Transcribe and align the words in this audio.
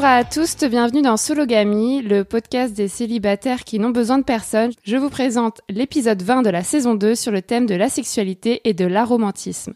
Bonjour 0.00 0.14
à 0.14 0.24
tous, 0.24 0.56
bienvenue 0.56 1.02
dans 1.02 1.18
Sologamy, 1.18 2.00
le 2.00 2.24
podcast 2.24 2.72
des 2.72 2.88
célibataires 2.88 3.64
qui 3.64 3.78
n'ont 3.78 3.90
besoin 3.90 4.16
de 4.16 4.24
personne. 4.24 4.70
Je 4.82 4.96
vous 4.96 5.10
présente 5.10 5.60
l'épisode 5.68 6.22
20 6.22 6.40
de 6.40 6.48
la 6.48 6.62
saison 6.62 6.94
2 6.94 7.14
sur 7.14 7.30
le 7.30 7.42
thème 7.42 7.66
de 7.66 7.74
la 7.74 7.90
sexualité 7.90 8.62
et 8.64 8.72
de 8.72 8.86
l'aromantisme. 8.86 9.74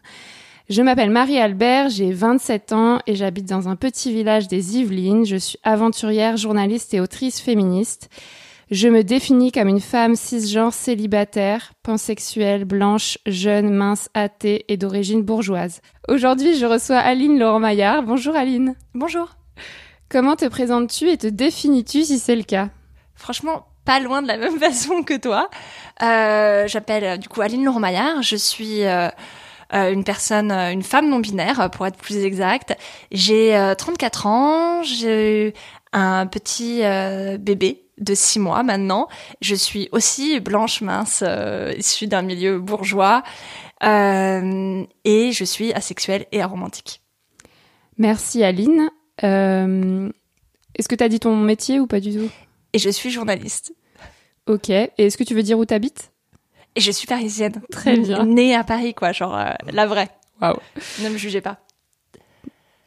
Je 0.70 0.80
m'appelle 0.80 1.10
Marie-Albert, 1.10 1.90
j'ai 1.90 2.10
27 2.10 2.72
ans 2.72 3.00
et 3.06 3.16
j'habite 3.16 3.44
dans 3.44 3.68
un 3.68 3.76
petit 3.76 4.14
village 4.14 4.48
des 4.48 4.78
Yvelines. 4.78 5.26
Je 5.26 5.36
suis 5.36 5.58
aventurière, 5.62 6.38
journaliste 6.38 6.94
et 6.94 7.00
autrice 7.00 7.38
féministe. 7.38 8.08
Je 8.70 8.88
me 8.88 9.04
définis 9.04 9.52
comme 9.52 9.68
une 9.68 9.78
femme 9.78 10.16
cisgenre 10.16 10.72
célibataire, 10.72 11.74
pansexuelle, 11.82 12.64
blanche, 12.64 13.18
jeune, 13.26 13.74
mince, 13.74 14.08
athée 14.14 14.64
et 14.68 14.78
d'origine 14.78 15.20
bourgeoise. 15.20 15.82
Aujourd'hui, 16.08 16.56
je 16.56 16.64
reçois 16.64 16.96
Aline 16.96 17.38
Laurent-Maillard. 17.38 18.04
Bonjour 18.04 18.34
Aline. 18.34 18.74
Bonjour. 18.94 19.36
Comment 20.08 20.36
te 20.36 20.46
présentes-tu 20.46 21.08
et 21.08 21.18
te 21.18 21.26
définis-tu 21.26 22.04
si 22.04 22.18
c'est 22.18 22.36
le 22.36 22.42
cas? 22.42 22.68
Franchement, 23.14 23.66
pas 23.84 24.00
loin 24.00 24.22
de 24.22 24.28
la 24.28 24.36
même 24.36 24.58
façon 24.60 25.02
que 25.02 25.16
toi. 25.16 25.48
Euh, 26.02 26.66
J'appelle 26.68 27.04
euh, 27.04 27.16
du 27.16 27.28
coup 27.28 27.40
Aline 27.40 27.64
Laurent-Maillard. 27.64 28.22
Je 28.22 28.36
suis 28.36 28.84
euh, 28.84 29.08
une 29.72 30.04
personne, 30.04 30.52
une 30.52 30.82
femme 30.82 31.08
non 31.08 31.20
binaire 31.20 31.70
pour 31.70 31.86
être 31.86 31.96
plus 31.96 32.24
exact. 32.24 32.76
J'ai 33.10 33.74
34 33.76 34.26
ans. 34.26 34.82
J'ai 34.82 35.54
un 35.92 36.26
petit 36.26 36.82
bébé 37.38 37.84
de 37.98 38.14
six 38.14 38.38
mois 38.38 38.62
maintenant. 38.62 39.08
Je 39.40 39.54
suis 39.54 39.88
aussi 39.92 40.40
blanche 40.40 40.80
mince, 40.80 41.22
euh, 41.26 41.72
issue 41.76 42.06
d'un 42.06 42.22
milieu 42.22 42.58
bourgeois, 42.58 43.22
euh, 43.82 44.84
et 45.04 45.32
je 45.32 45.44
suis 45.44 45.72
asexuelle 45.72 46.26
et 46.32 46.42
aromantique. 46.42 47.02
Merci 47.98 48.42
Aline. 48.42 48.90
Euh, 49.22 50.10
est-ce 50.74 50.88
que 50.88 50.94
tu 50.94 51.04
as 51.04 51.08
dit 51.08 51.20
ton 51.20 51.36
métier 51.36 51.78
ou 51.80 51.86
pas 51.86 52.00
du 52.00 52.12
tout? 52.12 52.30
Et 52.72 52.78
je 52.78 52.90
suis 52.90 53.10
journaliste. 53.10 53.74
Ok. 54.46 54.70
Et 54.70 54.92
est-ce 54.98 55.16
que 55.16 55.24
tu 55.24 55.34
veux 55.34 55.42
dire 55.42 55.58
où 55.58 55.64
t'habites? 55.64 56.10
Et 56.74 56.80
je 56.80 56.90
suis 56.90 57.06
parisienne. 57.06 57.62
Très 57.70 57.96
bien. 57.96 58.24
Née 58.24 58.54
à 58.54 58.64
Paris, 58.64 58.94
quoi, 58.94 59.12
genre 59.12 59.38
la 59.70 59.86
vraie. 59.86 60.10
Waouh. 60.40 60.58
Ne 61.02 61.10
me 61.10 61.16
jugez 61.16 61.40
pas. 61.40 61.60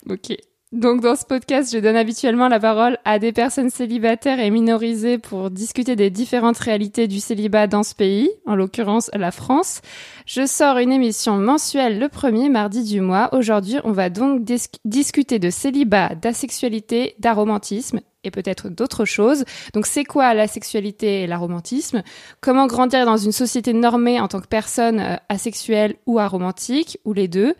Ok. 0.10 0.36
Donc 0.74 1.00
dans 1.00 1.16
ce 1.16 1.24
podcast, 1.24 1.74
je 1.74 1.80
donne 1.80 1.96
habituellement 1.96 2.50
la 2.50 2.60
parole 2.60 2.98
à 3.06 3.20
des 3.20 3.32
personnes 3.32 3.70
célibataires 3.70 4.42
et 4.42 4.50
minorisées 4.50 5.18
pour 5.18 5.50
discuter 5.50 5.96
des 5.96 6.10
différentes 6.10 6.58
réalités 6.58 7.08
du 7.08 7.22
célibat 7.22 7.68
dans 7.68 7.84
ce 7.84 7.96
pays, 7.96 8.30
en 8.46 8.54
l'occurrence 8.54 9.10
la 9.14 9.32
France. 9.32 9.82
Je 10.26 10.46
sors 10.46 10.78
une 10.78 10.92
émission 10.92 11.38
mensuelle 11.38 12.00
le 12.00 12.10
premier 12.10 12.50
mardi 12.50 12.84
du 12.84 13.00
mois. 13.00 13.30
Aujourd'hui, 13.34 13.78
on 13.86 13.94
va 13.94 14.10
donc 14.10 14.44
discuter 14.84 15.40
de 15.40 15.50
célibat, 15.50 16.16
d'asexualité, 16.16 17.16
d'aromantisme 17.18 18.02
et 18.26 18.32
peut-être 18.32 18.68
d'autres 18.68 19.06
choses. 19.06 19.46
Donc 19.74 19.86
c'est 19.86 20.04
quoi 20.04 20.34
la 20.34 20.48
sexualité 20.48 21.22
et 21.24 21.28
l'aromantisme? 21.28 22.04
Comment 22.42 22.68
grandir 22.68 23.06
dans 23.06 23.16
une 23.16 23.32
société 23.32 23.72
normée 23.72 24.20
en 24.20 24.28
tant 24.28 24.42
que 24.42 24.48
personne 24.48 25.00
euh, 25.00 25.16
asexuelle 25.30 25.96
ou 26.08 26.20
aromantique, 26.20 27.00
ou 27.06 27.14
les 27.14 27.30
deux? 27.30 27.56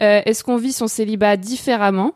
Euh, 0.00 0.22
Est-ce 0.24 0.42
qu'on 0.42 0.56
vit 0.56 0.72
son 0.72 0.88
célibat 0.88 1.36
différemment? 1.36 2.14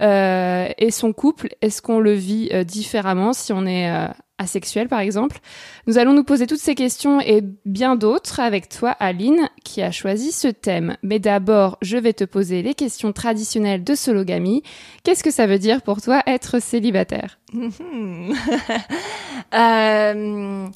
Euh, 0.00 0.68
et 0.78 0.90
son 0.90 1.12
couple, 1.12 1.48
est-ce 1.60 1.82
qu'on 1.82 2.00
le 2.00 2.12
vit 2.12 2.48
euh, 2.52 2.64
différemment 2.64 3.32
si 3.32 3.52
on 3.52 3.66
est 3.66 3.90
euh, 3.90 4.08
asexuel 4.38 4.88
par 4.88 5.00
exemple? 5.00 5.38
Nous 5.86 5.98
allons 5.98 6.14
nous 6.14 6.24
poser 6.24 6.46
toutes 6.46 6.60
ces 6.60 6.74
questions 6.74 7.20
et 7.20 7.42
bien 7.66 7.94
d'autres 7.94 8.40
avec 8.40 8.68
toi 8.68 8.90
Aline 8.90 9.48
qui 9.64 9.82
a 9.82 9.90
choisi 9.90 10.32
ce 10.32 10.48
thème. 10.48 10.96
Mais 11.02 11.18
d'abord, 11.18 11.76
je 11.82 11.98
vais 11.98 12.14
te 12.14 12.24
poser 12.24 12.62
les 12.62 12.74
questions 12.74 13.12
traditionnelles 13.12 13.84
de 13.84 13.94
sologamie. 13.94 14.62
Qu'est-ce 15.04 15.22
que 15.22 15.30
ça 15.30 15.46
veut 15.46 15.58
dire 15.58 15.82
pour 15.82 16.00
toi 16.00 16.22
être 16.26 16.60
célibataire? 16.60 17.38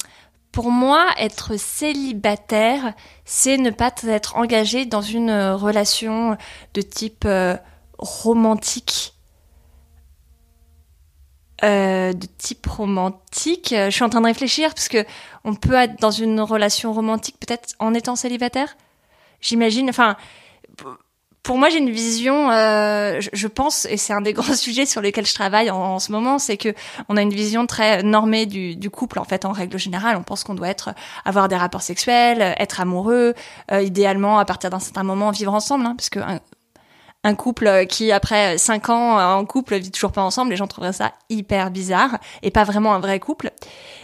Pour 0.53 0.71
moi, 0.71 1.07
être 1.19 1.59
célibataire, 1.59 2.93
c'est 3.25 3.57
ne 3.57 3.69
pas 3.69 3.91
être 4.07 4.37
engagé 4.37 4.85
dans 4.85 5.01
une 5.01 5.31
relation 5.31 6.35
de 6.73 6.81
type 6.81 7.27
romantique 7.97 9.13
euh, 11.63 12.13
de 12.13 12.27
type 12.37 12.67
romantique. 12.67 13.73
Je 13.73 13.89
suis 13.89 14.03
en 14.03 14.09
train 14.09 14.21
de 14.21 14.27
réfléchir 14.27 14.69
parce 14.75 14.89
que 14.89 15.03
on 15.43 15.55
peut 15.55 15.73
être 15.73 15.99
dans 15.99 16.11
une 16.11 16.39
relation 16.39 16.93
romantique 16.93 17.37
peut-être 17.39 17.73
en 17.79 17.93
étant 17.95 18.15
célibataire. 18.15 18.77
J'imagine. 19.41 19.89
Enfin, 19.89 20.17
pour 21.41 21.57
moi, 21.57 21.69
j'ai 21.69 21.79
une 21.79 21.89
vision. 21.89 22.51
Euh, 22.51 23.21
je, 23.33 23.47
pense, 23.47 23.85
et 23.85 23.97
c'est 23.97 24.13
un 24.13 24.21
des 24.21 24.33
grands 24.33 24.53
sujets 24.53 24.85
sur 24.85 25.01
lesquels 25.01 25.25
je 25.25 25.33
travaille 25.33 25.71
en, 25.71 25.97
ce 25.97 26.11
moment, 26.11 26.37
c'est 26.37 26.57
que 26.57 26.75
on 27.09 27.17
a 27.17 27.21
une 27.21 27.33
vision 27.33 27.65
très 27.65 28.03
normée 28.03 28.45
du, 28.45 28.89
couple. 28.91 29.17
En 29.17 29.23
fait, 29.23 29.45
en 29.45 29.51
règle 29.51 29.79
générale, 29.79 30.17
on 30.17 30.23
pense 30.23 30.43
qu'on 30.43 30.55
doit 30.55 30.69
être 30.69 30.93
avoir 31.25 31.47
des 31.47 31.55
rapports 31.55 31.81
sexuels, 31.81 32.53
être 32.59 32.81
amoureux, 32.81 33.33
euh, 33.71 33.81
idéalement 33.81 34.37
à 34.37 34.45
partir 34.45 34.69
d'un 34.69 34.79
certain 34.79 35.03
moment 35.03 35.31
vivre 35.31 35.53
ensemble, 35.53 35.85
hein, 35.85 35.95
parce 35.97 36.09
que 36.09 36.19
un 36.19 36.39
couple 37.33 37.85
qui 37.87 38.11
après 38.11 38.57
cinq 38.57 38.89
ans 38.89 39.19
en 39.19 39.45
couple 39.45 39.75
vit 39.75 39.91
toujours 39.91 40.11
pas 40.11 40.21
ensemble, 40.21 40.51
les 40.51 40.57
gens 40.57 40.67
trouveraient 40.67 40.93
ça 40.93 41.13
hyper 41.29 41.71
bizarre 41.71 42.17
et 42.43 42.51
pas 42.51 42.63
vraiment 42.63 42.93
un 42.93 42.99
vrai 42.99 43.19
couple. 43.19 43.51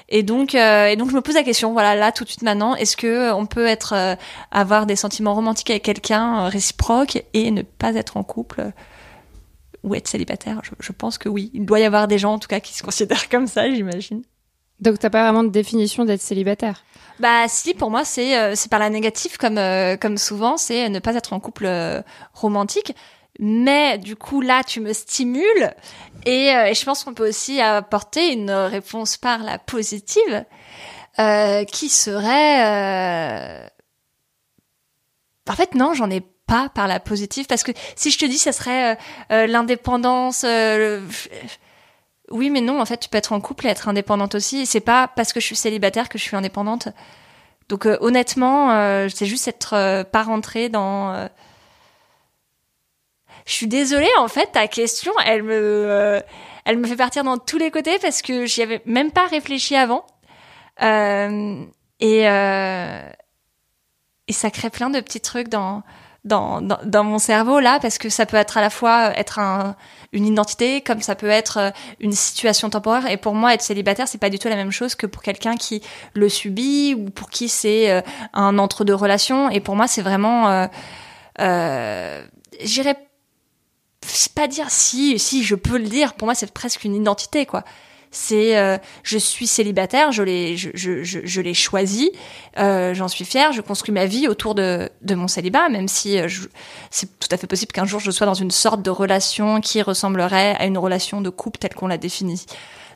Et 0.10 0.24
donc 0.24 0.56
euh, 0.56 0.88
et 0.88 0.96
donc 0.96 1.10
je 1.10 1.16
me 1.16 1.22
pose 1.22 1.36
la 1.36 1.44
question, 1.44 1.74
voilà 1.74 1.96
là 1.96 2.12
tout 2.12 2.24
de 2.24 2.30
suite 2.30 2.44
maintenant, 2.44 2.76
est-ce 2.76 2.98
que 2.98 3.32
on 3.34 3.46
peut 3.46 3.66
être 3.66 3.94
euh, 3.94 4.16
avoir 4.52 4.86
des 4.86 4.96
sentiments 4.96 5.34
romantiques 5.34 5.70
avec 5.70 5.84
quelqu'un 5.84 6.46
euh, 6.46 6.48
réciproque 6.50 7.24
et 7.34 7.52
ne 7.52 7.62
pas 7.62 7.96
être 7.96 8.18
en 8.18 8.24
couple 8.24 8.72
ou 9.84 9.96
être 9.96 10.08
célibataire? 10.08 10.62
Je, 10.64 10.72
je 10.80 10.92
pense 10.92 11.18
que 11.18 11.30
oui, 11.30 11.52
il 11.54 11.66
doit 11.66 11.80
y 11.80 11.84
avoir 11.84 12.08
des 12.08 12.18
gens 12.18 12.34
en 12.34 12.40
tout 12.40 12.48
cas 12.48 12.60
qui 12.60 12.74
se 12.74 12.84
considèrent 12.84 13.30
comme 13.32 13.48
ça, 13.48 13.70
j'imagine. 13.70 14.24
Donc 14.84 15.00
t'as 15.00 15.10
pas 15.10 15.24
vraiment 15.24 15.46
de 15.46 15.50
définition 15.50 16.04
d'être 16.04 16.22
célibataire? 16.22 16.84
Bah 17.20 17.48
si, 17.48 17.74
pour 17.74 17.90
moi 17.90 18.04
c'est 18.04 18.38
euh, 18.38 18.54
c'est 18.56 18.70
par 18.70 18.80
la 18.80 18.90
négative 18.90 19.38
comme 19.38 19.58
euh, 19.58 19.96
comme 19.96 20.18
souvent, 20.18 20.58
c'est 20.58 20.90
ne 20.90 21.00
pas 21.00 21.16
être 21.16 21.32
en 21.32 21.40
couple 21.40 21.66
euh, 21.68 22.02
romantique. 22.34 22.94
Mais 23.40 23.98
du 23.98 24.18
coup 24.18 24.42
là 24.42 24.62
tu 24.64 24.82
me 24.82 24.92
stimules 24.92 25.74
et, 26.26 26.50
et 26.50 26.74
je 26.76 26.86
pense 26.86 27.04
qu'on 27.04 27.14
peut 27.14 27.28
aussi 27.28 27.62
apporter 27.62 28.32
une 28.32 28.52
réponse 28.52 29.18
par 29.18 29.40
la 29.40 29.58
positive 29.58 30.46
qui 31.18 31.90
serait 31.90 33.72
en 35.50 35.54
fait 35.54 35.74
non 35.74 35.96
j'en 35.96 36.12
ai 36.12 36.22
pas 36.46 36.70
par 36.70 36.88
la 36.88 37.00
positive 37.00 37.48
parce 37.48 37.64
que 37.64 37.72
si 37.96 38.12
je 38.12 38.20
te 38.20 38.26
dis 38.26 38.38
ça 38.38 38.52
serait 38.52 39.00
l'indépendance 39.32 40.46
oui, 42.32 42.50
mais 42.50 42.62
non, 42.62 42.80
en 42.80 42.86
fait, 42.86 42.98
tu 42.98 43.10
peux 43.10 43.18
être 43.18 43.34
en 43.34 43.42
couple 43.42 43.68
et 43.68 43.70
être 43.70 43.88
indépendante 43.88 44.36
aussi. 44.36 44.66
C'est 44.66 44.80
pas 44.80 45.08
parce 45.08 45.34
que 45.34 45.40
je 45.40 45.46
suis 45.46 45.56
célibataire 45.56 46.10
que 46.10 46.18
je 46.18 46.24
suis 46.24 46.36
indépendante. 46.36 46.88
Donc 47.70 47.86
euh, 47.86 47.98
honnêtement, 48.02 48.72
euh, 48.72 49.08
c'est 49.14 49.26
juste 49.26 49.48
être 49.48 49.74
euh, 49.74 50.04
pas 50.04 50.24
rentrée 50.24 50.70
dans. 50.70 51.30
Je 53.46 53.52
suis 53.54 53.68
désolée, 53.68 54.10
en 54.20 54.28
fait, 54.30 54.52
ta 54.54 54.68
question, 54.68 55.12
elle 55.26 55.44
me, 55.44 56.22
elle 56.66 56.78
me 56.78 56.88
fait 56.88 56.96
partir 56.96 57.24
dans 57.26 57.38
tous 57.38 57.58
les 57.58 57.72
côtés 57.72 58.00
parce 58.00 58.22
que 58.22 58.46
j'y 58.46 58.62
avais 58.62 58.82
même 58.86 59.12
pas 59.12 59.28
réfléchi 59.28 59.76
avant. 59.76 60.06
et 60.80 62.26
et 64.28 64.34
ça 64.34 64.50
crée 64.52 64.70
plein 64.70 64.90
de 64.90 65.02
petits 65.02 65.20
trucs 65.20 65.50
dans 65.50 65.84
dans, 66.26 66.62
dans, 66.62 67.04
mon 67.04 67.20
cerveau 67.20 67.60
là 67.60 67.80
parce 67.82 67.98
que 67.98 68.08
ça 68.08 68.26
peut 68.26 68.38
être 68.38 68.58
à 68.58 68.62
la 68.62 68.70
fois 68.70 69.18
être 69.18 69.40
un, 69.40 69.76
une 70.14 70.26
identité 70.26 70.80
comme 70.80 71.02
ça 71.02 71.16
peut 71.16 71.30
être 71.30 71.58
euh, 71.58 71.72
une 72.00 72.14
situation 72.14 72.70
temporaire. 72.70 73.08
Et 73.12 73.18
pour 73.18 73.36
moi 73.36 73.54
être 73.54 73.62
célibataire 73.62 74.08
c'est 74.08 74.18
pas 74.18 74.30
du 74.30 74.40
tout 74.40 74.48
la 74.48 74.56
même 74.56 74.72
chose 74.72 74.96
que 74.96 75.06
pour 75.06 75.22
quelqu'un 75.22 75.58
qui 75.58 75.82
le 76.14 76.30
subit 76.30 76.96
ou 76.98 77.10
pour 77.10 77.30
qui 77.30 77.50
c'est 77.50 77.92
euh, 77.92 78.02
un 78.34 78.58
entre 78.58 78.86
deux 78.86 78.96
relations. 78.96 79.50
Et 79.50 79.60
pour 79.60 79.76
moi 79.76 79.88
c'est 79.88 80.02
vraiment 80.02 80.50
euh, 80.50 80.68
euh, 81.42 82.24
j'irais 82.62 82.98
pas 84.34 84.48
dire 84.48 84.70
si 84.70 85.20
si 85.20 85.44
je 85.44 85.56
peux 85.56 85.78
le 85.78 85.90
dire. 85.90 86.14
Pour 86.14 86.28
moi 86.28 86.36
c'est 86.36 86.52
presque 86.54 86.86
une 86.86 86.96
identité 86.96 87.46
quoi 87.46 87.66
c'est 88.14 88.58
euh, 88.58 88.78
je 89.02 89.18
suis 89.18 89.48
célibataire, 89.48 90.12
je 90.12 90.22
l'ai 90.22 90.56
je, 90.56 90.70
je, 90.76 91.04
je, 91.04 91.42
l'ai 91.42 91.56
choisi, 91.56 92.12
euh, 92.60 92.94
j'en 92.94 93.08
suis 93.08 93.26
fière, 93.26 93.52
je 93.52 93.62
construis 93.62 93.92
ma 93.92 94.06
vie 94.06 94.28
autour 94.28 94.54
de, 94.54 94.90
de 95.02 95.16
mon 95.16 95.28
célibat, 95.28 95.68
même 95.70 95.88
si 95.88 96.20
euh, 96.20 96.30
c'est 96.92 97.20
tout 97.20 97.28
à 97.32 97.38
fait 97.38 97.48
possible 97.48 97.72
qu'un 97.72 97.86
jour 97.86 98.00
je 98.00 98.12
sois 98.12 98.28
dans 98.28 98.36
une 98.36 98.52
sorte 98.52 98.84
de 98.84 98.92
relation 98.92 99.62
qui 99.62 99.82
ressemblerait 99.82 100.56
à 100.60 100.66
une 100.66 100.78
relation 100.78 101.22
de 101.22 101.30
couple 101.32 101.58
telle 101.58 101.74
qu'on 101.74 101.88
l'a 101.88 101.98
définie 101.98 102.46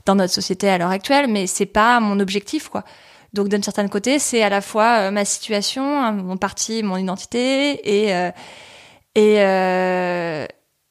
dans 0.05 0.13
notre 0.13 0.33
société 0.33 0.69
à 0.69 0.77
l'heure 0.77 0.91
actuelle, 0.91 1.27
mais 1.27 1.47
c'est 1.47 1.65
pas 1.65 1.99
mon 1.99 2.19
objectif 2.19 2.69
quoi. 2.69 2.83
Donc 3.33 3.49
d'un 3.49 3.61
certain 3.61 3.87
côté, 3.87 4.19
c'est 4.19 4.43
à 4.43 4.49
la 4.49 4.61
fois 4.61 5.11
ma 5.11 5.25
situation, 5.25 6.13
mon 6.13 6.37
parti, 6.37 6.81
mon 6.83 6.95
identité 6.95 8.05
et 8.05 8.31
et 9.15 9.35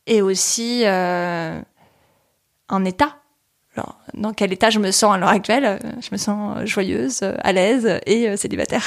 et 0.06 0.22
aussi 0.22 0.84
un 0.84 1.64
état 2.84 3.16
dans 4.14 4.32
quel 4.32 4.52
état 4.52 4.70
je 4.70 4.78
me 4.78 4.90
sens 4.90 5.14
à 5.14 5.18
l'heure 5.18 5.28
actuelle. 5.28 5.78
Je 6.00 6.08
me 6.12 6.16
sens 6.16 6.64
joyeuse, 6.64 7.22
à 7.22 7.52
l'aise 7.52 8.00
et 8.06 8.28
euh, 8.28 8.36
célibataire. 8.36 8.84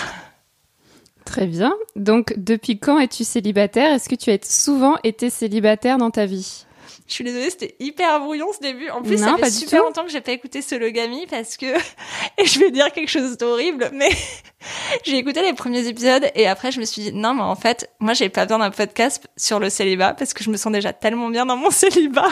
Très 1.26 1.46
bien. 1.46 1.76
Donc, 1.96 2.34
depuis 2.38 2.80
quand 2.80 3.00
es-tu 3.00 3.24
célibataire? 3.24 3.94
Est-ce 3.94 4.10
que 4.10 4.16
tu 4.16 4.32
as 4.32 4.44
souvent 4.44 4.98
été 5.04 5.30
célibataire 5.30 5.98
dans 5.98 6.10
ta 6.10 6.26
vie? 6.26 6.66
Je 7.10 7.14
suis 7.16 7.24
désolée, 7.24 7.50
c'était 7.50 7.76
hyper 7.80 8.20
brouillon 8.20 8.48
ce 8.54 8.60
début. 8.60 8.90
En 8.90 9.02
plus, 9.02 9.18
ça 9.18 9.36
fait 9.38 9.50
super 9.50 9.84
longtemps 9.84 10.04
que 10.04 10.12
j'ai 10.12 10.22
pas 10.22 10.32
écouté 10.32 10.62
Sologamy 10.62 11.26
parce 11.28 11.58
que, 11.58 11.66
et 12.38 12.46
je 12.46 12.60
vais 12.60 12.70
dire 12.70 12.92
quelque 12.92 13.10
chose 13.10 13.36
d'horrible, 13.36 13.90
mais 13.94 14.10
j'ai 15.06 15.18
écouté 15.18 15.42
les 15.42 15.54
premiers 15.54 15.88
épisodes 15.88 16.30
et 16.36 16.48
après 16.48 16.72
je 16.72 16.80
me 16.80 16.86
suis 16.86 17.02
dit, 17.02 17.14
non, 17.14 17.34
mais 17.34 17.42
en 17.42 17.56
fait, 17.56 17.90
moi 18.00 18.14
j'ai 18.14 18.30
pas 18.30 18.46
besoin 18.46 18.60
d'un 18.60 18.70
podcast 18.70 19.28
sur 19.38 19.60
le 19.60 19.72
célibat 19.72 20.14
parce 20.14 20.36
que 20.36 20.44
je 20.44 20.52
me 20.52 20.58
sens 20.58 20.72
déjà 20.72 20.94
tellement 20.94 21.30
bien 21.30 21.48
dans 21.48 21.58
mon 21.58 21.72
célibat. 21.72 22.30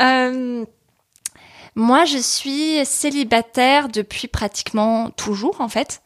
Euh, 0.00 0.64
moi, 1.74 2.04
je 2.04 2.18
suis 2.18 2.84
célibataire 2.84 3.88
depuis 3.88 4.28
pratiquement 4.28 5.10
toujours, 5.10 5.60
en 5.60 5.68
fait. 5.68 6.02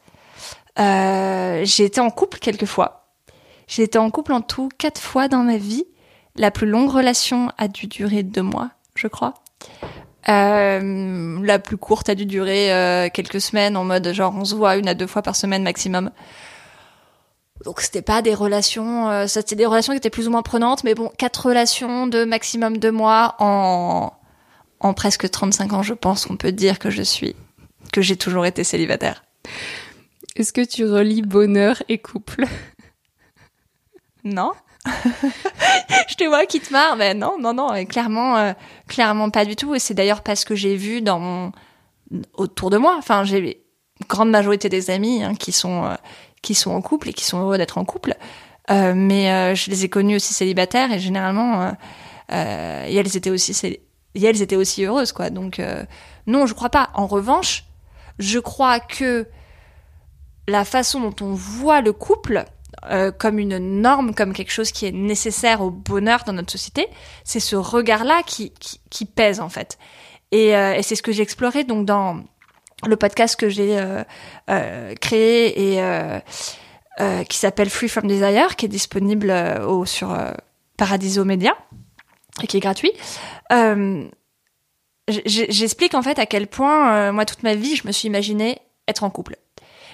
Euh, 0.79 1.61
j'ai 1.65 1.85
été 1.85 1.99
en 1.99 2.09
couple 2.09 2.39
quelques 2.39 2.65
fois. 2.65 3.07
J'ai 3.67 3.83
été 3.83 3.97
en 3.97 4.09
couple 4.09 4.33
en 4.33 4.41
tout 4.41 4.69
quatre 4.77 5.01
fois 5.01 5.27
dans 5.27 5.43
ma 5.43 5.57
vie. 5.57 5.85
La 6.35 6.51
plus 6.51 6.67
longue 6.67 6.89
relation 6.89 7.51
a 7.57 7.67
dû 7.67 7.87
durer 7.87 8.23
deux 8.23 8.41
mois, 8.41 8.69
je 8.95 9.07
crois. 9.07 9.33
Euh, 10.27 11.39
la 11.43 11.59
plus 11.59 11.77
courte 11.77 12.09
a 12.09 12.15
dû 12.15 12.25
durer 12.25 13.09
quelques 13.13 13.41
semaines, 13.41 13.75
en 13.75 13.83
mode 13.83 14.11
genre 14.13 14.33
on 14.35 14.45
se 14.45 14.55
voit 14.55 14.77
une 14.77 14.87
à 14.87 14.93
deux 14.93 15.07
fois 15.07 15.21
par 15.21 15.35
semaine 15.35 15.63
maximum. 15.63 16.11
Donc 17.65 17.81
c'était 17.81 18.01
pas 18.01 18.21
des 18.21 18.33
relations, 18.33 19.09
euh, 19.09 19.27
c'était 19.27 19.55
des 19.55 19.65
relations 19.65 19.93
qui 19.93 19.97
étaient 19.97 20.09
plus 20.09 20.27
ou 20.27 20.31
moins 20.31 20.41
prenantes, 20.41 20.83
mais 20.83 20.95
bon, 20.95 21.11
quatre 21.17 21.47
relations 21.47 22.07
de 22.07 22.23
maximum 22.23 22.77
deux 22.77 22.91
mois 22.91 23.35
en 23.39 24.13
en 24.79 24.93
presque 24.93 25.29
35 25.29 25.73
ans, 25.73 25.83
je 25.83 25.93
pense 25.93 26.25
qu'on 26.25 26.37
peut 26.37 26.51
dire 26.51 26.79
que 26.79 26.89
je 26.89 27.01
suis, 27.01 27.35
que 27.91 28.01
j'ai 28.01 28.15
toujours 28.15 28.45
été 28.45 28.63
célibataire. 28.63 29.23
Est-ce 30.35 30.53
que 30.53 30.63
tu 30.63 30.85
relis 30.85 31.21
bonheur 31.21 31.83
et 31.89 31.97
couple? 31.97 32.45
Non. 34.23 34.53
je 34.85 36.15
te 36.15 36.23
vois 36.23 36.45
qui 36.45 36.61
te 36.61 36.71
marre, 36.71 36.95
mais 36.95 37.13
non, 37.13 37.37
non, 37.39 37.53
non, 37.53 37.85
clairement, 37.85 38.37
euh, 38.37 38.53
clairement 38.87 39.29
pas 39.29 39.43
du 39.43 39.55
tout. 39.55 39.75
Et 39.75 39.79
c'est 39.79 39.93
d'ailleurs 39.93 40.23
parce 40.23 40.45
que 40.45 40.55
j'ai 40.55 40.75
vu 40.75 41.01
dans 41.01 41.19
mon 41.19 41.51
autour 42.33 42.69
de 42.69 42.77
moi. 42.77 42.95
Enfin, 42.97 43.23
j'ai 43.23 43.39
une 43.99 44.07
grande 44.07 44.29
majorité 44.29 44.69
des 44.69 44.89
amis 44.89 45.23
hein, 45.23 45.35
qui 45.35 45.51
sont 45.51 45.85
euh, 45.85 45.95
qui 46.41 46.55
sont 46.55 46.71
en 46.71 46.81
couple 46.81 47.09
et 47.09 47.13
qui 47.13 47.25
sont 47.25 47.39
heureux 47.39 47.57
d'être 47.57 47.77
en 47.77 47.85
couple. 47.85 48.15
Euh, 48.69 48.93
mais 48.95 49.55
je 49.55 49.69
les 49.69 49.85
ai 49.85 49.89
connus 49.89 50.17
aussi 50.17 50.33
célibataires 50.33 50.91
et 50.91 50.99
généralement, 50.99 51.71
et 52.29 52.95
elles 52.95 53.17
étaient 53.17 53.31
aussi 53.31 53.53
étaient 54.15 54.55
aussi 54.55 54.83
heureuses, 54.85 55.11
quoi. 55.11 55.29
Donc, 55.29 55.59
euh, 55.59 55.83
non, 56.27 56.45
je 56.45 56.53
crois 56.53 56.69
pas. 56.69 56.89
En 56.93 57.07
revanche, 57.07 57.65
je 58.17 58.39
crois 58.39 58.79
que 58.79 59.27
la 60.47 60.65
façon 60.65 60.99
dont 60.99 61.15
on 61.21 61.33
voit 61.33 61.81
le 61.81 61.93
couple 61.93 62.45
euh, 62.89 63.11
comme 63.11 63.39
une 63.39 63.57
norme, 63.81 64.13
comme 64.13 64.33
quelque 64.33 64.51
chose 64.51 64.71
qui 64.71 64.85
est 64.85 64.91
nécessaire 64.91 65.61
au 65.61 65.69
bonheur 65.69 66.23
dans 66.25 66.33
notre 66.33 66.51
société, 66.51 66.87
c'est 67.23 67.39
ce 67.39 67.55
regard-là 67.55 68.21
qui, 68.25 68.51
pèse, 69.05 69.39
en 69.39 69.49
fait. 69.49 69.77
Et, 70.31 70.55
euh, 70.55 70.73
et 70.73 70.83
c'est 70.83 70.95
ce 70.95 71.03
que 71.03 71.11
j'ai 71.11 71.23
exploré, 71.23 71.63
donc, 71.63 71.85
dans 71.85 72.23
le 72.85 72.95
podcast 72.95 73.39
que 73.39 73.49
j'ai 73.49 73.77
créé 75.01 75.77
et 75.77 76.21
qui 77.27 77.37
s'appelle 77.37 77.69
Free 77.69 77.89
From 77.89 78.07
Desire, 78.07 78.55
qui 78.55 78.65
est 78.65 78.69
disponible 78.69 79.33
au, 79.67 79.85
sur 79.85 80.17
Paradiso 80.77 81.25
Media 81.25 81.55
et 82.41 82.47
qui 82.47 82.57
est 82.57 82.61
gratuit. 82.61 82.91
Euh, 83.51 84.07
J'explique 85.25 85.95
en 85.95 86.03
fait 86.03 86.19
à 86.19 86.25
quel 86.25 86.47
point, 86.47 86.93
euh, 86.93 87.11
moi, 87.11 87.25
toute 87.25 87.43
ma 87.43 87.55
vie, 87.55 87.75
je 87.75 87.87
me 87.87 87.91
suis 87.91 88.07
imaginé 88.07 88.59
être 88.87 89.03
en 89.03 89.09
couple. 89.09 89.37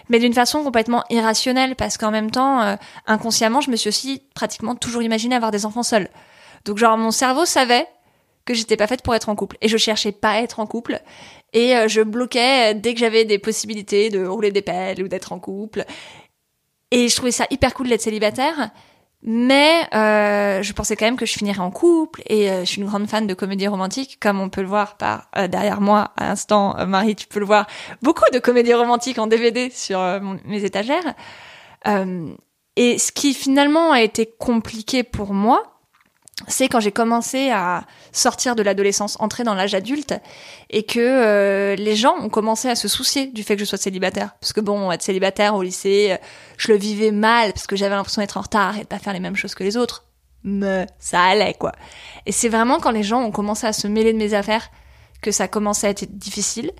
Mais 0.10 0.20
d'une 0.20 0.34
façon 0.34 0.64
complètement 0.64 1.04
irrationnelle, 1.10 1.76
parce 1.76 1.98
qu'en 1.98 2.12
même 2.12 2.32
temps, 2.32 2.62
euh, 2.62 2.76
inconsciemment, 3.08 3.62
je 3.62 3.72
me 3.72 3.76
suis 3.76 3.88
aussi 3.88 4.24
pratiquement 4.36 4.76
toujours 4.76 5.02
imaginé 5.02 5.36
avoir 5.36 5.52
des 5.52 5.66
enfants 5.66 5.84
seuls. 5.84 6.10
Donc 6.66 6.78
genre, 6.78 6.98
mon 6.98 7.12
cerveau 7.12 7.46
savait 7.46 7.88
que 8.46 8.54
j'étais 8.54 8.78
pas 8.78 8.88
faite 8.88 9.02
pour 9.02 9.16
être 9.16 9.30
en 9.30 9.36
couple. 9.36 9.58
Et 9.62 9.68
je 9.68 9.78
cherchais 9.78 10.12
pas 10.12 10.32
à 10.32 10.42
être 10.42 10.60
en 10.60 10.68
couple. 10.68 11.02
Et 11.54 11.76
euh, 11.76 11.88
je 11.88 12.02
bloquais 12.02 12.74
dès 12.76 12.94
que 12.94 13.00
j'avais 13.00 13.26
des 13.26 13.40
possibilités 13.40 14.10
de 14.10 14.26
rouler 14.26 14.52
des 14.52 14.62
pelles 14.62 15.04
ou 15.04 15.08
d'être 15.08 15.32
en 15.32 15.40
couple. 15.40 15.86
Et 16.92 17.10
je 17.10 17.16
trouvais 17.16 17.32
ça 17.32 17.46
hyper 17.50 17.74
cool 17.74 17.90
d'être 17.90 18.02
célibataire. 18.02 18.72
Mais 19.28 19.88
euh, 19.96 20.62
je 20.62 20.72
pensais 20.74 20.96
quand 20.96 21.06
même 21.06 21.18
que 21.18 21.26
je 21.26 21.34
finirais 21.34 21.60
en 21.60 21.72
couple 21.72 22.22
et 22.28 22.52
euh, 22.52 22.60
je 22.60 22.66
suis 22.66 22.82
une 22.82 22.88
grande 22.88 23.08
fan 23.08 23.26
de 23.26 23.34
comédies 23.34 23.68
romantiques, 23.68 24.20
comme 24.20 24.40
on 24.40 24.50
peut 24.50 24.62
le 24.62 24.68
voir 24.68 24.98
par 24.98 25.30
euh, 25.36 25.48
derrière 25.48 25.82
moi 25.82 26.12
à 26.16 26.26
l'instant, 26.26 26.76
Marie, 26.86 27.16
tu 27.16 27.26
peux 27.26 27.40
le 27.40 27.46
voir, 27.48 27.66
beaucoup 28.04 28.30
de 28.32 28.38
comédies 28.38 28.76
romantiques 28.76 29.18
en 29.18 29.26
DVD 29.26 29.72
sur 29.72 30.00
mes 30.46 30.64
étagères. 30.64 31.16
et 32.76 32.98
ce 33.00 33.12
qui 33.12 33.34
finalement 33.34 33.92
a 33.92 34.02
été 34.04 34.28
compliqué 34.28 35.02
pour 35.02 35.34
moi, 35.34 35.75
c'est 36.48 36.68
quand 36.68 36.82
j'ai 36.82 36.92
commencé 36.92 37.50
à 37.50 37.86
sortir 38.12 38.56
de 38.56 38.64
l'adolescence, 38.64 39.16
entrer 39.20 39.44
dans 39.44 39.54
l'âge 39.54 39.74
adulte, 39.74 40.14
et 40.70 40.84
que 40.84 41.00
euh, 41.00 41.76
les 41.76 41.96
gens 41.96 42.16
ont 42.20 42.30
commencé 42.30 42.68
à 42.68 42.76
se 42.76 42.88
soucier 42.88 43.28
du 43.28 43.44
fait 43.44 43.56
que 43.56 43.62
je 43.62 43.66
sois 43.66 43.78
célibataire. 43.78 44.36
Parce 44.42 44.52
que 44.52 44.60
bon, 44.60 44.92
être 44.92 45.02
célibataire 45.02 45.56
au 45.56 45.64
lycée, 45.64 46.10
euh, 46.12 46.18
je 46.58 46.74
le 46.74 46.78
vivais 46.78 47.12
mal, 47.12 47.54
parce 47.54 47.68
que 47.68 47.78
j'avais 47.78 47.96
l'impression 47.96 48.22
d'être 48.22 48.38
en 48.38 48.42
retard 48.42 48.78
et 48.78 48.82
de 48.82 48.88
pas 48.88 49.00
faire 49.00 49.14
les 49.14 49.22
mêmes 49.22 49.38
choses 49.38 49.56
que 49.56 49.64
les 49.64 49.78
autres. 49.78 50.06
Mais 50.44 50.86
ça 51.00 51.24
allait, 51.24 51.54
quoi. 51.54 51.72
Et 52.26 52.34
c'est 52.34 52.50
vraiment 52.50 52.80
quand 52.80 52.92
les 52.92 53.04
gens 53.04 53.22
ont 53.22 53.32
commencé 53.32 53.66
à 53.66 53.74
se 53.74 53.88
mêler 53.88 54.12
de 54.12 54.18
mes 54.18 54.34
affaires 54.34 54.70
que 55.22 55.32
ça 55.32 55.48
commençait 55.48 55.88
à 55.88 55.90
être 55.92 56.18
difficile. 56.18 56.72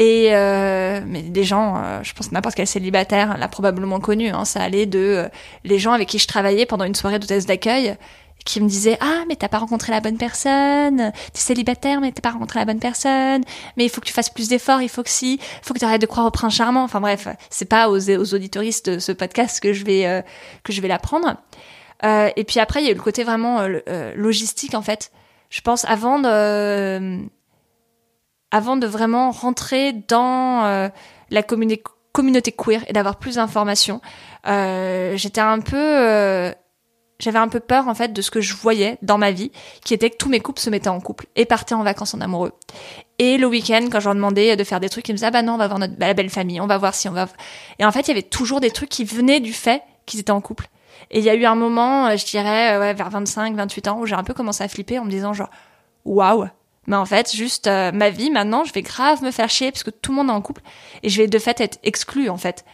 Et 0.00 0.28
euh, 0.32 1.00
mais 1.06 1.22
des 1.22 1.42
gens, 1.42 2.02
je 2.04 2.12
pense 2.12 2.30
n'importe 2.30 2.54
quel 2.54 2.68
célibataire 2.68 3.36
l'a 3.36 3.48
probablement 3.48 3.98
connu. 3.98 4.28
Hein, 4.28 4.44
ça 4.44 4.62
allait 4.62 4.86
de 4.86 5.28
les 5.64 5.78
gens 5.80 5.92
avec 5.92 6.08
qui 6.08 6.20
je 6.20 6.28
travaillais 6.28 6.66
pendant 6.66 6.84
une 6.84 6.94
soirée 6.94 7.18
d'hôtesse 7.18 7.46
d'accueil 7.46 7.96
qui 8.44 8.60
me 8.60 8.68
disait 8.68 8.96
ah 9.00 9.24
mais 9.28 9.36
t'as 9.36 9.48
pas 9.48 9.58
rencontré 9.58 9.92
la 9.92 10.00
bonne 10.00 10.16
personne. 10.16 11.12
T'es 11.32 11.40
célibataire 11.40 12.00
mais 12.00 12.12
t'as 12.12 12.22
pas 12.22 12.30
rencontré 12.30 12.58
la 12.58 12.64
bonne 12.64 12.80
personne. 12.80 13.42
Mais 13.76 13.84
il 13.84 13.90
faut 13.90 14.00
que 14.00 14.06
tu 14.06 14.12
fasses 14.12 14.30
plus 14.30 14.48
d'efforts 14.48 14.82
il 14.82 14.88
faut 14.88 15.02
que 15.02 15.10
si. 15.10 15.34
Il 15.34 15.66
faut 15.66 15.74
que 15.74 15.78
tu 15.78 15.84
arrêtes 15.84 16.00
de 16.00 16.06
croire 16.06 16.26
au 16.26 16.30
prince 16.30 16.54
charmant 16.54 16.82
enfin 16.82 17.00
bref 17.00 17.28
c'est 17.50 17.68
pas 17.68 17.88
aux, 17.88 18.10
aux 18.10 18.34
auditoristes 18.34 18.90
de 18.90 18.98
ce 18.98 19.12
podcast 19.12 19.60
que 19.60 19.72
je 19.72 19.84
vais 19.84 20.06
euh, 20.06 20.22
que 20.64 20.72
je 20.72 20.80
vais 20.80 20.88
l'apprendre. 20.88 21.36
Euh, 22.04 22.30
et 22.36 22.44
puis 22.44 22.60
après 22.60 22.80
il 22.80 22.84
y 22.86 22.88
a 22.88 22.92
eu 22.92 22.94
le 22.94 23.00
côté 23.02 23.24
vraiment 23.24 23.60
euh, 23.60 23.80
euh, 23.88 24.14
logistique 24.14 24.74
en 24.74 24.82
fait. 24.82 25.10
Je 25.50 25.60
pense 25.60 25.84
avant 25.86 26.18
de 26.18 27.20
avant 28.50 28.76
de 28.76 28.86
vraiment 28.86 29.30
rentrer 29.30 29.92
dans 29.92 30.90
la 31.30 31.42
communauté 31.42 32.52
queer 32.52 32.82
et 32.86 32.92
d'avoir 32.92 33.16
plus 33.16 33.36
d'informations 33.36 34.00
j'étais 34.44 35.40
un 35.40 35.60
peu 35.60 36.52
j'avais 37.18 37.38
un 37.38 37.48
peu 37.48 37.60
peur 37.60 37.88
en 37.88 37.94
fait 37.94 38.12
de 38.12 38.22
ce 38.22 38.30
que 38.30 38.40
je 38.40 38.54
voyais 38.54 38.98
dans 39.02 39.18
ma 39.18 39.30
vie, 39.30 39.50
qui 39.84 39.94
était 39.94 40.10
que 40.10 40.16
tous 40.16 40.28
mes 40.28 40.40
couples 40.40 40.60
se 40.60 40.70
mettaient 40.70 40.88
en 40.88 41.00
couple 41.00 41.26
et 41.36 41.44
partaient 41.44 41.74
en 41.74 41.82
vacances 41.82 42.14
en 42.14 42.20
amoureux. 42.20 42.52
Et 43.18 43.38
le 43.38 43.46
week-end, 43.46 43.86
quand 43.90 44.00
je 44.00 44.04
leur 44.04 44.14
demandais 44.14 44.56
de 44.56 44.64
faire 44.64 44.80
des 44.80 44.88
trucs, 44.88 45.08
ils 45.08 45.12
me 45.12 45.16
disaient 45.16 45.26
ah 45.26 45.32
bah 45.32 45.42
non, 45.42 45.54
on 45.54 45.58
va 45.58 45.66
voir 45.66 45.78
notre 45.78 45.94
la 45.98 46.14
belle 46.14 46.30
famille, 46.30 46.60
on 46.60 46.66
va 46.66 46.78
voir 46.78 46.94
si 46.94 47.08
on 47.08 47.12
va. 47.12 47.28
Et 47.78 47.84
en 47.84 47.92
fait, 47.92 48.02
il 48.02 48.08
y 48.08 48.10
avait 48.12 48.22
toujours 48.22 48.60
des 48.60 48.70
trucs 48.70 48.88
qui 48.88 49.04
venaient 49.04 49.40
du 49.40 49.52
fait 49.52 49.82
qu'ils 50.06 50.20
étaient 50.20 50.30
en 50.30 50.40
couple. 50.40 50.68
Et 51.10 51.18
il 51.18 51.24
y 51.24 51.30
a 51.30 51.34
eu 51.34 51.44
un 51.44 51.54
moment, 51.54 52.06
euh, 52.06 52.16
je 52.16 52.26
dirais 52.26 52.74
euh, 52.74 52.80
ouais, 52.80 52.94
vers 52.94 53.10
25, 53.10 53.54
28 53.54 53.88
ans, 53.88 54.00
où 54.00 54.06
j'ai 54.06 54.14
un 54.14 54.24
peu 54.24 54.34
commencé 54.34 54.64
à 54.64 54.68
flipper 54.68 54.98
en 54.98 55.04
me 55.04 55.10
disant 55.10 55.32
genre 55.32 55.50
waouh. 56.04 56.48
Mais 56.86 56.96
en 56.96 57.04
fait, 57.04 57.34
juste 57.34 57.66
euh, 57.66 57.92
ma 57.92 58.10
vie 58.10 58.30
maintenant, 58.30 58.64
je 58.64 58.72
vais 58.72 58.82
grave 58.82 59.22
me 59.22 59.30
faire 59.30 59.50
chier 59.50 59.70
parce 59.70 59.82
que 59.82 59.90
tout 59.90 60.10
le 60.10 60.16
monde 60.16 60.28
est 60.28 60.32
en 60.32 60.40
couple 60.40 60.62
et 61.02 61.08
je 61.08 61.20
vais 61.20 61.28
de 61.28 61.38
fait 61.38 61.60
être 61.60 61.78
exclue 61.82 62.30
en 62.30 62.38
fait. 62.38 62.64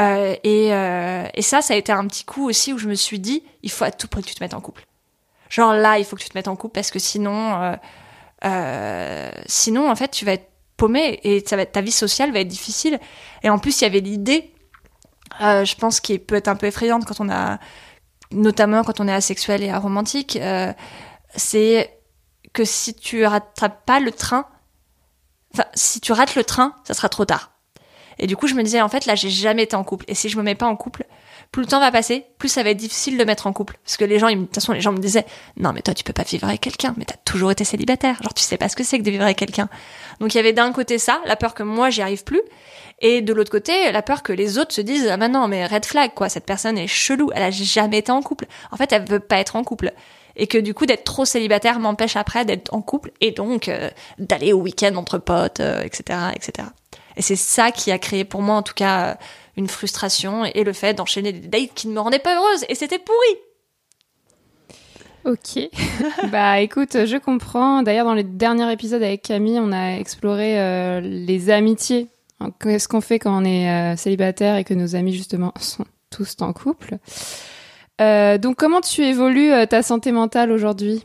Euh, 0.00 0.34
et, 0.44 0.72
euh, 0.72 1.26
et 1.34 1.42
ça, 1.42 1.62
ça 1.62 1.74
a 1.74 1.76
été 1.76 1.92
un 1.92 2.06
petit 2.06 2.24
coup 2.24 2.48
aussi 2.48 2.72
où 2.72 2.78
je 2.78 2.88
me 2.88 2.94
suis 2.94 3.18
dit, 3.18 3.42
il 3.62 3.70
faut 3.70 3.84
à 3.84 3.90
tout 3.90 4.08
prix 4.08 4.22
que 4.22 4.28
tu 4.28 4.34
te 4.34 4.42
mettes 4.42 4.54
en 4.54 4.60
couple. 4.60 4.86
Genre 5.48 5.74
là, 5.74 5.98
il 5.98 6.04
faut 6.04 6.16
que 6.16 6.22
tu 6.22 6.28
te 6.28 6.38
mettes 6.38 6.48
en 6.48 6.56
couple 6.56 6.74
parce 6.74 6.90
que 6.90 6.98
sinon, 6.98 7.60
euh, 7.60 7.76
euh 8.44 9.30
sinon 9.46 9.90
en 9.90 9.96
fait, 9.96 10.10
tu 10.10 10.24
vas 10.24 10.32
être 10.32 10.48
paumé 10.76 11.20
et 11.24 11.44
ça 11.46 11.56
va 11.56 11.62
être, 11.62 11.72
ta 11.72 11.82
vie 11.82 11.92
sociale 11.92 12.32
va 12.32 12.40
être 12.40 12.48
difficile. 12.48 12.98
Et 13.42 13.50
en 13.50 13.58
plus, 13.58 13.80
il 13.80 13.84
y 13.84 13.86
avait 13.86 14.00
l'idée, 14.00 14.54
euh, 15.42 15.64
je 15.64 15.74
pense, 15.76 16.00
qui 16.00 16.18
peut 16.18 16.36
être 16.36 16.48
un 16.48 16.56
peu 16.56 16.66
effrayante 16.66 17.04
quand 17.04 17.20
on 17.20 17.28
a, 17.28 17.58
notamment 18.30 18.84
quand 18.84 19.00
on 19.00 19.08
est 19.08 19.12
asexuel 19.12 19.62
et 19.62 19.70
aromantique, 19.70 20.38
c'est 21.36 22.00
que 22.52 22.64
si 22.64 22.94
tu 22.94 23.24
rattrapes 23.26 23.84
pas 23.84 24.00
le 24.00 24.12
train, 24.12 24.46
enfin, 25.52 25.64
si 25.74 26.00
tu 26.00 26.12
rates 26.12 26.36
le 26.36 26.44
train, 26.44 26.74
ça 26.84 26.94
sera 26.94 27.08
trop 27.08 27.24
tard. 27.24 27.52
Et 28.20 28.26
du 28.26 28.36
coup, 28.36 28.46
je 28.46 28.54
me 28.54 28.62
disais, 28.62 28.82
en 28.82 28.88
fait, 28.88 29.06
là, 29.06 29.14
j'ai 29.14 29.30
jamais 29.30 29.62
été 29.62 29.74
en 29.74 29.82
couple. 29.82 30.04
Et 30.06 30.14
si 30.14 30.28
je 30.28 30.36
me 30.36 30.42
mets 30.42 30.54
pas 30.54 30.66
en 30.66 30.76
couple, 30.76 31.04
plus 31.52 31.62
le 31.62 31.66
temps 31.66 31.80
va 31.80 31.90
passer, 31.90 32.26
plus 32.38 32.50
ça 32.50 32.62
va 32.62 32.70
être 32.70 32.76
difficile 32.76 33.16
de 33.16 33.24
mettre 33.24 33.46
en 33.46 33.52
couple. 33.54 33.78
Parce 33.82 33.96
que 33.96 34.04
les 34.04 34.18
gens, 34.18 34.28
de 34.28 34.34
toute 34.34 34.54
façon, 34.54 34.72
les 34.72 34.82
gens 34.82 34.92
me 34.92 34.98
disaient, 34.98 35.24
non, 35.56 35.72
mais 35.72 35.80
toi, 35.80 35.94
tu 35.94 36.04
peux 36.04 36.12
pas 36.12 36.22
vivre 36.22 36.46
avec 36.46 36.60
quelqu'un, 36.60 36.94
mais 36.98 37.06
t'as 37.06 37.16
toujours 37.24 37.50
été 37.50 37.64
célibataire. 37.64 38.22
Genre, 38.22 38.34
tu 38.34 38.42
sais 38.42 38.58
pas 38.58 38.68
ce 38.68 38.76
que 38.76 38.84
c'est 38.84 38.98
que 38.98 39.04
de 39.04 39.10
vivre 39.10 39.24
avec 39.24 39.38
quelqu'un. 39.38 39.70
Donc, 40.20 40.34
il 40.34 40.36
y 40.36 40.40
avait 40.40 40.52
d'un 40.52 40.70
côté 40.72 40.98
ça, 40.98 41.22
la 41.24 41.34
peur 41.34 41.54
que 41.54 41.62
moi, 41.62 41.88
j'y 41.88 42.02
arrive 42.02 42.22
plus. 42.22 42.42
Et 43.00 43.22
de 43.22 43.32
l'autre 43.32 43.50
côté, 43.50 43.90
la 43.90 44.02
peur 44.02 44.22
que 44.22 44.34
les 44.34 44.58
autres 44.58 44.74
se 44.74 44.82
disent, 44.82 45.08
ah, 45.08 45.16
non, 45.16 45.48
mais 45.48 45.64
red 45.64 45.86
flag, 45.86 46.12
quoi, 46.14 46.28
cette 46.28 46.44
personne 46.44 46.76
est 46.76 46.86
chelou, 46.86 47.30
elle 47.34 47.42
a 47.42 47.50
jamais 47.50 47.98
été 47.98 48.12
en 48.12 48.20
couple. 48.20 48.44
En 48.70 48.76
fait, 48.76 48.92
elle 48.92 49.06
veut 49.08 49.20
pas 49.20 49.38
être 49.38 49.56
en 49.56 49.64
couple 49.64 49.92
et 50.36 50.46
que 50.46 50.58
du 50.58 50.74
coup 50.74 50.86
d'être 50.86 51.02
trop 51.02 51.24
célibataire 51.24 51.80
m'empêche 51.80 52.14
après 52.14 52.44
d'être 52.44 52.72
en 52.72 52.82
couple 52.82 53.10
et 53.20 53.32
donc 53.32 53.68
euh, 53.68 53.90
d'aller 54.18 54.52
au 54.52 54.58
week-end 54.58 54.94
entre 54.94 55.18
potes, 55.18 55.58
etc., 55.58 56.02
euh, 56.10 56.30
etc. 56.30 56.68
Et 57.16 57.22
c'est 57.22 57.36
ça 57.36 57.70
qui 57.70 57.90
a 57.90 57.98
créé 57.98 58.24
pour 58.24 58.42
moi, 58.42 58.56
en 58.56 58.62
tout 58.62 58.74
cas, 58.74 59.18
une 59.56 59.68
frustration 59.68 60.44
et 60.44 60.64
le 60.64 60.72
fait 60.72 60.94
d'enchaîner 60.94 61.32
des 61.32 61.48
dates 61.48 61.74
qui 61.74 61.88
ne 61.88 61.92
me 61.92 62.00
rendaient 62.00 62.18
pas 62.18 62.36
heureuse. 62.36 62.64
Et 62.68 62.74
c'était 62.74 62.98
pourri. 62.98 63.36
Ok. 65.24 65.68
bah 66.32 66.60
écoute, 66.60 67.04
je 67.04 67.16
comprends. 67.18 67.82
D'ailleurs, 67.82 68.06
dans 68.06 68.14
les 68.14 68.24
derniers 68.24 68.72
épisodes 68.72 69.02
avec 69.02 69.22
Camille, 69.22 69.58
on 69.60 69.72
a 69.72 69.98
exploré 69.98 70.58
euh, 70.60 71.00
les 71.00 71.50
amitiés. 71.50 72.08
Qu'est-ce 72.58 72.88
qu'on 72.88 73.02
fait 73.02 73.18
quand 73.18 73.38
on 73.38 73.44
est 73.44 73.68
euh, 73.68 73.96
célibataire 73.96 74.56
et 74.56 74.64
que 74.64 74.72
nos 74.72 74.96
amis 74.96 75.12
justement 75.12 75.52
sont 75.60 75.84
tous 76.08 76.36
en 76.40 76.52
couple? 76.52 76.96
Euh, 78.00 78.38
donc 78.38 78.56
comment 78.56 78.80
tu 78.80 79.02
évolues 79.02 79.52
ta 79.68 79.82
santé 79.82 80.10
mentale 80.10 80.50
aujourd'hui? 80.50 81.04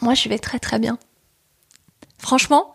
Moi, 0.00 0.14
je 0.14 0.28
vais 0.28 0.38
très 0.38 0.60
très 0.60 0.78
bien. 0.78 0.98
Franchement, 2.18 2.73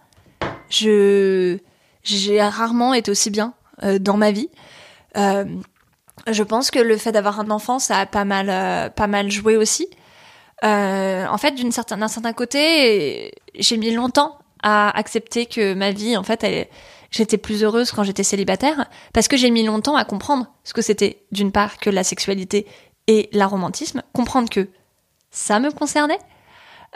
je 0.70 1.58
j'ai 2.04 2.42
rarement 2.42 2.94
été 2.94 3.12
aussi 3.12 3.30
bien 3.30 3.54
dans 4.00 4.18
ma 4.18 4.32
vie. 4.32 4.50
Je 6.28 6.44
pense 6.44 6.72
que 6.72 6.80
le 6.80 6.98
fait 6.98 7.12
d'avoir 7.12 7.40
un 7.40 7.50
enfant, 7.50 7.80
ça 7.80 7.98
a 7.98 8.06
pas 8.06 8.26
mal, 8.26 8.50
euh, 8.50 8.90
pas 8.90 9.08
mal 9.08 9.32
joué 9.32 9.58
aussi. 9.58 9.88
Euh, 10.64 11.26
en 11.26 11.38
fait, 11.38 11.52
d'une 11.52 11.72
certaine, 11.72 12.00
d'un 12.00 12.08
certain 12.08 12.34
côté, 12.34 13.34
j'ai 13.56 13.78
mis 13.78 13.92
longtemps 13.92 14.38
à 14.62 14.96
accepter 14.98 15.46
que 15.46 15.74
ma 15.74 15.92
vie, 15.92 16.18
en 16.18 16.24
fait, 16.24 16.44
elle, 16.44 16.68
j'étais 17.12 17.38
plus 17.38 17.64
heureuse 17.64 17.92
quand 17.92 18.04
j'étais 18.04 18.24
célibataire, 18.24 18.90
parce 19.14 19.28
que 19.28 19.38
j'ai 19.38 19.50
mis 19.50 19.64
longtemps 19.64 19.96
à 19.96 20.04
comprendre 20.04 20.48
ce 20.64 20.74
que 20.74 20.82
c'était, 20.82 21.24
d'une 21.32 21.52
part, 21.52 21.78
que 21.78 21.90
la 21.90 22.04
sexualité 22.04 22.68
et 23.08 23.30
l'aromantisme, 23.32 24.04
comprendre 24.14 24.50
que 24.50 24.68
ça 25.32 25.60
me 25.60 25.72
concernait, 25.72 26.20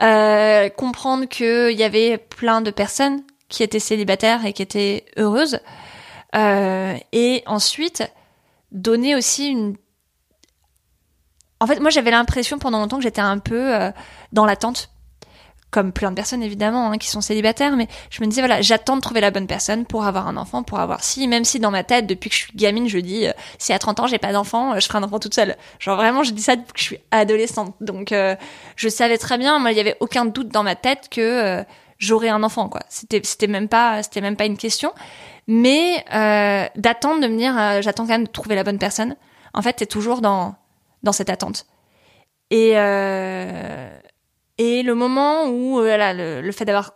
euh, 0.02 0.70
comprendre 0.70 1.26
qu'il 1.26 1.72
y 1.72 1.84
avait 1.84 2.18
plein 2.18 2.62
de 2.62 2.72
personnes 2.72 3.24
qui 3.54 3.62
étaient 3.62 3.80
célibataires 3.80 4.46
et 4.48 4.52
qui 4.52 4.64
étaient 4.64 5.06
heureuses, 5.16 5.60
euh, 6.36 6.98
et 7.12 7.44
ensuite 7.46 8.04
donner 8.72 9.16
aussi 9.16 9.48
une 9.48 9.76
en 11.60 11.68
fait, 11.68 11.80
moi, 11.80 11.92
j'avais 11.92 12.12
l'impression 12.12 12.60
pendant 12.60 12.80
longtemps 12.80 12.98
que 12.98 13.04
j'étais 13.04 13.22
un 13.22 13.38
peu 13.38 13.74
euh, 13.74 13.90
dans 14.34 14.46
l'attente, 14.46 14.90
comme 15.72 15.94
plein 15.94 16.10
de 16.10 16.16
personnes 16.16 16.44
évidemment 16.44 16.92
hein, 16.92 16.98
qui 16.98 17.08
sont 17.08 17.22
célibataires, 17.22 17.78
mais 17.78 17.88
je 18.10 18.22
me 18.22 18.28
disais 18.28 18.42
voilà, 18.42 18.62
j'attends 18.62 18.98
de 18.98 19.02
trouver 19.02 19.22
la 19.22 19.32
bonne 19.32 19.48
personne 19.48 19.86
pour 19.86 20.04
avoir 20.04 20.28
un 20.28 20.36
enfant, 20.36 20.64
pour 20.64 20.82
avoir 20.82 21.06
si, 21.06 21.26
même 21.30 21.46
si 21.46 21.62
dans 21.62 21.72
ma 21.72 21.86
tête, 21.86 22.06
depuis 22.06 22.30
que 22.30 22.36
je 22.36 22.42
suis 22.42 22.54
gamine, 22.54 22.90
je 22.90 22.98
dis 22.98 23.28
euh, 23.28 23.32
si 23.60 23.72
à 23.72 23.80
30 23.80 24.02
ans 24.02 24.08
j'ai 24.08 24.18
pas 24.18 24.34
d'enfant, 24.34 24.78
je 24.78 24.86
ferai 24.86 24.98
un 24.98 25.04
enfant 25.04 25.20
toute 25.20 25.36
seule. 25.36 25.56
Genre 25.80 25.96
vraiment, 25.96 26.24
je 26.24 26.32
dis 26.32 26.42
ça 26.42 26.58
depuis 26.58 26.74
que 26.74 26.80
je 26.80 26.84
suis 26.84 27.00
adolescente, 27.12 27.76
donc 27.80 28.14
je 28.76 28.90
savais 28.90 29.18
très 29.18 29.38
bien, 29.38 29.58
moi, 29.60 29.72
il 29.72 29.78
y 29.78 29.82
avait 29.82 29.96
aucun 30.02 30.26
doute 30.26 30.50
dans 30.50 30.64
ma 30.64 30.76
tête 30.76 31.08
que 31.10 31.64
j'aurais 32.04 32.30
un 32.30 32.44
enfant, 32.44 32.70
quoi. 32.70 32.82
C'était, 32.90 33.22
c'était 33.24 33.48
même 33.48 33.68
pas, 33.68 34.04
c'était 34.04 34.22
même 34.22 34.36
pas 34.36 34.46
une 34.46 34.58
question 34.58 34.92
mais 35.48 36.04
euh, 36.14 36.68
d'attendre 36.76 37.22
de 37.22 37.28
me 37.28 37.38
dire 37.38 37.58
euh, 37.58 37.82
j'attends 37.82 38.04
quand 38.04 38.14
même 38.14 38.26
de 38.26 38.32
trouver 38.32 38.56
la 38.56 38.64
bonne 38.64 38.80
personne. 38.80 39.16
En 39.54 39.62
fait, 39.62 39.74
t'es 39.74 39.86
toujours 39.86 40.22
dans 40.22 40.56
dans 41.04 41.12
cette 41.12 41.30
attente. 41.30 41.66
Et 42.50 42.74
euh, 42.76 43.90
et 44.58 44.84
le 44.84 44.96
moment 44.96 45.48
où 45.48 45.76
voilà 45.76 46.14
le, 46.14 46.52
fait 46.52 46.66
d'avoir 46.66 46.94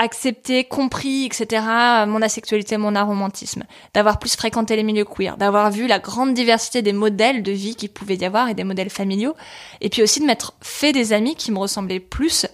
accepté, 0.00 0.64
compris, 0.64 1.24
etc. 1.24 1.62
mon 2.06 2.22
asexualité, 2.22 2.76
mon 2.76 2.94
aromantisme, 2.94 3.64
d'avoir 3.94 4.20
plus 4.20 4.36
fréquenté 4.36 4.76
les 4.76 4.84
milieux 4.84 5.04
queer, 5.04 5.36
d'avoir 5.36 5.70
vu 5.72 5.88
la 5.88 5.98
grande 5.98 6.34
diversité 6.34 6.82
des 6.82 6.92
modèles 6.92 7.42
de 7.42 7.50
vie 7.50 7.74
qu'il 7.74 7.90
pouvait 7.90 8.14
y 8.14 8.24
avoir 8.24 8.48
et 8.48 8.54
des 8.54 8.62
modèles 8.62 8.90
familiaux, 8.90 9.34
et 9.80 9.88
puis 9.88 10.02
aussi 10.02 10.20
de 10.20 10.26
m'être 10.26 10.54
fait 10.60 10.92
des 10.92 11.12
amis 11.12 11.34
qui 11.34 11.50
me 11.50 11.58
ressemblaient 11.58 11.98
plus, 11.98 12.46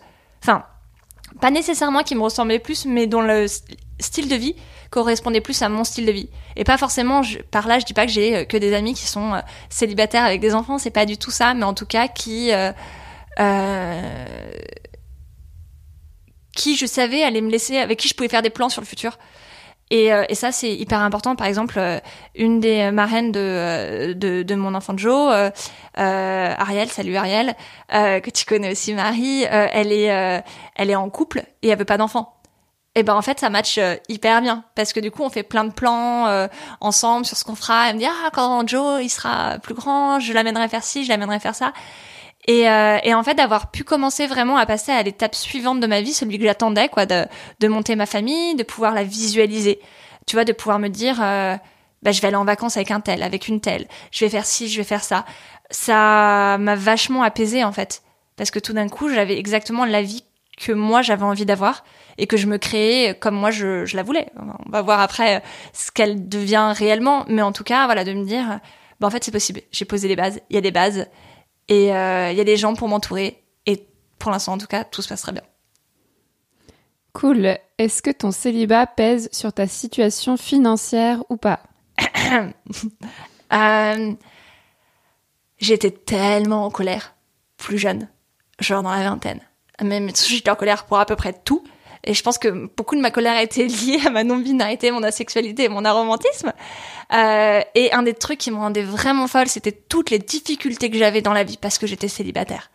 enfin 0.45 0.65
pas 1.41 1.51
nécessairement 1.51 2.03
qui 2.03 2.15
me 2.15 2.23
ressemblaient 2.23 2.59
plus, 2.59 2.87
mais 2.87 3.07
dont 3.07 3.23
le 3.23 3.47
style 3.99 4.29
de 4.29 4.37
vie 4.37 4.55
correspondait 4.91 5.41
plus 5.41 5.61
à 5.63 5.69
mon 5.69 5.83
style 5.83 6.07
de 6.07 6.13
vie. 6.13 6.29
Et 6.57 6.65
pas 6.65 6.79
forcément, 6.79 7.23
par 7.51 7.67
là, 7.67 7.79
je 7.79 7.85
dis 7.85 7.95
pas 7.95 8.07
que 8.07 8.13
j'ai 8.13 8.37
euh, 8.37 8.45
que 8.45 8.57
des 8.57 8.73
amis 8.75 8.95
qui 8.95 9.07
sont 9.07 9.35
euh, 9.35 9.41
célibataires 9.69 10.25
avec 10.25 10.41
des 10.41 10.55
enfants, 10.55 10.79
c'est 10.79 10.91
pas 10.91 11.07
du 11.07 11.17
tout 11.19 11.33
ça, 11.33 11.55
mais 11.55 11.65
en 11.65 11.75
tout 11.75 11.87
cas 11.87 12.07
qui, 12.07 12.51
euh, 12.53 12.73
qui 16.55 16.77
je 16.77 16.87
savais 16.87 17.25
allait 17.25 17.41
me 17.41 17.51
laisser, 17.51 17.79
avec 17.79 17.99
qui 17.99 18.09
je 18.09 18.15
pouvais 18.15 18.29
faire 18.29 18.43
des 18.43 18.51
plans 18.51 18.69
sur 18.69 18.81
le 18.81 18.87
futur. 18.87 19.19
Et, 19.91 20.07
et 20.07 20.35
ça, 20.35 20.51
c'est 20.51 20.75
hyper 20.75 21.01
important. 21.01 21.37
Par 21.37 21.47
exemple, 21.47 21.81
une 22.35 22.59
des 22.59 22.91
marraines 22.91 23.31
de, 23.31 24.13
de, 24.15 24.43
de 24.43 24.55
mon 24.55 24.75
enfant 24.75 24.97
Joe, 24.97 25.53
Ariel, 25.95 26.89
salut 26.89 27.17
Ariel, 27.17 27.55
que 27.91 28.31
tu 28.31 28.45
connais 28.45 28.73
aussi 28.73 28.95
Marie, 28.95 29.45
elle 29.45 29.93
est, 29.93 30.43
elle 30.75 30.91
est 30.91 30.97
en 30.97 31.11
couple 31.11 31.45
et 31.63 31.69
elle 31.69 31.79
veut 31.79 31.85
pas 31.85 31.99
d'enfant 31.99 32.35
et 32.95 33.03
ben 33.03 33.15
en 33.15 33.23
fait 33.23 33.41
ça 33.41 33.51
match 33.51 33.79
euh, 33.79 33.97
hyper 34.09 34.41
bien 34.41 34.65
parce 34.75 34.93
que 34.93 35.01
du 35.01 35.11
coup 35.11 35.23
on 35.23 35.31
fait 35.31 35.43
plein 35.43 35.65
de 35.65 35.73
plans 35.73 36.29
euh, 36.29 36.47
ensemble 36.81 37.27
sur 37.27 37.37
ce 37.37 37.45
qu'on 37.45 37.55
fera. 37.55 37.89
Elle 37.89 37.97
me 37.97 38.01
dit 38.01 38.07
ah 38.07 38.31
quand 38.33 38.67
Joe 38.69 39.03
il 39.03 39.09
sera 39.09 39.59
plus 39.59 39.75
grand, 39.75 40.21
je 40.21 40.33
l'amènerai 40.33 40.69
faire 40.69 40.85
ci, 40.85 41.05
je 41.05 41.09
l'amènerai 41.09 41.41
faire 41.41 41.55
ça. 41.55 41.73
Et, 42.47 42.69
euh, 42.69 42.99
et 43.03 43.15
en 43.15 43.23
fait 43.23 43.35
d'avoir 43.35 43.71
pu 43.71 43.85
commencer 43.85 44.27
vraiment 44.27 44.57
à 44.57 44.67
passer 44.67 44.93
à 44.93 45.03
l'étape 45.03 45.35
suivante 45.35 45.81
de 45.81 45.87
ma 45.87 46.03
vie, 46.03 46.13
celui 46.13 46.39
que 46.39 46.45
j'attendais 46.45 46.89
quoi, 46.89 47.07
de, 47.07 47.25
de 47.61 47.69
monter 47.69 47.97
ma 47.97 48.07
famille, 48.07 48.55
de 48.55 48.63
pouvoir 48.63 48.93
la 48.93 49.03
visualiser, 49.03 49.81
tu 50.27 50.37
vois, 50.37 50.45
de 50.45 50.53
pouvoir 50.53 50.79
me 50.79 50.89
dire 50.89 51.17
bah, 51.17 52.13
je 52.13 52.21
vais 52.21 52.29
aller 52.29 52.37
en 52.37 52.45
vacances 52.45 52.77
avec 52.77 52.91
un 52.91 53.01
tel, 53.01 53.23
avec 53.23 53.49
une 53.49 53.63
telle, 53.63 53.87
je 54.11 54.25
vais 54.25 54.29
faire 54.29 54.45
ci, 54.45 54.69
je 54.69 54.77
vais 54.77 54.85
faire 54.85 55.03
ça. 55.03 55.25
Ça 55.71 56.59
m'a 56.59 56.75
vachement 56.75 57.23
apaisé 57.23 57.65
en 57.65 57.73
fait 57.73 58.03
parce 58.37 58.51
que 58.51 58.59
tout 58.59 58.75
d'un 58.75 58.89
coup 58.89 59.09
j'avais 59.09 59.39
exactement 59.39 59.87
la 59.87 60.03
vie 60.03 60.25
que 60.59 60.73
moi 60.73 61.01
j'avais 61.01 61.25
envie 61.25 61.47
d'avoir 61.47 61.83
et 62.19 62.27
que 62.27 62.37
je 62.37 62.47
me 62.47 62.59
créais 62.59 63.15
comme 63.19 63.35
moi 63.35 63.51
je, 63.51 63.87
je 63.87 63.97
la 63.97 64.03
voulais. 64.03 64.27
On 64.37 64.71
va 64.71 64.83
voir 64.83 65.01
après 65.01 65.43
ce 65.73 65.91
qu'elle 65.91 66.29
devient 66.29 66.75
réellement, 66.77 67.25
mais 67.29 67.43
en 67.43 67.53
tout 67.53 67.65
cas, 67.65 67.87
voilà, 67.87 68.05
de 68.05 68.13
me 68.13 68.25
dire, 68.25 68.61
bah 69.01 69.07
en 69.07 69.11
fait 69.11 69.25
c'est 69.25 69.33
possible. 69.33 69.63
J'ai 69.73 69.87
posé 69.87 70.09
les 70.09 70.17
bases, 70.17 70.41
il 70.51 70.55
y 70.55 70.59
a 70.59 70.61
des 70.61 70.71
bases 70.71 71.09
et 71.69 71.95
euh, 71.95 72.31
il 72.31 72.37
y 72.37 72.41
a 72.41 72.45
des 72.45 72.57
gens 72.57 72.75
pour 72.75 72.89
m'entourer 72.89 73.43
et 73.67 73.87
pour 74.19 74.31
l'instant 74.31 74.53
en 74.55 74.59
tout 74.59 74.67
cas 74.67 74.85
tout 74.85 75.03
se 75.03 75.09
passe 75.09 75.23
très 75.23 75.33
bien. 75.33 75.43
Cool. 77.13 77.59
Est-ce 77.79 78.03
que 78.03 78.11
ton 78.11 78.33
célibat 78.33 78.87
pèse 78.87 79.29
sur 79.33 79.53
ta 79.53 79.67
situation 79.67 80.37
financière 80.37 81.23
ou 81.29 81.37
pas? 81.37 81.61
Euh, 83.53 84.15
J'étais 85.59 85.91
tellement 85.91 86.67
en 86.67 86.71
colère 86.71 87.15
plus 87.57 87.79
jeune, 87.79 88.09
genre 88.59 88.83
dans 88.83 88.91
la 88.91 89.03
vingtaine. 89.03 89.41
Même 89.81 90.11
j'étais 90.15 90.51
en 90.51 90.57
colère 90.57 90.85
pour 90.85 90.99
à 90.99 91.07
peu 91.07 91.17
près 91.17 91.33
tout. 91.33 91.65
Et 92.05 92.15
je 92.15 92.23
pense 92.23 92.39
que 92.39 92.69
beaucoup 92.77 92.97
de 92.97 93.01
ma 93.01 93.11
colère 93.11 93.39
été 93.41 93.67
liée 93.67 94.01
à 94.07 94.11
ma 94.11 94.25
non-binarité, 94.25 94.91
mon 94.91 95.03
asexualité 95.03 95.65
et 95.65 95.69
mon 95.69 95.85
aromantisme. 95.85 96.53
Euh, 97.13 97.61
et 97.75 97.93
un 97.93 98.03
des 98.03 98.15
trucs 98.15 98.39
qui 98.39 98.51
me 98.51 98.57
rendait 98.57 98.83
vraiment 98.83 99.27
folle, 99.27 99.49
c'était 99.49 99.73
toutes 99.73 100.11
les 100.11 100.19
difficultés 100.19 100.91
que 100.91 100.99
j'avais 100.99 101.23
dans 101.23 101.33
la 101.33 101.45
vie 101.45 101.57
parce 101.57 101.79
que 101.79 101.87
j'étais 101.87 102.09
célibataire. 102.09 102.71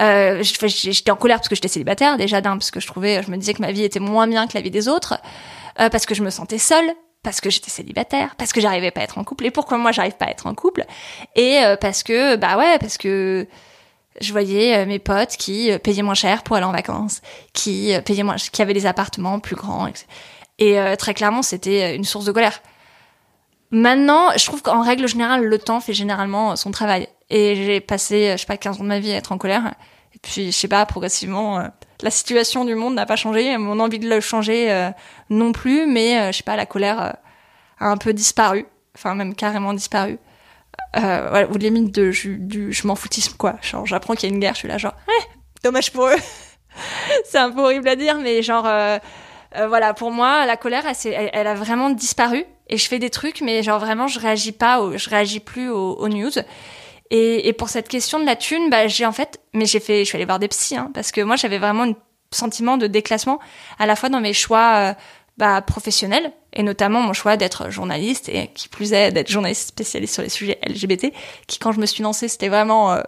Euh, 0.00 0.42
j'étais 0.42 1.10
en 1.10 1.16
colère 1.16 1.38
parce 1.38 1.48
que 1.48 1.54
j'étais 1.54 1.68
célibataire 1.68 2.18
déjà 2.18 2.42
d'un 2.42 2.58
parce 2.58 2.70
que 2.70 2.80
je 2.80 2.86
trouvais 2.86 3.22
je 3.22 3.30
me 3.30 3.38
disais 3.38 3.54
que 3.54 3.62
ma 3.62 3.72
vie 3.72 3.82
était 3.82 3.98
moins 3.98 4.26
bien 4.26 4.46
que 4.46 4.52
la 4.52 4.60
vie 4.60 4.70
des 4.70 4.88
autres 4.88 5.18
euh, 5.80 5.88
parce 5.88 6.04
que 6.04 6.14
je 6.14 6.22
me 6.22 6.28
sentais 6.28 6.58
seule 6.58 6.92
parce 7.22 7.40
que 7.40 7.48
j'étais 7.48 7.70
célibataire 7.70 8.36
parce 8.36 8.52
que 8.52 8.60
j'arrivais 8.60 8.90
pas 8.90 9.00
à 9.00 9.04
être 9.04 9.16
en 9.16 9.24
couple 9.24 9.46
et 9.46 9.50
pourquoi 9.50 9.78
moi 9.78 9.92
j'arrive 9.92 10.18
pas 10.18 10.26
à 10.26 10.30
être 10.32 10.46
en 10.46 10.54
couple? 10.54 10.84
Et 11.34 11.62
parce 11.80 12.02
que 12.02 12.36
bah 12.36 12.58
ouais 12.58 12.78
parce 12.78 12.98
que 12.98 13.48
je 14.20 14.32
voyais 14.32 14.78
euh, 14.78 14.86
mes 14.86 14.98
potes 14.98 15.36
qui 15.36 15.70
euh, 15.70 15.78
payaient 15.78 16.02
moins 16.02 16.14
cher 16.14 16.42
pour 16.42 16.56
aller 16.56 16.66
en 16.66 16.72
vacances, 16.72 17.22
qui 17.52 17.94
euh, 17.94 18.00
payaient 18.00 18.22
moins, 18.22 18.36
qui 18.36 18.62
avaient 18.62 18.74
des 18.74 18.86
appartements 18.86 19.38
plus 19.40 19.56
grands, 19.56 19.88
et 20.58 20.78
très 20.96 21.12
clairement 21.12 21.42
c'était 21.42 21.94
une 21.94 22.04
source 22.04 22.24
de 22.24 22.32
colère. 22.32 22.62
Maintenant, 23.70 24.30
je 24.36 24.46
trouve 24.46 24.62
qu'en 24.62 24.80
règle 24.80 25.06
générale, 25.06 25.44
le 25.44 25.58
temps 25.58 25.80
fait 25.80 25.92
généralement 25.92 26.56
son 26.56 26.70
travail. 26.70 27.08
Et 27.28 27.56
j'ai 27.56 27.80
passé, 27.80 28.32
je 28.32 28.36
sais 28.38 28.46
pas, 28.46 28.56
15 28.56 28.80
ans 28.80 28.84
de 28.84 28.88
ma 28.88 29.00
vie 29.00 29.12
à 29.12 29.16
être 29.16 29.32
en 29.32 29.38
colère. 29.38 29.74
Et 30.14 30.18
puis, 30.18 30.46
je 30.46 30.56
sais 30.56 30.68
pas, 30.68 30.86
progressivement, 30.86 31.68
la 32.00 32.10
situation 32.10 32.64
du 32.64 32.74
monde 32.74 32.94
n'a 32.94 33.04
pas 33.04 33.16
changé. 33.16 33.58
Mon 33.58 33.80
envie 33.80 33.98
de 33.98 34.08
le 34.08 34.20
changer 34.20 34.90
non 35.28 35.52
plus. 35.52 35.86
Mais, 35.86 36.32
je 36.32 36.38
sais 36.38 36.44
pas, 36.44 36.56
la 36.56 36.64
colère 36.64 37.16
a 37.80 37.86
un 37.86 37.96
peu 37.98 38.14
disparu. 38.14 38.64
Enfin, 38.94 39.14
même 39.14 39.34
carrément 39.34 39.74
disparu 39.74 40.18
euh, 40.96 41.26
voilà, 41.30 41.48
ou 41.48 41.56
limite 41.56 41.94
de 41.94 42.12
du 42.38 42.72
je 42.72 42.86
m'en 42.86 42.94
foutisme 42.94 43.36
quoi. 43.36 43.56
Genre 43.62 43.86
j'apprends 43.86 44.14
qu'il 44.14 44.28
y 44.28 44.32
a 44.32 44.34
une 44.34 44.40
guerre, 44.40 44.54
je 44.54 44.60
suis 44.60 44.68
là 44.68 44.78
genre 44.78 44.94
eh, 45.08 45.24
dommage 45.62 45.92
pour 45.92 46.06
eux. 46.06 46.16
c'est 47.24 47.38
un 47.38 47.50
peu 47.50 47.60
horrible 47.60 47.88
à 47.88 47.96
dire, 47.96 48.18
mais 48.18 48.42
genre 48.42 48.66
euh, 48.66 48.98
euh, 49.56 49.68
voilà 49.68 49.94
pour 49.94 50.10
moi 50.10 50.46
la 50.46 50.56
colère 50.56 50.84
elle, 50.86 51.30
elle, 51.32 51.46
a 51.46 51.54
vraiment 51.54 51.90
disparu 51.90 52.44
et 52.68 52.76
je 52.76 52.88
fais 52.88 52.98
des 52.98 53.10
trucs, 53.10 53.40
mais 53.40 53.62
genre 53.62 53.78
vraiment 53.78 54.08
je 54.08 54.18
réagis 54.18 54.52
pas, 54.52 54.80
je 54.96 55.10
réagis 55.10 55.40
plus 55.40 55.70
aux, 55.70 56.08
news. 56.08 56.32
Et, 57.10 57.46
et, 57.46 57.52
pour 57.52 57.68
cette 57.68 57.86
question 57.86 58.18
de 58.18 58.26
la 58.26 58.34
thune, 58.34 58.68
bah 58.68 58.88
j'ai 58.88 59.06
en 59.06 59.12
fait, 59.12 59.40
mais 59.54 59.64
j'ai 59.64 59.78
fait, 59.78 60.00
je 60.00 60.04
suis 60.06 60.16
allée 60.16 60.24
voir 60.24 60.40
des 60.40 60.48
psys 60.48 60.76
hein, 60.76 60.90
parce 60.92 61.12
que 61.12 61.20
moi 61.20 61.36
j'avais 61.36 61.58
vraiment 61.58 61.84
un 61.84 61.94
sentiment 62.32 62.76
de 62.76 62.86
déclassement 62.86 63.38
à 63.78 63.86
la 63.86 63.96
fois 63.96 64.08
dans 64.08 64.20
mes 64.20 64.32
choix 64.32 64.74
euh, 64.76 64.94
bah, 65.38 65.60
professionnel 65.62 66.32
et 66.52 66.62
notamment 66.62 67.00
mon 67.00 67.12
choix 67.12 67.36
d'être 67.36 67.70
journaliste 67.70 68.28
et 68.28 68.48
qui 68.48 68.68
plus 68.68 68.92
est 68.92 69.12
d'être 69.12 69.30
journaliste 69.30 69.68
spécialiste 69.68 70.14
sur 70.14 70.22
les 70.22 70.28
sujets 70.28 70.58
LGBT 70.66 71.12
qui 71.46 71.58
quand 71.58 71.72
je 71.72 71.80
me 71.80 71.86
suis 71.86 72.02
lancée 72.02 72.28
c'était 72.28 72.48
vraiment 72.48 72.92
euh, 72.92 73.02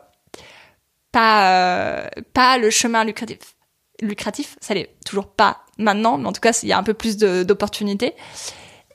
pas 1.13 1.53
euh, 1.53 2.09
pas 2.35 2.59
le 2.59 2.71
chemin 2.71 3.05
lucratif 3.05 3.39
lucratif 4.01 4.57
ça 4.61 4.75
l'est 4.75 4.91
toujours 5.05 5.29
pas 5.29 5.65
maintenant 5.79 6.19
mais 6.19 6.27
en 6.27 6.33
tout 6.33 6.41
cas 6.41 6.59
il 6.63 6.69
y 6.69 6.73
a 6.73 6.79
un 6.79 6.83
peu 6.83 6.95
plus 6.95 7.17
d'opportunités 7.17 8.15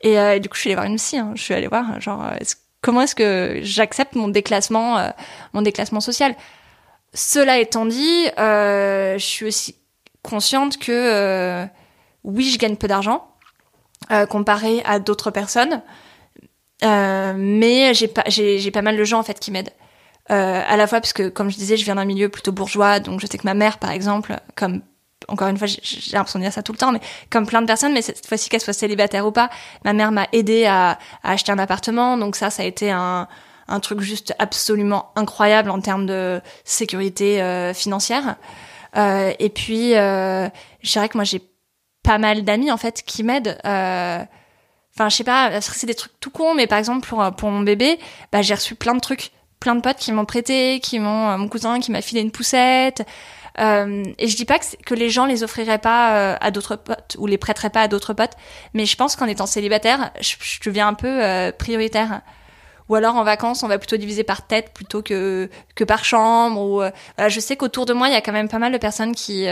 et, 0.01 0.19
euh, 0.19 0.39
du 0.39 0.49
coup 0.49 0.55
je 0.55 0.61
suis 0.61 0.69
allée 0.69 0.75
voir 0.75 0.85
une 0.85 0.97
psy 0.97 1.17
hein. 1.17 1.31
je 1.35 1.41
suis 1.41 1.53
allée 1.53 1.67
voir 1.67 1.99
genre 1.99 2.23
comment 2.83 3.01
est-ce 3.01 3.15
que 3.15 3.59
j'accepte 3.63 4.13
mon 4.13 4.27
déclassement, 4.27 4.99
euh, 4.99 5.09
mon 5.53 5.63
déclassement 5.63 6.01
social? 6.01 6.35
Cela 7.15 7.57
étant 7.57 7.87
dit, 7.87 8.27
euh, 8.37 9.17
je 9.17 9.25
suis 9.25 9.45
aussi 9.47 9.75
consciente 10.21 10.77
que 10.77 10.91
euh, 10.91 11.65
oui, 12.23 12.49
je 12.49 12.57
gagne 12.57 12.75
peu 12.75 12.87
d'argent 12.87 13.27
comparé 14.29 14.81
à 14.83 14.99
d'autres 14.99 15.31
personnes, 15.31 15.81
mais 16.81 17.93
j'ai 17.93 18.09
pas, 18.09 18.23
j'ai 18.27 18.69
pas 18.71 18.81
mal 18.81 18.97
de 18.97 19.03
gens 19.05 19.19
en 19.19 19.23
fait 19.23 19.39
qui 19.39 19.49
m'aident. 19.49 19.71
à 20.27 20.75
la 20.75 20.87
fois 20.87 20.99
parce 20.99 21.13
que, 21.13 21.29
comme 21.29 21.49
je 21.49 21.55
disais, 21.55 21.77
je 21.77 21.85
viens 21.85 21.95
d'un 21.95 22.03
milieu 22.03 22.27
plutôt 22.27 22.51
bourgeois, 22.51 22.99
donc 22.99 23.21
je 23.21 23.27
sais 23.27 23.37
que 23.37 23.47
ma 23.47 23.53
mère, 23.53 23.79
par 23.79 23.91
exemple, 23.91 24.35
comme 24.55 24.81
encore 25.27 25.47
une 25.47 25.57
fois, 25.57 25.67
j'ai 25.67 25.77
l'impression 26.17 26.39
de 26.39 26.43
dire 26.43 26.53
ça 26.53 26.63
tout 26.63 26.71
le 26.71 26.77
temps, 26.77 26.91
mais 26.91 26.99
comme 27.29 27.45
plein 27.45 27.61
de 27.61 27.67
personnes, 27.67 27.93
mais 27.93 28.01
cette 28.01 28.25
fois-ci 28.27 28.49
qu'elle 28.49 28.61
soit 28.61 28.73
célibataire 28.73 29.25
ou 29.25 29.31
pas, 29.31 29.49
ma 29.85 29.93
mère 29.93 30.11
m'a 30.11 30.27
aidé 30.31 30.65
à, 30.65 30.99
à, 31.23 31.31
acheter 31.31 31.51
un 31.51 31.59
appartement, 31.59 32.17
donc 32.17 32.35
ça, 32.35 32.49
ça 32.49 32.63
a 32.63 32.65
été 32.65 32.91
un, 32.91 33.27
un 33.67 33.79
truc 33.79 34.01
juste 34.01 34.33
absolument 34.39 35.11
incroyable 35.15 35.69
en 35.69 35.79
termes 35.79 36.05
de 36.05 36.41
sécurité 36.63 37.41
euh, 37.41 37.73
financière. 37.73 38.35
Euh, 38.97 39.33
et 39.39 39.49
puis, 39.49 39.95
euh, 39.95 40.47
je 40.81 40.91
dirais 40.91 41.09
que 41.09 41.17
moi, 41.17 41.23
j'ai 41.23 41.41
pas 42.03 42.17
mal 42.17 42.43
d'amis 42.43 42.71
en 42.71 42.77
fait 42.77 43.03
qui 43.05 43.23
m'aident. 43.23 43.57
Euh, 43.65 44.19
enfin, 44.95 45.09
je 45.09 45.15
sais 45.15 45.23
pas, 45.23 45.61
c'est 45.61 45.87
des 45.87 45.95
trucs 45.95 46.19
tout 46.19 46.29
cons, 46.29 46.53
mais 46.53 46.67
par 46.67 46.77
exemple 46.77 47.07
pour 47.07 47.23
pour 47.35 47.49
mon 47.49 47.61
bébé, 47.61 47.99
bah 48.31 48.41
j'ai 48.41 48.53
reçu 48.53 48.75
plein 48.75 48.93
de 48.93 48.99
trucs, 48.99 49.31
plein 49.59 49.75
de 49.75 49.81
potes 49.81 49.97
qui 49.97 50.11
m'ont 50.11 50.25
prêté, 50.25 50.79
qui 50.81 50.99
m'ont 50.99 51.37
mon 51.37 51.47
cousin 51.47 51.79
qui 51.79 51.91
m'a 51.91 52.01
filé 52.01 52.21
une 52.21 52.31
poussette. 52.31 53.05
Euh, 53.59 54.03
et 54.17 54.27
je 54.27 54.35
dis 54.35 54.45
pas 54.45 54.57
que, 54.59 54.65
que, 54.83 54.95
les 54.95 55.09
gens 55.09 55.25
les 55.25 55.43
offriraient 55.43 55.77
pas 55.77 56.15
euh, 56.15 56.35
à 56.41 56.51
d'autres 56.51 56.75
potes 56.75 57.15
ou 57.19 57.27
les 57.27 57.37
prêteraient 57.37 57.69
pas 57.69 57.83
à 57.83 57.87
d'autres 57.87 58.13
potes, 58.13 58.33
mais 58.73 58.85
je 58.85 58.95
pense 58.95 59.15
qu'en 59.15 59.27
étant 59.27 59.45
célibataire, 59.45 60.11
je, 60.19 60.35
je 60.39 60.59
deviens 60.65 60.87
un 60.87 60.93
peu 60.93 61.23
euh, 61.23 61.51
prioritaire. 61.51 62.21
Ou 62.89 62.95
alors 62.95 63.15
en 63.15 63.23
vacances, 63.23 63.63
on 63.63 63.67
va 63.67 63.77
plutôt 63.77 63.95
diviser 63.95 64.23
par 64.23 64.45
tête 64.45 64.73
plutôt 64.73 65.01
que 65.01 65.49
que 65.75 65.83
par 65.85 66.03
chambre. 66.03 66.59
Ou 66.59 66.83
je 67.29 67.39
sais 67.39 67.55
qu'autour 67.55 67.85
de 67.85 67.93
moi, 67.93 68.09
il 68.09 68.13
y 68.13 68.15
a 68.15 68.21
quand 68.21 68.33
même 68.33 68.49
pas 68.49 68.59
mal 68.59 68.73
de 68.73 68.77
personnes 68.77 69.15
qui 69.15 69.47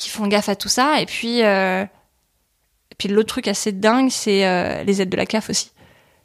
qui 0.00 0.10
font 0.10 0.26
gaffe 0.26 0.48
à 0.48 0.56
tout 0.56 0.68
ça. 0.68 1.00
Et 1.00 1.06
puis 1.06 1.40
et 1.40 1.86
puis 2.98 3.08
l'autre 3.08 3.28
truc 3.28 3.46
assez 3.46 3.70
dingue, 3.72 4.10
c'est 4.10 4.84
les 4.84 5.00
aides 5.00 5.10
de 5.10 5.16
la 5.16 5.26
CAF 5.26 5.50
aussi. 5.50 5.70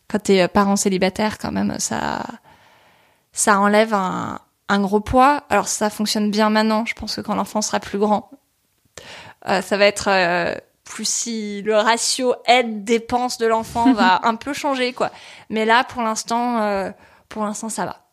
Quand 0.07 0.19
t'es 0.19 0.47
parent 0.47 0.75
célibataire, 0.75 1.37
quand 1.37 1.51
même, 1.51 1.75
ça 1.79 2.23
ça 3.31 3.59
enlève 3.59 3.93
un, 3.93 4.39
un 4.69 4.79
gros 4.81 4.99
poids. 4.99 5.43
Alors 5.49 5.67
ça 5.67 5.89
fonctionne 5.89 6.31
bien 6.31 6.49
maintenant. 6.49 6.85
Je 6.85 6.93
pense 6.93 7.15
que 7.15 7.21
quand 7.21 7.35
l'enfant 7.35 7.61
sera 7.61 7.79
plus 7.79 7.99
grand, 7.99 8.29
euh, 9.47 9.61
ça 9.61 9.77
va 9.77 9.85
être 9.85 10.09
euh, 10.09 10.55
plus 10.83 11.07
si 11.07 11.61
le 11.61 11.75
ratio 11.75 12.35
aide 12.45 12.83
dépense 12.83 13.37
de 13.37 13.45
l'enfant 13.45 13.93
va 13.93 14.21
un 14.23 14.35
peu 14.35 14.53
changer 14.53 14.93
quoi. 14.93 15.11
Mais 15.49 15.65
là 15.65 15.83
pour 15.83 16.01
l'instant, 16.01 16.61
euh, 16.61 16.91
pour 17.29 17.43
l'instant 17.43 17.69
ça 17.69 17.85
va. 17.85 18.04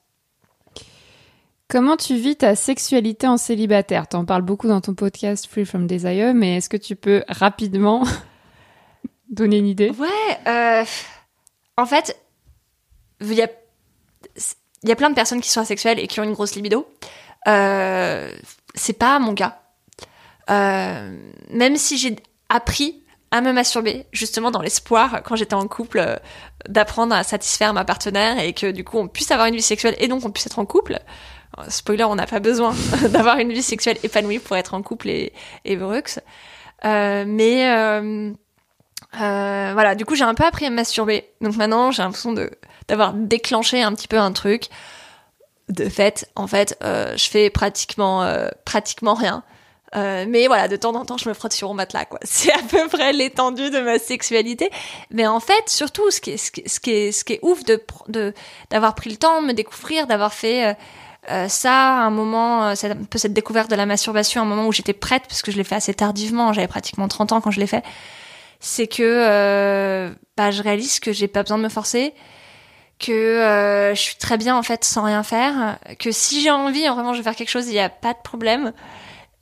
Comment 1.72 1.96
tu 1.96 2.16
vis 2.16 2.36
ta 2.36 2.54
sexualité 2.54 3.26
en 3.26 3.38
célibataire? 3.38 4.06
T'en 4.06 4.26
parles 4.26 4.42
beaucoup 4.42 4.68
dans 4.68 4.82
ton 4.82 4.92
podcast 4.92 5.46
Free 5.46 5.64
from 5.64 5.86
Desire, 5.86 6.34
mais 6.34 6.58
est-ce 6.58 6.68
que 6.68 6.76
tu 6.76 6.96
peux 6.96 7.24
rapidement 7.28 8.04
donner 9.30 9.56
une 9.56 9.66
idée? 9.66 9.90
Ouais. 9.90 10.84
en 11.78 11.86
fait, 11.86 12.20
il 13.22 13.32
y 13.32 13.40
a 13.40 13.48
il 14.82 14.90
y 14.90 14.92
a 14.92 14.96
plein 14.96 15.08
de 15.08 15.14
personnes 15.14 15.40
qui 15.40 15.48
sont 15.48 15.62
asexuelles 15.62 15.98
et 15.98 16.08
qui 16.08 16.20
ont 16.20 16.24
une 16.24 16.34
grosse 16.34 16.56
libido. 16.56 16.86
Euh, 17.48 18.30
c'est 18.74 18.98
pas 18.98 19.18
mon 19.18 19.34
cas. 19.34 19.62
Euh, 20.50 21.16
même 21.48 21.76
si 21.78 21.96
j'ai 21.96 22.16
appris 22.50 23.02
à 23.30 23.40
me 23.40 23.50
masturber, 23.50 24.04
justement 24.12 24.50
dans 24.50 24.60
l'espoir, 24.60 25.22
quand 25.24 25.36
j'étais 25.36 25.54
en 25.54 25.66
couple, 25.68 26.00
euh, 26.00 26.16
d'apprendre 26.68 27.14
à 27.14 27.22
satisfaire 27.22 27.72
ma 27.72 27.86
partenaire 27.86 28.38
et 28.40 28.52
que 28.52 28.70
du 28.70 28.84
coup 28.84 28.98
on 28.98 29.08
puisse 29.08 29.30
avoir 29.30 29.46
une 29.46 29.54
vie 29.54 29.62
sexuelle 29.62 29.96
et 29.98 30.06
donc 30.06 30.26
on 30.26 30.30
puisse 30.30 30.44
être 30.44 30.58
en 30.58 30.66
couple. 30.66 31.00
Euh, 31.58 31.64
spoiler, 31.68 32.04
on 32.04 32.14
n'a 32.14 32.26
pas 32.26 32.40
besoin 32.40 32.74
d'avoir 33.10 33.38
une 33.38 33.52
vie 33.52 33.62
sexuelle 33.62 33.98
épanouie 34.02 34.38
pour 34.38 34.56
être 34.56 34.74
en 34.74 34.82
couple 34.82 35.08
et, 35.08 35.32
et 35.64 35.78
Euh, 36.84 37.24
mais 37.26 37.70
euh, 37.70 38.32
voilà, 39.72 39.94
du 39.94 40.04
coup 40.04 40.14
j'ai 40.14 40.24
un 40.24 40.34
peu 40.34 40.44
appris 40.44 40.66
à 40.66 40.70
me 40.70 40.76
masturber. 40.76 41.30
Donc 41.40 41.56
maintenant 41.56 41.90
j'ai 41.90 42.02
l'impression 42.02 42.32
de 42.32 42.50
d'avoir 42.88 43.14
déclenché 43.14 43.82
un 43.82 43.94
petit 43.94 44.08
peu 44.08 44.18
un 44.18 44.32
truc. 44.32 44.68
De 45.68 45.88
fait, 45.88 46.28
en 46.34 46.46
fait, 46.46 46.76
euh, 46.82 47.16
je 47.16 47.30
fais 47.30 47.48
pratiquement, 47.48 48.24
euh, 48.24 48.48
pratiquement 48.64 49.14
rien. 49.14 49.42
Euh, 49.94 50.24
mais 50.28 50.46
voilà, 50.46 50.68
de 50.68 50.76
temps 50.76 50.94
en 50.94 51.04
temps, 51.04 51.18
je 51.18 51.28
me 51.28 51.34
frotte 51.34 51.52
sur 51.52 51.68
mon 51.68 51.74
matelas, 51.74 52.06
quoi. 52.06 52.18
C'est 52.24 52.52
à 52.52 52.62
peu 52.68 52.88
près 52.88 53.12
l'étendue 53.12 53.70
de 53.70 53.80
ma 53.80 53.98
sexualité. 53.98 54.70
Mais 55.10 55.26
en 55.26 55.40
fait, 55.40 55.68
surtout, 55.68 56.10
ce 56.10 56.20
qui 56.20 56.32
est, 56.32 56.36
ce 56.36 56.50
qui 56.50 56.62
est, 56.62 56.68
ce 56.68 56.80
qui 56.80 56.90
est, 56.90 57.12
ce 57.12 57.24
qui 57.24 57.34
est 57.34 57.40
ouf 57.42 57.64
de, 57.64 57.82
de, 58.08 58.34
d'avoir 58.70 58.94
pris 58.94 59.10
le 59.10 59.16
temps 59.16 59.40
de 59.40 59.46
me 59.46 59.52
découvrir, 59.52 60.06
d'avoir 60.06 60.34
fait 60.34 60.76
euh, 61.28 61.44
euh 61.44 61.48
ça 61.48 61.72
à 61.72 62.02
un 62.02 62.10
moment, 62.10 62.64
un 62.68 62.74
peu 63.08 63.18
cette 63.18 63.32
découverte 63.32 63.70
de 63.70 63.76
la 63.76 63.86
masturbation, 63.86 64.40
à 64.40 64.44
un 64.44 64.46
moment 64.46 64.66
où 64.66 64.72
j'étais 64.72 64.92
prête, 64.92 65.24
parce 65.28 65.42
que 65.42 65.50
je 65.50 65.56
l'ai 65.56 65.64
fait 65.64 65.74
assez 65.74 65.94
tardivement, 65.94 66.52
j'avais 66.52 66.68
pratiquement 66.68 67.08
30 67.08 67.32
ans 67.32 67.40
quand 67.40 67.50
je 67.50 67.60
l'ai 67.60 67.66
fait, 67.66 67.84
c'est 68.60 68.86
que 68.86 70.14
bah, 70.36 70.50
je 70.50 70.62
réalise 70.62 71.00
que 71.00 71.12
j'ai 71.12 71.28
pas 71.28 71.42
besoin 71.42 71.58
de 71.58 71.64
me 71.64 71.68
forcer, 71.68 72.14
que 73.02 73.12
euh, 73.12 73.94
je 73.94 74.00
suis 74.00 74.16
très 74.16 74.38
bien 74.38 74.56
en 74.56 74.62
fait 74.62 74.84
sans 74.84 75.02
rien 75.02 75.22
faire, 75.22 75.78
que 75.98 76.12
si 76.12 76.40
j'ai 76.40 76.50
envie 76.50 76.86
vraiment 76.86 77.12
je 77.12 77.18
vais 77.18 77.24
faire 77.24 77.34
quelque 77.34 77.50
chose, 77.50 77.66
il 77.66 77.72
n'y 77.72 77.80
a 77.80 77.90
pas 77.90 78.14
de 78.14 78.20
problème. 78.22 78.72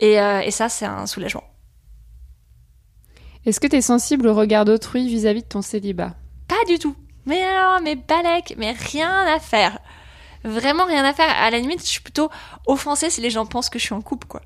Et, 0.00 0.18
euh, 0.18 0.40
et 0.40 0.50
ça, 0.50 0.68
c'est 0.68 0.86
un 0.86 1.06
soulagement. 1.06 1.44
Est-ce 3.44 3.60
que 3.60 3.66
tu 3.66 3.76
es 3.76 3.82
sensible 3.82 4.26
au 4.26 4.34
regard 4.34 4.64
d'autrui 4.64 5.06
vis-à-vis 5.06 5.42
de 5.42 5.48
ton 5.48 5.62
célibat? 5.62 6.14
Pas 6.48 6.64
du 6.66 6.78
tout. 6.78 6.96
Mais 7.26 7.42
alors, 7.42 7.80
mais 7.82 7.96
balèque, 7.96 8.54
mais 8.56 8.72
rien 8.72 9.26
à 9.26 9.38
faire. 9.38 9.78
Vraiment 10.44 10.84
rien 10.86 11.04
à 11.04 11.12
faire. 11.12 11.28
À 11.28 11.50
la 11.50 11.58
limite, 11.58 11.80
je 11.80 11.86
suis 11.86 12.00
plutôt 12.00 12.30
offensée 12.66 13.10
si 13.10 13.20
les 13.20 13.30
gens 13.30 13.46
pensent 13.46 13.68
que 13.68 13.78
je 13.78 13.84
suis 13.84 13.94
en 13.94 14.00
couple, 14.00 14.26
quoi. 14.26 14.40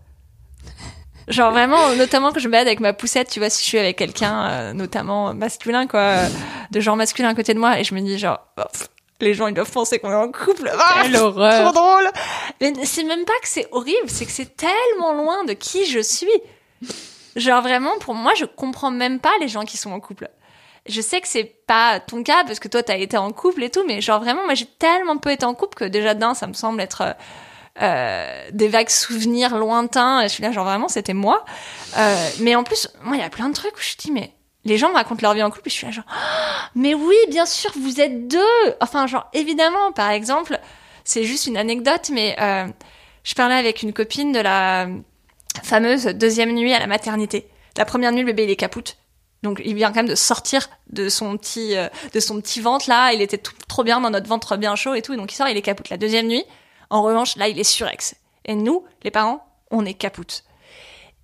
Genre 1.29 1.51
vraiment, 1.53 1.95
notamment 1.97 2.33
que 2.33 2.41
je 2.41 2.49
me 2.49 2.53
balade 2.53 2.67
avec 2.67 2.81
ma 2.81 2.93
poussette, 2.93 3.31
tu 3.31 3.39
vois, 3.39 3.49
si 3.49 3.63
je 3.63 3.69
suis 3.69 3.79
avec 3.79 3.97
quelqu'un, 3.97 4.47
euh, 4.47 4.73
notamment 4.75 5.33
masculin, 5.33 5.87
quoi, 5.87 6.17
de 6.71 6.81
genre 6.81 6.97
masculin 6.97 7.31
à 7.31 7.35
côté 7.35 7.55
de 7.55 7.59
moi, 7.59 7.79
et 7.79 7.85
je 7.85 7.95
me 7.95 8.01
dis 8.01 8.19
genre, 8.19 8.41
oh, 8.59 8.63
les 9.21 9.33
gens 9.33 9.47
ils 9.47 9.55
doivent 9.55 9.71
penser 9.71 9.99
qu'on 9.99 10.11
est 10.11 10.15
en 10.15 10.31
couple. 10.31 10.71
Ah, 10.79 11.01
Quelle 11.03 11.17
horreur. 11.17 11.63
Trop 11.63 11.73
drôle. 11.73 12.11
Mais 12.61 12.73
c'est 12.85 13.05
même 13.05 13.25
pas 13.25 13.33
que 13.41 13.49
c'est 13.49 13.67
horrible, 13.73 14.09
c'est 14.09 14.27
que 14.27 14.33
c'est 14.33 14.55
tellement 14.57 15.15
loin 15.15 15.45
de 15.45 15.55
qui 15.55 15.87
je 15.87 16.01
suis. 16.01 16.29
Genre 17.37 17.63
vraiment, 17.63 17.99
pour 18.01 18.15
moi, 18.15 18.33
je 18.37 18.45
comprends 18.45 18.91
même 18.91 19.19
pas 19.19 19.33
les 19.41 19.49
gens 19.49 19.65
qui 19.65 19.77
sont 19.79 19.93
en 19.93 20.01
couple. 20.01 20.29
Je 20.87 21.01
sais 21.01 21.21
que 21.21 21.29
c'est 21.29 21.57
pas 21.67 22.01
ton 22.01 22.23
cas 22.23 22.45
parce 22.45 22.59
que 22.59 22.69
toi 22.69 22.83
t'as 22.83 22.97
été 22.97 23.17
en 23.17 23.33
couple 23.33 23.63
et 23.63 23.71
tout, 23.71 23.85
mais 23.87 24.01
genre 24.01 24.21
vraiment, 24.21 24.45
moi 24.45 24.55
j'ai 24.55 24.67
tellement 24.67 25.17
peu 25.17 25.31
été 25.31 25.47
en 25.47 25.55
couple 25.55 25.77
que 25.77 25.85
déjà 25.85 26.15
d'un, 26.15 26.35
ça 26.35 26.47
me 26.47 26.53
semble 26.53 26.81
être 26.81 27.15
euh, 27.83 28.49
des 28.53 28.69
vagues 28.69 28.91
souvenirs 28.91 29.57
lointains. 29.57 30.21
Et 30.21 30.25
je 30.25 30.35
suis 30.35 30.43
là, 30.43 30.53
genre 30.53 30.65
vraiment, 30.65 30.89
c'était 30.89 31.15
moi. 31.15 31.45
Euh, 31.97 32.29
mais 32.41 32.55
en 32.55 32.63
plus, 32.63 32.89
moi, 33.03 33.17
il 33.17 33.21
y 33.21 33.25
a 33.25 33.31
plein 33.31 33.49
de 33.49 33.55
trucs 33.55 33.75
où 33.75 33.81
je 33.81 33.97
dis, 33.97 34.13
mais 34.13 34.33
les 34.65 34.79
gens 34.79 34.91
me 34.91 34.95
racontent 34.95 35.21
leur 35.23 35.35
vie 35.35 35.43
en 35.43 35.51
couple 35.51 35.69
et 35.69 35.71
je 35.71 35.75
suis 35.75 35.87
là 35.87 35.93
genre 35.93 36.05
ah, 36.09 36.71
mais 36.75 36.95
oui 36.95 37.17
bien 37.29 37.47
sûr 37.47 37.71
vous 37.77 38.01
êtes 38.01 38.29
deux 38.29 38.41
enfin 38.81 39.07
genre 39.07 39.29
évidemment 39.33 39.93
par 39.93 40.11
exemple 40.11 40.59
c'est 41.05 41.25
juste 41.25 41.47
une 41.47 41.57
anecdote 41.57 42.11
mais 42.13 42.35
euh, 42.41 42.67
je 43.25 43.35
parlais 43.35 43.57
avec 43.57 43.83
une 43.83 43.93
copine 43.93 44.33
de 44.33 44.41
la 44.41 44.89
fameuse 45.63 46.07
deuxième 46.07 46.55
nuit 46.55 46.73
à 46.73 46.79
la 46.79 46.87
maternité 46.87 47.47
la 47.77 47.85
première 47.85 48.13
nuit 48.13 48.21
le 48.21 48.27
bébé 48.27 48.45
il 48.45 48.51
est 48.51 48.57
capoute 48.57 48.97
donc 49.45 49.63
il 49.65 49.77
vient 49.77 49.91
quand 49.91 50.03
même 50.03 50.09
de 50.09 50.17
sortir 50.17 50.69
de 50.91 51.09
son 51.09 51.37
petit 51.37 51.77
euh, 51.77 51.89
de 52.13 52.19
son 52.19 52.41
petit 52.41 52.61
ventre 52.61 52.89
là 52.89 53.13
il 53.13 53.23
était 53.23 53.41
trop 53.69 53.85
bien 53.85 54.01
dans 54.01 54.11
notre 54.11 54.29
ventre 54.29 54.57
bien 54.57 54.75
chaud 54.75 54.95
et 54.95 55.03
tout 55.03 55.15
donc 55.15 55.33
il 55.33 55.37
sort 55.37 55.47
il 55.47 55.57
est 55.57 55.63
capoute 55.63 55.91
la 55.91 55.97
deuxième 55.97 56.27
nuit 56.27 56.45
en 56.91 57.03
revanche 57.03 57.37
là 57.37 57.47
il 57.47 57.59
est 57.59 57.65
surex 57.65 58.17
et 58.45 58.57
nous 58.57 58.85
les 59.05 59.13
parents 59.13 59.47
on 59.71 59.85
est 59.87 59.95
capoute 59.95 60.45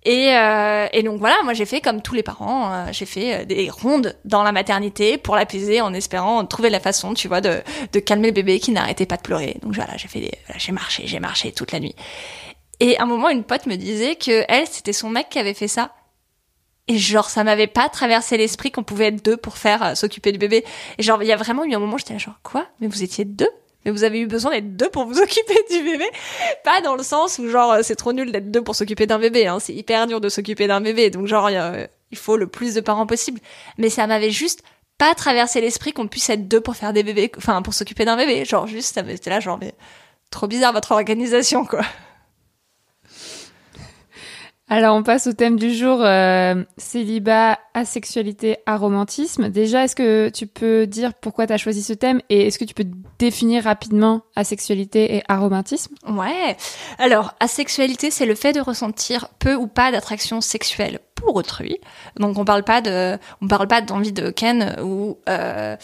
et, 0.03 0.35
euh, 0.35 0.87
et, 0.93 1.03
donc 1.03 1.19
voilà, 1.19 1.35
moi 1.43 1.53
j'ai 1.53 1.65
fait 1.65 1.79
comme 1.79 2.01
tous 2.01 2.15
les 2.15 2.23
parents, 2.23 2.73
euh, 2.73 2.85
j'ai 2.91 3.05
fait 3.05 3.41
euh, 3.41 3.45
des 3.45 3.69
rondes 3.69 4.17
dans 4.25 4.41
la 4.41 4.51
maternité 4.51 5.19
pour 5.19 5.35
l'apaiser 5.35 5.79
en 5.79 5.93
espérant 5.93 6.43
trouver 6.45 6.71
la 6.71 6.79
façon, 6.79 7.13
tu 7.13 7.27
vois, 7.27 7.39
de, 7.39 7.61
de 7.93 7.99
calmer 7.99 8.29
le 8.29 8.33
bébé 8.33 8.59
qui 8.59 8.71
n'arrêtait 8.71 9.05
pas 9.05 9.17
de 9.17 9.21
pleurer. 9.21 9.57
Donc 9.61 9.75
voilà, 9.75 9.97
j'ai 9.97 10.07
fait, 10.07 10.19
des, 10.19 10.31
j'ai 10.57 10.71
marché, 10.71 11.03
j'ai 11.05 11.19
marché 11.19 11.51
toute 11.51 11.71
la 11.71 11.79
nuit. 11.79 11.95
Et 12.79 12.97
à 12.97 13.03
un 13.03 13.05
moment, 13.05 13.29
une 13.29 13.43
pote 13.43 13.67
me 13.67 13.75
disait 13.75 14.15
que 14.15 14.43
elle, 14.47 14.65
c'était 14.65 14.93
son 14.93 15.09
mec 15.09 15.29
qui 15.29 15.37
avait 15.37 15.53
fait 15.53 15.67
ça. 15.67 15.91
Et 16.87 16.97
genre, 16.97 17.29
ça 17.29 17.43
m'avait 17.43 17.67
pas 17.67 17.89
traversé 17.89 18.37
l'esprit 18.37 18.71
qu'on 18.71 18.83
pouvait 18.83 19.07
être 19.07 19.23
deux 19.23 19.37
pour 19.37 19.57
faire 19.57 19.95
s'occuper 19.95 20.31
du 20.31 20.39
bébé. 20.39 20.65
Et 20.97 21.03
genre, 21.03 21.21
il 21.23 21.27
y 21.27 21.31
a 21.31 21.37
vraiment 21.37 21.63
eu 21.63 21.73
un 21.73 21.79
moment, 21.79 21.97
j'étais 21.97 22.13
là 22.13 22.19
genre 22.19 22.39
quoi? 22.43 22.67
Mais 22.79 22.87
vous 22.87 23.03
étiez 23.03 23.23
deux? 23.25 23.49
Mais 23.85 23.91
vous 23.91 24.03
avez 24.03 24.19
eu 24.19 24.27
besoin 24.27 24.51
d'être 24.51 24.75
deux 24.75 24.89
pour 24.89 25.05
vous 25.05 25.19
occuper 25.21 25.57
du 25.69 25.83
bébé? 25.83 26.05
Pas 26.63 26.81
dans 26.81 26.95
le 26.95 27.03
sens 27.03 27.39
où 27.39 27.49
genre 27.49 27.77
c'est 27.83 27.95
trop 27.95 28.13
nul 28.13 28.31
d'être 28.31 28.51
deux 28.51 28.63
pour 28.63 28.75
s'occuper 28.75 29.07
d'un 29.07 29.19
bébé. 29.19 29.47
Hein. 29.47 29.59
C'est 29.59 29.73
hyper 29.73 30.07
dur 30.07 30.21
de 30.21 30.29
s'occuper 30.29 30.67
d'un 30.67 30.81
bébé. 30.81 31.09
Donc 31.09 31.27
genre 31.27 31.49
il 31.49 32.17
faut 32.17 32.37
le 32.37 32.47
plus 32.47 32.73
de 32.73 32.81
parents 32.81 33.07
possible. 33.07 33.39
Mais 33.77 33.89
ça 33.89 34.07
m'avait 34.07 34.31
juste 34.31 34.63
pas 34.97 35.15
traversé 35.15 35.61
l'esprit 35.61 35.93
qu'on 35.93 36.07
puisse 36.07 36.29
être 36.29 36.47
deux 36.47 36.61
pour 36.61 36.75
faire 36.75 36.93
des 36.93 37.01
bébés, 37.01 37.31
enfin 37.37 37.63
pour 37.63 37.73
s'occuper 37.73 38.05
d'un 38.05 38.17
bébé. 38.17 38.45
Genre 38.45 38.67
juste, 38.67 38.93
ça 38.93 39.03
c'était 39.07 39.31
là 39.31 39.39
genre 39.39 39.57
mais 39.59 39.73
trop 40.29 40.47
bizarre 40.47 40.73
votre 40.73 40.91
organisation 40.91 41.65
quoi. 41.65 41.81
Alors, 44.73 44.95
on 44.95 45.03
passe 45.03 45.27
au 45.27 45.33
thème 45.33 45.59
du 45.59 45.73
jour, 45.73 45.99
euh, 46.01 46.63
célibat, 46.77 47.59
asexualité, 47.73 48.55
aromantisme. 48.65 49.49
Déjà, 49.49 49.83
est-ce 49.83 49.97
que 49.97 50.29
tu 50.29 50.47
peux 50.47 50.87
dire 50.87 51.13
pourquoi 51.13 51.45
tu 51.45 51.51
as 51.51 51.57
choisi 51.57 51.83
ce 51.83 51.91
thème 51.91 52.21
et 52.29 52.47
est-ce 52.47 52.57
que 52.57 52.63
tu 52.63 52.73
peux 52.73 52.85
définir 53.19 53.65
rapidement 53.65 54.21
asexualité 54.37 55.17
et 55.17 55.23
aromantisme? 55.27 55.93
Ouais. 56.07 56.55
Alors, 56.99 57.33
asexualité, 57.41 58.11
c'est 58.11 58.25
le 58.25 58.33
fait 58.33 58.53
de 58.53 58.61
ressentir 58.61 59.27
peu 59.39 59.55
ou 59.55 59.67
pas 59.67 59.91
d'attraction 59.91 60.39
sexuelle 60.39 60.99
pour 61.15 61.35
autrui. 61.35 61.77
Donc, 62.17 62.37
on 62.37 62.45
parle 62.45 62.63
pas 62.63 62.81
parle 63.49 63.67
pas 63.67 63.81
d'envie 63.81 64.13
de 64.13 64.29
ken 64.29 64.77
ou 64.81 65.17
euh, 65.27 65.75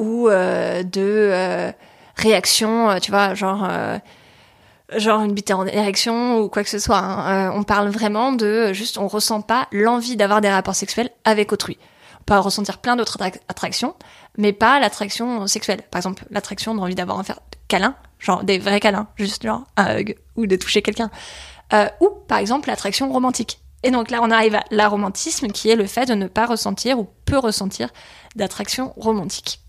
euh, 0.00 0.82
de 0.82 1.72
réaction, 2.16 2.98
tu 3.02 3.10
vois, 3.10 3.34
genre 3.34 3.68
genre 4.96 5.22
une 5.22 5.32
bite 5.32 5.50
en 5.50 5.66
érection 5.66 6.40
ou 6.40 6.48
quoi 6.48 6.62
que 6.62 6.70
ce 6.70 6.78
soit. 6.78 6.98
Hein. 6.98 7.50
Euh, 7.50 7.58
on 7.58 7.62
parle 7.62 7.88
vraiment 7.88 8.32
de 8.32 8.72
juste, 8.72 8.98
on 8.98 9.08
ressent 9.08 9.42
pas 9.42 9.68
l'envie 9.72 10.16
d'avoir 10.16 10.40
des 10.40 10.50
rapports 10.50 10.74
sexuels 10.74 11.10
avec 11.24 11.52
autrui. 11.52 11.78
On 12.20 12.24
peut 12.24 12.38
ressentir 12.38 12.78
plein 12.78 12.96
d'autres 12.96 13.18
attractions, 13.48 13.94
mais 14.36 14.52
pas 14.52 14.78
l'attraction 14.78 15.46
sexuelle. 15.46 15.82
Par 15.90 15.98
exemple, 15.98 16.24
l'attraction 16.30 16.74
d'envie 16.74 16.94
d'avoir 16.94 17.18
un 17.18 17.22
faire 17.24 17.40
câlin, 17.68 17.94
genre 18.18 18.44
des 18.44 18.58
vrais 18.58 18.80
câlins, 18.80 19.08
juste 19.16 19.42
genre 19.42 19.64
un 19.76 19.98
hug 19.98 20.16
ou 20.36 20.46
de 20.46 20.56
toucher 20.56 20.82
quelqu'un. 20.82 21.10
Euh, 21.72 21.88
ou 22.00 22.10
par 22.26 22.38
exemple 22.38 22.68
l'attraction 22.68 23.12
romantique. 23.12 23.60
Et 23.82 23.90
donc 23.90 24.10
là, 24.10 24.20
on 24.22 24.30
arrive 24.30 24.56
à 24.56 24.64
l'aromantisme, 24.70 25.48
qui 25.48 25.70
est 25.70 25.76
le 25.76 25.86
fait 25.86 26.06
de 26.06 26.14
ne 26.14 26.26
pas 26.26 26.46
ressentir 26.46 26.98
ou 26.98 27.08
peu 27.24 27.38
ressentir 27.38 27.88
d'attraction 28.36 28.92
romantique. 28.96 29.60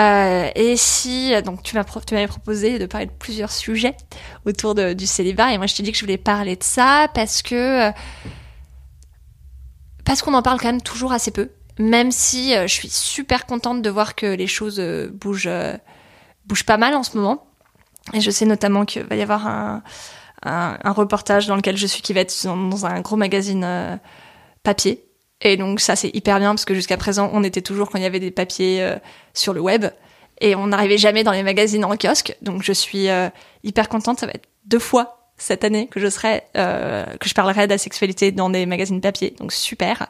Euh, 0.00 0.50
et 0.56 0.76
si 0.76 1.40
donc 1.42 1.62
tu 1.62 1.76
m'avais 1.76 2.26
proposé 2.26 2.80
de 2.80 2.86
parler 2.86 3.06
de 3.06 3.12
plusieurs 3.12 3.52
sujets 3.52 3.96
autour 4.44 4.74
du 4.74 5.06
célibat 5.06 5.52
et 5.52 5.58
moi 5.58 5.68
je 5.68 5.76
t'ai 5.76 5.84
dit 5.84 5.92
que 5.92 5.96
je 5.96 6.02
voulais 6.02 6.18
parler 6.18 6.56
de 6.56 6.64
ça 6.64 7.06
parce 7.14 7.42
que 7.42 7.88
euh, 7.88 7.92
parce 10.04 10.20
qu'on 10.20 10.34
en 10.34 10.42
parle 10.42 10.58
quand 10.58 10.66
même 10.66 10.82
toujours 10.82 11.12
assez 11.12 11.30
peu 11.30 11.48
même 11.78 12.10
si 12.10 12.56
euh, 12.56 12.66
je 12.66 12.72
suis 12.72 12.88
super 12.88 13.46
contente 13.46 13.82
de 13.82 13.90
voir 13.90 14.16
que 14.16 14.26
les 14.26 14.48
choses 14.48 14.80
euh, 14.80 15.08
bougent 15.12 15.50
bougent 16.46 16.66
pas 16.66 16.76
mal 16.76 16.94
en 16.94 17.04
ce 17.04 17.16
moment. 17.16 17.46
Et 18.12 18.20
je 18.20 18.30
sais 18.32 18.46
notamment 18.46 18.84
qu'il 18.84 19.04
va 19.04 19.14
y 19.14 19.22
avoir 19.22 19.46
un, 19.46 19.82
un, 20.42 20.92
reportage 20.92 21.46
dans 21.46 21.56
lequel 21.56 21.76
je 21.76 21.86
suis 21.86 22.02
qui 22.02 22.12
va 22.12 22.20
être 22.20 22.44
dans 22.44 22.84
un 22.84 23.00
gros 23.00 23.16
magazine 23.16 23.98
papier 24.62 25.06
et 25.44 25.58
donc 25.58 25.78
ça 25.78 25.94
c'est 25.94 26.10
hyper 26.14 26.38
bien 26.40 26.50
parce 26.54 26.64
que 26.64 26.74
jusqu'à 26.74 26.96
présent 26.96 27.30
on 27.32 27.44
était 27.44 27.60
toujours 27.60 27.90
quand 27.90 27.98
il 27.98 28.02
y 28.02 28.06
avait 28.06 28.18
des 28.18 28.30
papiers 28.30 28.82
euh, 28.82 28.96
sur 29.34 29.52
le 29.52 29.60
web 29.60 29.84
et 30.40 30.56
on 30.56 30.68
n'arrivait 30.68 30.98
jamais 30.98 31.22
dans 31.22 31.30
les 31.30 31.44
magazines 31.44 31.84
en 31.84 31.96
kiosque. 31.96 32.36
Donc 32.42 32.62
je 32.64 32.72
suis 32.72 33.08
euh, 33.08 33.28
hyper 33.62 33.88
contente. 33.88 34.18
Ça 34.18 34.26
va 34.26 34.32
être 34.32 34.48
deux 34.64 34.80
fois 34.80 35.30
cette 35.36 35.62
année 35.62 35.86
que 35.86 36.00
je 36.00 36.08
serai 36.08 36.42
euh, 36.56 37.04
que 37.20 37.28
je 37.28 37.34
parlerai 37.34 37.68
d'asexualité 37.68 38.32
dans 38.32 38.50
des 38.50 38.66
magazines 38.66 39.00
papier. 39.00 39.34
Donc 39.38 39.52
super. 39.52 40.08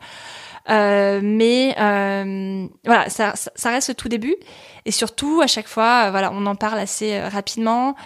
mais 0.68 1.74
voilà, 1.76 3.10
ça, 3.10 3.34
ça, 3.34 3.70
reste 3.70 3.88
le 3.88 3.94
tout 3.94 4.08
début 4.08 4.36
et 4.86 4.92
surtout 4.92 5.40
à 5.42 5.46
chaque 5.46 5.68
fois, 5.68 6.10
voilà, 6.10 6.30
on 6.32 6.46
en 6.46 6.54
parle 6.54 6.78
assez 6.78 7.20
rapidement. 7.20 7.96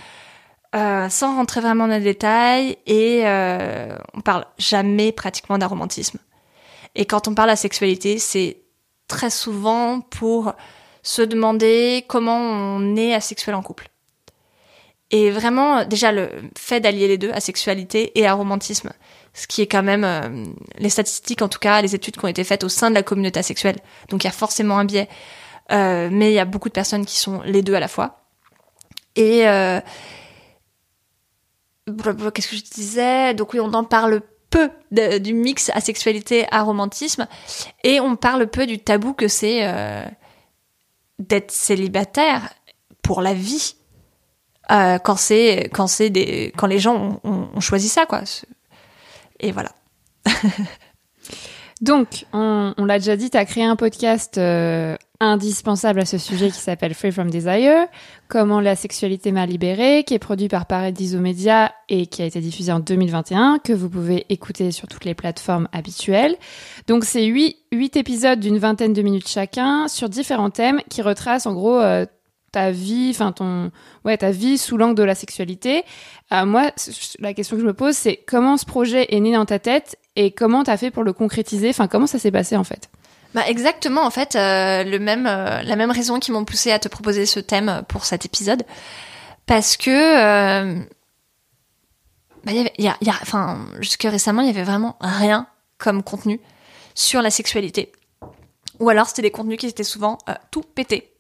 sans 0.75 1.37
rentrer 1.37 1.61
vraiment 1.61 1.87
dans 1.87 1.95
les 1.95 2.01
détails 2.01 2.79
et 2.87 3.23
on 4.15 4.21
parle 4.23 4.47
jamais 4.59 5.13
pratiquement 5.13 5.59
d'aromantisme. 5.59 6.19
Et 6.95 7.07
quand 7.07 7.29
on 7.29 7.35
parle 7.35 7.51
à 7.51 7.57
sexualité, 7.57 8.19
c'est 8.19 8.63
très 9.07 9.31
souvent 9.31 10.01
pour 10.01 10.53
se 11.03 11.23
demander 11.23 12.05
comment 12.09 12.39
on 12.39 12.97
est 12.97 13.15
asexuel 13.15 13.55
en 13.55 13.63
couple. 13.63 13.89
Et 15.11 15.31
vraiment, 15.31 15.85
déjà, 15.85 16.13
le 16.13 16.31
fait 16.57 16.81
d'allier 16.81 17.09
les 17.09 17.17
deux, 17.17 17.31
asexualité 17.31 18.19
et 18.19 18.27
aromantisme, 18.27 18.93
ce 19.33 19.47
qui 19.47 19.63
est 19.63 19.67
quand 19.67 19.83
même 19.83 20.05
euh, 20.05 20.45
les 20.79 20.91
statistiques, 20.91 21.41
en 21.41 21.49
tout 21.49 21.59
cas, 21.59 21.81
les 21.81 21.95
études 21.95 22.17
qui 22.17 22.25
ont 22.25 22.29
été 22.29 22.45
faites 22.45 22.63
au 22.63 22.69
sein 22.69 22.91
de 22.91 22.95
la 22.95 23.03
communauté 23.03 23.41
asexuelle. 23.41 23.79
Donc 24.11 24.25
il 24.25 24.27
y 24.27 24.29
a 24.29 24.33
forcément 24.33 24.79
un 24.79 24.85
biais, 24.85 25.09
euh, 25.73 26.11
mais 26.13 26.31
il 26.31 26.35
y 26.35 26.39
a 26.39 26.45
beaucoup 26.45 26.69
de 26.69 26.75
personnes 26.75 27.07
qui 27.07 27.17
sont 27.17 27.41
les 27.43 27.63
deux 27.63 27.75
à 27.75 27.81
la 27.81 27.89
fois. 27.89 28.27
Et 29.17 29.49
euh, 29.49 29.81
qu'est-ce 31.87 32.49
que 32.49 32.57
je 32.57 32.65
disais? 32.65 33.33
Donc 33.33 33.55
oui, 33.55 33.61
on 33.61 33.73
en 33.73 33.85
parle 33.85 34.21
peu 34.51 34.71
du 35.21 35.35
mix 35.35 35.71
asexualité 35.75 36.47
aromantisme 36.51 37.27
et 37.85 38.01
on 38.01 38.17
parle 38.17 38.47
peu 38.47 38.67
du 38.67 38.79
tabou 38.79 39.13
que 39.13 39.29
c'est 39.29 39.61
euh, 39.63 40.05
d'être 41.19 41.51
célibataire 41.51 42.55
pour 43.03 43.21
la 43.21 43.35
vie 43.35 43.77
euh, 44.71 44.99
quand 44.99 45.17
c'est 45.17 45.71
quand 45.73 45.87
c'est 45.87 46.11
des 46.11 46.53
quand 46.57 46.67
les 46.67 46.79
gens 46.79 47.21
ont, 47.25 47.61
choisi 47.61 47.89
ça 47.89 48.07
quoi. 48.07 48.23
Et 49.41 49.53
voilà. 49.53 49.73
Donc 51.81 52.27
on, 52.33 52.75
l'a 52.79 52.99
déjà 52.99 53.17
dit 53.17 53.31
tu 53.31 53.37
as 53.37 53.45
créé 53.45 53.65
un 53.65 53.77
podcast 53.77 54.37
euh, 54.39 54.97
indispensable 55.21 56.01
à 56.01 56.05
ce 56.05 56.17
sujet 56.17 56.49
qui 56.49 56.59
s'appelle 56.59 56.95
Free 56.95 57.11
from 57.11 57.31
Desire, 57.31 57.87
Comment 58.29 58.61
la 58.61 58.77
sexualité 58.77 59.33
m'a 59.33 59.47
libérée, 59.47 60.05
qui 60.05 60.15
est 60.15 60.19
produit 60.19 60.49
par 60.49 60.67
Paradiso 60.67 61.19
Media 61.19 61.73
et 61.89 62.07
qui 62.07 62.23
a 62.23 62.27
été 62.27 62.41
diffusé 62.41 62.71
en 62.71 62.79
2021, 62.79 63.59
que 63.59 63.73
vous 63.73 63.89
pouvez 63.89 64.27
écouter 64.29 64.71
sur 64.71 64.87
toutes 64.87 65.07
les 65.07 65.15
plateformes 65.15 65.67
habituelles. 65.73 66.37
Donc 66.87 67.05
c'est 67.05 67.25
huit, 67.25 67.57
huit 67.73 67.97
épisodes 67.97 68.39
d'une 68.39 68.59
vingtaine 68.59 68.93
de 68.93 69.03
minutes 69.03 69.29
chacun 69.29 69.89
sur 69.89 70.09
différents 70.09 70.51
thèmes 70.51 70.83
qui 70.91 71.03
retracent 71.03 71.47
en 71.47 71.55
gros 71.55 71.81
euh, 71.81 72.05
ta 72.53 72.71
vie, 72.71 73.09
enfin 73.11 73.33
ton, 73.33 73.71
ouais, 74.05 74.17
ta 74.17 74.31
vie 74.31 74.59
sous 74.59 74.77
l'angle 74.77 74.95
de 74.95 75.03
la 75.03 75.15
sexualité. 75.15 75.85
Euh, 76.33 76.45
moi, 76.45 76.71
la 77.19 77.35
question 77.35 77.57
que 77.57 77.63
je 77.63 77.67
me 77.67 77.75
pose, 77.75 77.97
c'est 77.97 78.17
comment 78.17 78.57
ce 78.57 78.67
projet 78.67 79.07
est 79.15 79.21
né 79.21 79.33
dans 79.33 79.47
ta 79.47 79.59
tête 79.59 79.97
et 80.17 80.31
comment 80.31 80.65
t'as 80.65 80.77
fait 80.77 80.91
pour 80.91 81.03
le 81.03 81.13
concrétiser? 81.13 81.71
Enfin, 81.71 81.89
comment 81.89 82.07
ça 82.07 82.19
s'est 82.19 82.31
passé 82.31 82.57
en 82.57 82.65
fait? 82.65 82.91
Bah 83.35 83.43
exactement, 83.47 84.05
en 84.05 84.11
fait, 84.11 84.37
euh, 84.37 84.85
le 84.85 84.99
même, 84.99 85.27
euh, 85.27 85.63
la 85.63 85.77
même 85.77 85.91
raison 85.91 86.19
qui 86.19 86.33
m'ont 86.33 86.45
poussé 86.45 86.73
à 86.73 86.79
te 86.79 86.89
proposer 86.89 87.27
ce 87.27 87.41
thème 87.41 87.83
pour 87.89 88.05
cet 88.05 88.25
épisode, 88.25 88.65
parce 89.47 89.77
que 89.77 89.91
euh, 89.91 90.81
bah, 92.45 92.53
a, 92.53 92.73
y 92.79 92.89
a, 92.89 92.97
enfin, 93.23 93.67
jusque 93.81 94.05
récemment, 94.05 94.41
il 94.41 94.47
y 94.47 94.51
avait 94.51 94.63
vraiment 94.63 94.97
rien 95.01 95.47
comme 95.77 96.03
contenu 96.03 96.41
sur 96.95 97.21
la 97.21 97.31
sexualité, 97.31 97.93
ou 98.81 98.89
alors 98.89 99.09
c'était 99.09 99.23
des 99.23 99.31
contenus 99.31 99.59
qui 99.59 99.67
étaient 99.67 99.85
souvent 99.85 100.17
tout 100.51 100.63
pétés. 100.63 101.13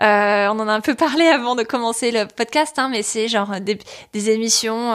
on 0.00 0.04
en 0.04 0.68
a 0.68 0.72
un 0.72 0.80
peu 0.80 0.94
parlé 0.96 1.28
avant 1.28 1.54
de 1.54 1.62
commencer 1.62 2.10
le 2.10 2.26
podcast, 2.26 2.78
hein, 2.80 2.88
mais 2.88 3.02
c'est 3.02 3.28
genre 3.28 3.60
des, 3.60 3.78
des 4.12 4.30
émissions 4.30 4.92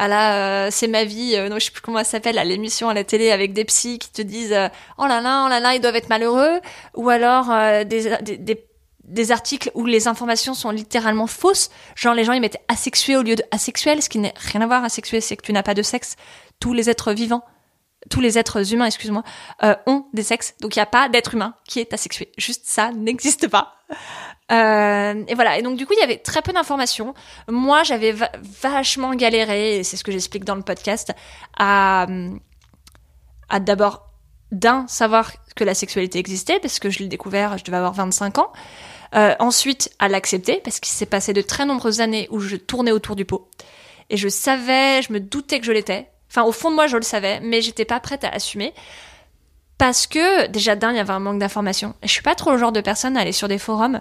à 0.00 0.08
la 0.08 0.66
euh, 0.66 0.68
c'est 0.70 0.88
ma 0.88 1.04
vie, 1.04 1.34
euh, 1.36 1.50
non, 1.50 1.58
je 1.58 1.66
sais 1.66 1.70
plus 1.70 1.82
comment 1.82 1.98
elle 1.98 2.06
s'appelle, 2.06 2.38
à 2.38 2.44
l'émission 2.44 2.88
à 2.88 2.94
la 2.94 3.04
télé 3.04 3.30
avec 3.30 3.52
des 3.52 3.66
psys 3.66 3.98
qui 3.98 4.10
te 4.10 4.22
disent 4.22 4.54
euh, 4.54 4.68
oh 4.96 5.06
là 5.06 5.20
là, 5.20 5.44
oh 5.44 5.48
là 5.50 5.60
là, 5.60 5.74
ils 5.74 5.80
doivent 5.80 5.94
être 5.94 6.08
malheureux, 6.08 6.58
ou 6.94 7.10
alors 7.10 7.48
des, 7.84 8.16
des, 8.22 8.64
des, 9.04 9.30
articles 9.30 9.70
où 9.74 9.84
les 9.84 10.08
informations 10.08 10.54
sont 10.54 10.70
littéralement 10.70 11.26
fausses, 11.26 11.70
genre 11.96 12.14
les 12.14 12.24
gens 12.24 12.32
ils 12.32 12.40
mettent 12.40 12.62
asexué 12.68 13.14
au 13.14 13.22
lieu 13.22 13.36
de 13.36 13.44
asexuel, 13.50 14.00
ce 14.00 14.08
qui 14.08 14.18
n'est 14.18 14.32
rien 14.36 14.62
à 14.62 14.66
voir, 14.66 14.82
asexué 14.84 15.20
c'est 15.20 15.36
que 15.36 15.42
tu 15.42 15.52
n'as 15.52 15.62
pas 15.62 15.74
de 15.74 15.82
sexe, 15.82 16.16
tous 16.60 16.72
les 16.72 16.88
êtres 16.88 17.12
vivants 17.12 17.44
tous 18.08 18.20
les 18.20 18.38
êtres 18.38 18.72
humains, 18.72 18.86
excuse-moi, 18.86 19.22
ont 19.86 20.06
des 20.14 20.22
sexes. 20.22 20.54
Donc 20.60 20.74
il 20.76 20.78
n'y 20.78 20.82
a 20.82 20.86
pas 20.86 21.08
d'être 21.08 21.34
humain 21.34 21.54
qui 21.66 21.80
est 21.80 21.92
asexué. 21.92 22.32
Juste 22.38 22.62
ça 22.64 22.92
n'existe 22.92 23.48
pas. 23.48 23.74
Euh, 24.50 25.24
et 25.28 25.34
voilà. 25.34 25.58
Et 25.58 25.62
donc 25.62 25.76
du 25.76 25.86
coup, 25.86 25.92
il 25.96 26.00
y 26.00 26.02
avait 26.04 26.18
très 26.18 26.42
peu 26.42 26.52
d'informations. 26.52 27.14
Moi, 27.48 27.82
j'avais 27.82 28.14
vachement 28.62 29.14
galéré, 29.14 29.78
et 29.78 29.84
c'est 29.84 29.96
ce 29.96 30.04
que 30.04 30.12
j'explique 30.12 30.44
dans 30.44 30.54
le 30.54 30.62
podcast, 30.62 31.12
à, 31.58 32.06
à 33.48 33.60
d'abord 33.60 34.06
d'un 34.50 34.86
savoir 34.88 35.32
que 35.54 35.62
la 35.62 35.74
sexualité 35.74 36.18
existait 36.18 36.58
parce 36.58 36.80
que 36.80 36.90
je 36.90 36.98
l'ai 36.98 37.06
découvert, 37.06 37.56
je 37.56 37.64
devais 37.64 37.76
avoir 37.76 37.92
25 37.92 38.38
ans. 38.38 38.52
Euh, 39.14 39.34
ensuite, 39.38 39.92
à 39.98 40.08
l'accepter 40.08 40.60
parce 40.64 40.80
qu'il 40.80 40.92
s'est 40.92 41.06
passé 41.06 41.32
de 41.32 41.40
très 41.40 41.66
nombreuses 41.66 42.00
années 42.00 42.28
où 42.30 42.40
je 42.40 42.56
tournais 42.56 42.92
autour 42.92 43.16
du 43.16 43.24
pot 43.24 43.48
et 44.08 44.16
je 44.16 44.28
savais, 44.28 45.02
je 45.02 45.12
me 45.12 45.20
doutais 45.20 45.60
que 45.60 45.66
je 45.66 45.72
l'étais. 45.72 46.08
Enfin, 46.30 46.42
au 46.44 46.52
fond 46.52 46.70
de 46.70 46.76
moi, 46.76 46.86
je 46.86 46.96
le 46.96 47.02
savais, 47.02 47.40
mais 47.40 47.60
j'étais 47.60 47.84
pas 47.84 48.00
prête 48.00 48.24
à 48.24 48.28
assumer 48.28 48.72
parce 49.78 50.06
que 50.06 50.46
déjà 50.46 50.76
d'un, 50.76 50.92
il 50.92 50.96
y 50.96 51.00
avait 51.00 51.12
un 51.12 51.20
manque 51.20 51.38
d'informations. 51.38 51.94
Je 52.02 52.08
suis 52.08 52.22
pas 52.22 52.34
trop 52.34 52.52
le 52.52 52.58
genre 52.58 52.72
de 52.72 52.80
personne 52.80 53.16
à 53.16 53.20
aller 53.20 53.32
sur 53.32 53.48
des 53.48 53.58
forums 53.58 54.00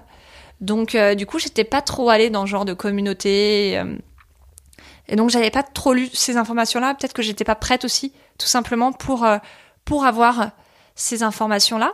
donc 0.61 0.95
euh, 0.95 1.15
du 1.15 1.25
coup, 1.25 1.39
j'étais 1.39 1.63
pas 1.63 1.81
trop 1.81 2.09
allée 2.09 2.29
dans 2.29 2.45
ce 2.45 2.51
genre 2.51 2.65
de 2.65 2.73
communauté. 2.73 3.77
Euh, 3.77 3.95
et 5.07 5.15
donc 5.15 5.29
j'avais 5.29 5.51
pas 5.51 5.63
trop 5.63 5.93
lu 5.93 6.09
ces 6.13 6.37
informations-là. 6.37 6.95
Peut-être 6.95 7.13
que 7.13 7.21
j'étais 7.21 7.43
pas 7.43 7.55
prête 7.55 7.85
aussi, 7.85 8.13
tout 8.37 8.47
simplement 8.47 8.91
pour 8.91 9.23
euh, 9.23 9.37
pour 9.85 10.05
avoir 10.05 10.51
ces 10.95 11.23
informations-là. 11.23 11.93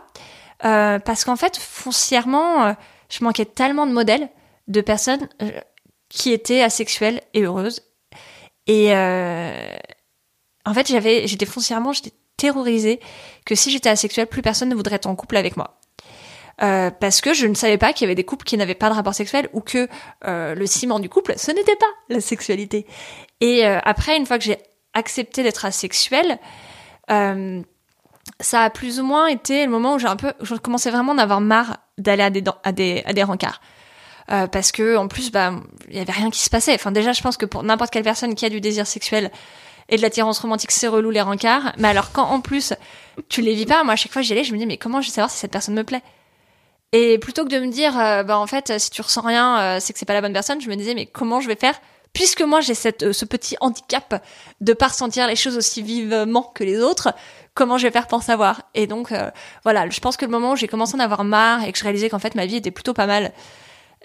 parce 0.60 1.24
qu'en 1.24 1.36
fait, 1.36 1.56
foncièrement, 1.56 2.74
je 3.08 3.22
manquais 3.24 3.44
tellement 3.44 3.86
de 3.86 3.92
modèles 3.92 4.28
de 4.66 4.80
personnes 4.80 5.28
qui 6.08 6.32
étaient 6.32 6.62
asexuelles 6.62 7.22
et 7.32 7.42
heureuses. 7.42 7.82
Et 8.66 8.88
en 10.66 10.74
fait, 10.74 10.88
j'avais, 10.88 11.26
j'étais 11.26 11.46
foncièrement, 11.46 11.92
j'étais 11.92 12.12
terrorisée 12.36 13.00
que 13.44 13.54
si 13.54 13.70
j'étais 13.70 13.88
asexuelle, 13.88 14.26
plus 14.26 14.42
personne 14.42 14.68
ne 14.68 14.74
voudrait 14.74 14.96
être 14.96 15.06
en 15.06 15.14
couple 15.14 15.36
avec 15.36 15.56
moi. 15.56 15.78
Euh, 16.62 16.90
parce 16.90 17.20
que 17.20 17.34
je 17.34 17.46
ne 17.46 17.54
savais 17.54 17.76
pas 17.76 17.92
qu'il 17.92 18.04
y 18.04 18.06
avait 18.06 18.14
des 18.14 18.24
couples 18.24 18.44
qui 18.44 18.56
n'avaient 18.56 18.74
pas 18.74 18.88
de 18.88 18.94
rapport 18.94 19.14
sexuel 19.14 19.48
ou 19.52 19.60
que 19.60 19.88
euh, 20.26 20.54
le 20.54 20.66
ciment 20.66 20.98
du 21.00 21.08
couple, 21.08 21.34
ce 21.36 21.50
n'était 21.50 21.76
pas 21.76 21.86
la 22.08 22.20
sexualité. 22.20 22.86
Et 23.40 23.66
euh, 23.66 23.78
après, 23.84 24.16
une 24.16 24.26
fois 24.26 24.38
que 24.38 24.44
j'ai 24.44 24.58
accepté 24.94 25.42
d'être 25.42 25.66
asexuelle, 25.66 26.38
euh, 27.10 27.62
ça 28.40 28.62
a 28.62 28.70
plus 28.70 29.00
ou 29.00 29.04
moins 29.04 29.26
été 29.26 29.64
le 29.66 29.70
moment 29.70 29.94
où 29.94 29.98
j'ai 29.98 30.08
un 30.08 30.16
peu, 30.16 30.32
je 30.40 30.54
commençais 30.54 30.90
vraiment 30.90 31.16
à 31.16 31.22
avoir 31.22 31.40
marre 31.40 31.76
d'aller 31.98 32.22
à 32.22 32.30
des, 32.30 32.42
à 32.64 32.72
des, 32.72 33.02
à 33.06 33.12
des 33.12 33.22
rencarts. 33.22 33.60
Parce 34.28 34.72
que 34.72 34.96
en 34.96 35.06
plus 35.06 35.30
bah 35.30 35.52
il 35.88 35.94
y 35.94 36.00
avait 36.00 36.10
rien 36.10 36.30
qui 36.30 36.40
se 36.40 36.50
passait. 36.50 36.74
Enfin 36.74 36.90
déjà 36.90 37.12
je 37.12 37.22
pense 37.22 37.36
que 37.36 37.46
pour 37.46 37.62
n'importe 37.62 37.92
quelle 37.92 38.02
personne 38.02 38.34
qui 38.34 38.44
a 38.44 38.48
du 38.48 38.60
désir 38.60 38.84
sexuel 38.84 39.30
et 39.88 39.96
de 39.96 40.02
l'attirance 40.02 40.38
romantique 40.38 40.70
c'est 40.70 40.88
relou 40.88 41.10
les 41.10 41.20
rencarts. 41.20 41.72
Mais 41.78 41.88
alors 41.88 42.12
quand 42.12 42.24
en 42.24 42.40
plus 42.40 42.74
tu 43.28 43.40
les 43.42 43.54
vis 43.54 43.66
pas, 43.66 43.84
moi 43.84 43.94
à 43.94 43.96
chaque 43.96 44.12
fois 44.12 44.22
j'y 44.22 44.32
allais 44.32 44.44
je 44.44 44.52
me 44.52 44.58
dis 44.58 44.66
mais 44.66 44.76
comment 44.76 45.00
je 45.00 45.08
vais 45.08 45.14
savoir 45.14 45.30
si 45.30 45.38
cette 45.38 45.52
personne 45.52 45.74
me 45.74 45.84
plaît? 45.84 46.02
Et 46.92 47.18
plutôt 47.18 47.44
que 47.44 47.50
de 47.50 47.58
me 47.58 47.70
dire 47.70 47.98
euh, 47.98 48.22
bah 48.22 48.38
en 48.38 48.46
fait 48.46 48.78
si 48.78 48.90
tu 48.90 49.02
ressens 49.02 49.22
rien 49.22 49.58
euh, 49.58 49.78
c'est 49.80 49.92
que 49.92 49.98
c'est 49.98 50.06
pas 50.06 50.14
la 50.14 50.20
bonne 50.20 50.32
personne, 50.32 50.60
je 50.60 50.68
me 50.68 50.76
disais 50.76 50.94
mais 50.94 51.06
comment 51.06 51.40
je 51.40 51.48
vais 51.48 51.56
faire? 51.56 51.80
Puisque 52.12 52.42
moi 52.42 52.60
j'ai 52.60 52.74
cette 52.74 53.12
ce 53.12 53.24
petit 53.24 53.56
handicap 53.60 54.22
de 54.60 54.72
pas 54.72 54.88
ressentir 54.88 55.26
les 55.26 55.36
choses 55.36 55.56
aussi 55.56 55.82
vivement 55.82 56.42
que 56.54 56.64
les 56.64 56.80
autres 56.80 57.12
comment 57.54 57.78
je 57.78 57.86
vais 57.86 57.90
faire 57.90 58.06
pour 58.06 58.22
savoir? 58.22 58.62
Et 58.74 58.86
donc 58.86 59.12
voilà, 59.64 59.88
je 59.88 60.00
pense 60.00 60.16
que 60.16 60.24
le 60.24 60.30
moment 60.30 60.52
où 60.52 60.56
j'ai 60.56 60.68
commencé 60.68 60.94
à 60.94 60.96
en 60.96 61.00
avoir 61.00 61.24
marre 61.24 61.64
et 61.64 61.72
que 61.72 61.78
je 61.78 61.82
réalisais 61.82 62.08
qu'en 62.08 62.18
fait 62.18 62.34
ma 62.34 62.46
vie 62.46 62.56
était 62.56 62.70
plutôt 62.70 62.94
pas 62.94 63.06
mal, 63.06 63.32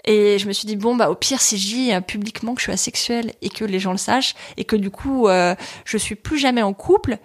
et 0.04 0.38
je 0.38 0.48
me 0.48 0.52
suis 0.52 0.66
dit 0.66 0.76
bon 0.76 0.96
bah 0.96 1.10
au 1.10 1.14
pire 1.14 1.40
si 1.40 1.58
je 1.58 1.74
dis 1.74 1.92
euh, 1.92 2.00
publiquement 2.00 2.54
que 2.54 2.60
je 2.60 2.64
suis 2.64 2.72
asexuelle 2.72 3.32
et 3.40 3.48
que 3.48 3.64
les 3.64 3.78
gens 3.78 3.92
le 3.92 3.98
sachent 3.98 4.34
et 4.56 4.64
que 4.64 4.76
du 4.76 4.90
coup 4.90 5.28
euh, 5.28 5.54
je 5.84 5.96
suis 5.96 6.16
plus 6.16 6.38
jamais 6.38 6.62
en 6.62 6.72
couple, 6.72 7.18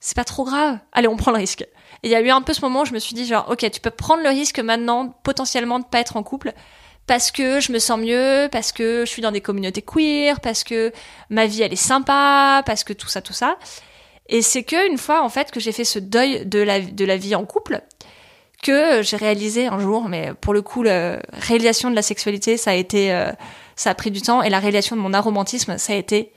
c'est 0.00 0.16
pas 0.16 0.24
trop 0.24 0.44
grave. 0.44 0.78
Allez, 0.92 1.08
on 1.08 1.16
prend 1.16 1.30
le 1.30 1.38
risque. 1.38 1.62
Et 2.02 2.08
il 2.08 2.10
y 2.10 2.14
a 2.14 2.20
eu 2.20 2.30
un 2.30 2.42
peu 2.42 2.52
ce 2.52 2.60
moment 2.60 2.82
où 2.82 2.84
je 2.84 2.92
me 2.92 2.98
suis 2.98 3.14
dit 3.14 3.26
genre 3.26 3.48
OK, 3.50 3.68
tu 3.70 3.80
peux 3.80 3.90
prendre 3.90 4.22
le 4.22 4.28
risque 4.28 4.58
maintenant 4.60 5.08
potentiellement 5.22 5.78
de 5.78 5.84
pas 5.84 6.00
être 6.00 6.16
en 6.16 6.22
couple 6.22 6.52
parce 7.06 7.32
que 7.32 7.58
je 7.58 7.72
me 7.72 7.80
sens 7.80 7.98
mieux, 7.98 8.48
parce 8.52 8.70
que 8.70 9.04
je 9.04 9.10
suis 9.10 9.22
dans 9.22 9.32
des 9.32 9.40
communautés 9.40 9.82
queer, 9.82 10.40
parce 10.40 10.62
que 10.62 10.92
ma 11.30 11.46
vie 11.46 11.62
elle 11.62 11.72
est 11.72 11.76
sympa, 11.76 12.62
parce 12.64 12.84
que 12.84 12.92
tout 12.92 13.08
ça 13.08 13.20
tout 13.20 13.32
ça. 13.32 13.58
Et 14.28 14.42
c'est 14.42 14.62
que 14.62 14.88
une 14.88 14.98
fois 14.98 15.22
en 15.22 15.28
fait 15.28 15.50
que 15.50 15.58
j'ai 15.58 15.72
fait 15.72 15.84
ce 15.84 15.98
deuil 15.98 16.46
de 16.46 16.60
la 16.60 16.80
de 16.80 17.04
la 17.04 17.16
vie 17.16 17.34
en 17.34 17.44
couple, 17.44 17.82
que 18.62 19.02
j'ai 19.02 19.16
réalisé 19.16 19.66
un 19.66 19.78
jour, 19.78 20.08
mais 20.08 20.32
pour 20.40 20.54
le 20.54 20.62
coup, 20.62 20.82
la 20.82 21.20
réalisation 21.32 21.90
de 21.90 21.96
la 21.96 22.02
sexualité, 22.02 22.56
ça 22.56 22.70
a 22.70 22.74
été, 22.74 23.12
euh, 23.12 23.32
ça 23.76 23.90
a 23.90 23.94
pris 23.94 24.10
du 24.10 24.22
temps, 24.22 24.42
et 24.42 24.48
la 24.50 24.60
réalisation 24.60 24.96
de 24.96 25.00
mon 25.00 25.12
aromantisme, 25.12 25.76
ça 25.78 25.92
a 25.92 25.96
été 25.96 26.32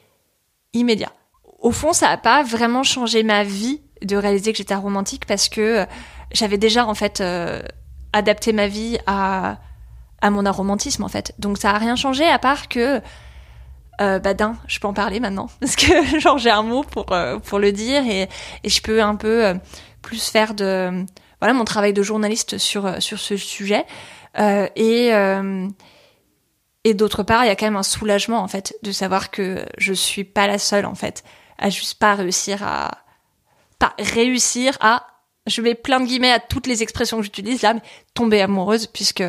immédiat. 0.73 1.11
Au 1.59 1.71
fond, 1.71 1.93
ça 1.93 2.07
n'a 2.09 2.17
pas 2.17 2.43
vraiment 2.43 2.83
changé 2.83 3.23
ma 3.23 3.43
vie 3.43 3.81
de 4.01 4.15
réaliser 4.15 4.51
que 4.51 4.57
j'étais 4.57 4.73
aromantique 4.73 5.25
parce 5.25 5.49
que 5.49 5.61
euh, 5.61 5.85
j'avais 6.31 6.57
déjà 6.57 6.85
en 6.85 6.93
fait 6.93 7.21
euh, 7.21 7.61
adapté 8.13 8.53
ma 8.53 8.67
vie 8.67 8.97
à 9.07 9.57
à 10.21 10.29
mon 10.29 10.45
aromantisme 10.45 11.03
en 11.03 11.07
fait. 11.07 11.33
Donc 11.39 11.57
ça 11.57 11.71
a 11.71 11.77
rien 11.77 11.95
changé 11.95 12.25
à 12.25 12.39
part 12.39 12.67
que 12.67 13.01
euh, 14.01 14.19
d'un, 14.19 14.57
je 14.67 14.79
peux 14.79 14.87
en 14.87 14.93
parler 14.93 15.19
maintenant 15.19 15.49
parce 15.59 15.75
que 15.75 16.19
genre 16.19 16.37
j'ai 16.37 16.49
un 16.49 16.63
mot 16.63 16.83
pour 16.83 17.05
pour 17.43 17.59
le 17.59 17.71
dire 17.71 18.03
et 18.05 18.29
et 18.63 18.69
je 18.69 18.81
peux 18.81 19.01
un 19.01 19.15
peu 19.15 19.53
plus 20.01 20.29
faire 20.29 20.53
de 20.53 21.05
voilà 21.45 21.59
mon 21.59 21.63
travail 21.63 21.93
de 21.93 22.01
journaliste 22.01 22.57
sur 22.57 22.87
euh, 22.87 22.99
ce 22.99 23.37
sujet 23.37 23.85
euh, 24.39 24.67
et 24.75 25.13
euh, 25.13 25.67
et 26.83 26.95
d'autre 26.95 27.21
part 27.21 27.45
il 27.45 27.49
y 27.49 27.51
a 27.51 27.55
quand 27.55 27.67
même 27.67 27.75
un 27.75 27.83
soulagement 27.83 28.39
en 28.39 28.47
fait 28.47 28.75
de 28.81 28.91
savoir 28.91 29.29
que 29.29 29.63
je 29.77 29.93
suis 29.93 30.23
pas 30.23 30.47
la 30.47 30.57
seule 30.57 30.87
en 30.87 30.95
fait 30.95 31.23
à 31.59 31.69
juste 31.69 31.99
pas 31.99 32.15
réussir 32.15 32.63
à 32.63 32.97
pas 33.77 33.93
réussir 33.99 34.75
à 34.81 35.05
je 35.45 35.61
mets 35.61 35.75
plein 35.75 35.99
de 35.99 36.07
guillemets 36.07 36.31
à 36.31 36.39
toutes 36.39 36.65
les 36.65 36.81
expressions 36.81 37.17
que 37.17 37.23
j'utilise 37.23 37.61
là, 37.61 37.75
mais 37.75 37.81
tomber 38.15 38.41
amoureuse, 38.41 38.87
puisque 38.87 39.23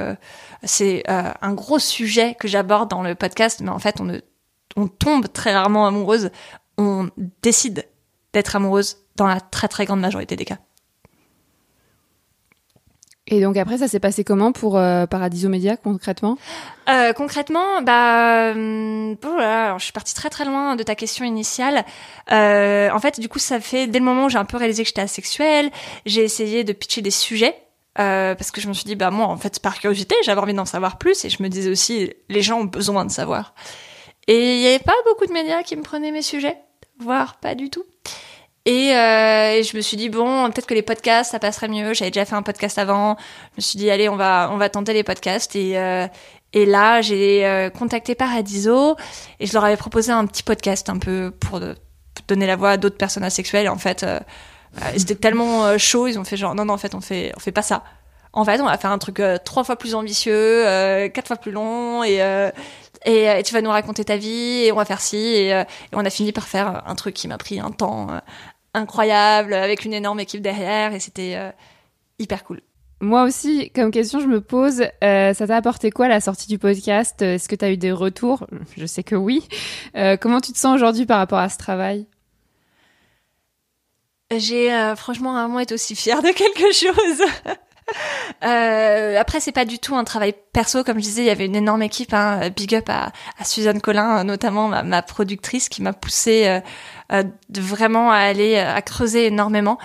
c'est 0.62 1.02
un 1.06 1.52
gros 1.52 1.78
sujet 1.78 2.34
que 2.40 2.48
j'aborde 2.48 2.88
dans 2.88 3.02
le 3.02 3.14
podcast, 3.14 3.60
mais 3.60 3.68
en 3.68 3.78
fait, 3.78 4.00
on, 4.00 4.04
ne, 4.04 4.20
on 4.76 4.88
tombe 4.88 5.30
très 5.30 5.52
rarement 5.52 5.86
amoureuse, 5.86 6.30
on 6.78 7.10
décide 7.42 7.86
d'être 8.32 8.56
amoureuse 8.56 8.96
dans 9.16 9.26
la 9.26 9.42
très 9.42 9.68
très 9.68 9.84
grande 9.84 10.00
majorité 10.00 10.36
des 10.36 10.46
cas. 10.46 10.56
Et 13.28 13.40
donc 13.40 13.56
après, 13.56 13.78
ça 13.78 13.88
s'est 13.88 13.98
passé 13.98 14.22
comment 14.22 14.52
pour 14.52 14.78
euh, 14.78 15.06
Paradiso 15.06 15.48
Media 15.48 15.76
concrètement? 15.76 16.38
Euh, 16.88 17.12
Concrètement, 17.12 17.82
bah, 17.82 18.54
euh, 18.54 19.14
alors, 19.38 19.78
je 19.80 19.84
suis 19.84 19.92
partie 19.92 20.14
très 20.14 20.30
très 20.30 20.44
loin 20.44 20.76
de 20.76 20.82
ta 20.84 20.94
question 20.94 21.24
initiale. 21.24 21.84
Euh, 22.30 22.88
en 22.90 23.00
fait, 23.00 23.18
du 23.18 23.28
coup, 23.28 23.40
ça 23.40 23.58
fait 23.58 23.88
dès 23.88 23.98
le 23.98 24.04
moment 24.04 24.26
où 24.26 24.28
j'ai 24.28 24.38
un 24.38 24.44
peu 24.44 24.56
réalisé 24.56 24.84
que 24.84 24.88
j'étais 24.88 25.00
asexuelle, 25.00 25.70
j'ai 26.04 26.22
essayé 26.22 26.62
de 26.62 26.72
pitcher 26.72 27.02
des 27.02 27.10
sujets. 27.10 27.56
Euh, 27.98 28.34
parce 28.34 28.50
que 28.50 28.60
je 28.60 28.68
me 28.68 28.74
suis 28.74 28.84
dit, 28.84 28.94
bah 28.94 29.10
moi, 29.10 29.26
en 29.26 29.38
fait, 29.38 29.58
par 29.58 29.78
curiosité, 29.78 30.14
j'avais 30.22 30.40
envie 30.40 30.52
d'en 30.52 30.66
savoir 30.66 30.98
plus, 30.98 31.24
et 31.24 31.30
je 31.30 31.42
me 31.42 31.48
disais 31.48 31.70
aussi, 31.70 32.12
les 32.28 32.42
gens 32.42 32.60
ont 32.60 32.64
besoin 32.64 33.06
de 33.06 33.10
savoir. 33.10 33.54
Et 34.28 34.56
il 34.56 34.60
n'y 34.60 34.66
avait 34.66 34.78
pas 34.78 34.92
beaucoup 35.06 35.26
de 35.26 35.32
médias 35.32 35.62
qui 35.62 35.76
me 35.76 35.82
prenaient 35.82 36.12
mes 36.12 36.22
sujets, 36.22 36.58
voire 36.98 37.38
pas 37.40 37.54
du 37.54 37.70
tout. 37.70 37.84
Euh, 38.66 39.52
et, 39.52 39.62
je 39.62 39.76
me 39.76 39.82
suis 39.82 39.96
dit 39.96 40.08
bon, 40.08 40.50
peut-être 40.50 40.66
que 40.66 40.74
les 40.74 40.82
podcasts 40.82 41.30
ça 41.32 41.38
passerait 41.38 41.68
mieux. 41.68 41.94
J'avais 41.94 42.10
déjà 42.10 42.24
fait 42.24 42.34
un 42.34 42.42
podcast 42.42 42.78
avant. 42.78 43.16
Je 43.52 43.58
me 43.58 43.62
suis 43.62 43.78
dit 43.78 43.90
allez, 43.90 44.08
on 44.08 44.16
va 44.16 44.50
on 44.52 44.56
va 44.56 44.68
tenter 44.68 44.92
les 44.92 45.04
podcasts 45.04 45.54
et 45.54 45.78
euh, 45.78 46.06
et 46.52 46.66
là 46.66 47.00
j'ai 47.00 47.46
euh, 47.46 47.70
contacté 47.70 48.14
Paradiso 48.14 48.96
et 49.38 49.46
je 49.46 49.52
leur 49.52 49.64
avais 49.64 49.76
proposé 49.76 50.10
un 50.10 50.26
petit 50.26 50.42
podcast 50.42 50.88
un 50.88 50.98
peu 50.98 51.32
pour, 51.38 51.60
donner 52.28 52.46
la 52.46 52.56
voix 52.56 52.70
à 52.70 52.76
d'autres 52.76 52.96
personnes 52.96 53.24
asexuelles. 53.24 53.66
Et 53.66 53.68
en 53.68 53.78
fait, 53.78 54.04
ils 54.94 55.02
étaient 55.02 55.14
tellement 55.14 55.78
chauds, 55.78 56.08
ils 56.08 56.18
ont 56.18 56.24
fait 56.24 56.36
genre 56.36 56.54
non 56.54 56.64
non 56.64 56.74
en 56.74 56.78
fait 56.78 56.94
on 56.94 57.00
fait 57.00 57.32
on 57.36 57.40
fait 57.40 57.52
pas 57.52 57.62
ça. 57.62 57.84
En 58.32 58.44
fait, 58.44 58.60
on 58.60 58.66
va 58.66 58.76
faire 58.76 58.90
un 58.90 58.98
truc 58.98 59.22
trois 59.44 59.64
fois 59.64 59.76
plus 59.76 59.94
ambitieux, 59.94 60.64
quatre 61.14 61.28
fois 61.28 61.36
plus 61.36 61.52
long 61.52 62.02
et 62.02 62.20
et, 63.04 63.42
tu 63.44 63.54
vas 63.54 63.60
nous 63.60 63.70
raconter 63.70 64.04
ta 64.04 64.16
vie 64.16 64.64
et 64.64 64.72
on 64.72 64.76
va 64.76 64.84
faire 64.84 65.00
ci 65.00 65.16
et, 65.16 65.50
et 65.50 65.64
on 65.92 66.04
a 66.04 66.10
fini 66.10 66.32
par 66.32 66.48
faire 66.48 66.82
un 66.86 66.94
truc 66.96 67.14
qui 67.14 67.28
m'a 67.28 67.38
pris 67.38 67.60
un 67.60 67.70
temps 67.70 68.08
incroyable, 68.76 69.54
avec 69.54 69.84
une 69.84 69.94
énorme 69.94 70.20
équipe 70.20 70.42
derrière, 70.42 70.92
et 70.92 71.00
c'était 71.00 71.34
euh, 71.36 71.50
hyper 72.18 72.44
cool. 72.44 72.60
Moi 73.00 73.24
aussi, 73.24 73.70
comme 73.74 73.90
question, 73.90 74.20
je 74.20 74.26
me 74.26 74.40
pose, 74.40 74.84
euh, 75.02 75.34
ça 75.34 75.46
t'a 75.46 75.56
apporté 75.56 75.90
quoi 75.90 76.08
la 76.08 76.20
sortie 76.20 76.48
du 76.48 76.58
podcast? 76.58 77.20
Est-ce 77.20 77.48
que 77.48 77.56
tu 77.56 77.64
as 77.64 77.70
eu 77.72 77.76
des 77.76 77.92
retours? 77.92 78.46
Je 78.76 78.86
sais 78.86 79.02
que 79.02 79.16
oui. 79.16 79.46
Euh, 79.96 80.16
comment 80.16 80.40
tu 80.40 80.52
te 80.52 80.58
sens 80.58 80.74
aujourd'hui 80.74 81.04
par 81.04 81.18
rapport 81.18 81.38
à 81.38 81.48
ce 81.48 81.58
travail? 81.58 82.06
J'ai 84.34 84.70
franchement 84.96 85.32
rarement 85.32 85.60
été 85.60 85.74
aussi 85.74 85.94
fière 85.94 86.22
de 86.22 86.30
quelque 86.30 86.72
chose. 86.72 87.54
Euh, 88.44 89.18
après, 89.18 89.40
c'est 89.40 89.52
pas 89.52 89.64
du 89.64 89.78
tout 89.78 89.96
un 89.96 90.04
travail 90.04 90.34
perso, 90.52 90.84
comme 90.84 90.98
je 90.98 91.04
disais, 91.04 91.22
il 91.22 91.26
y 91.26 91.30
avait 91.30 91.46
une 91.46 91.56
énorme 91.56 91.82
équipe. 91.82 92.12
Hein, 92.12 92.50
big 92.50 92.74
up 92.74 92.88
à, 92.88 93.12
à 93.38 93.44
Suzanne 93.44 93.80
Collin, 93.80 94.24
notamment 94.24 94.68
ma, 94.68 94.82
ma 94.82 95.02
productrice, 95.02 95.68
qui 95.68 95.82
m'a 95.82 95.92
poussée 95.92 96.46
euh, 96.46 96.58
euh 96.58 96.60
de 97.10 97.60
vraiment 97.60 98.10
à 98.10 98.18
aller 98.18 98.58
à 98.58 98.82
creuser 98.82 99.26
énormément. 99.26 99.78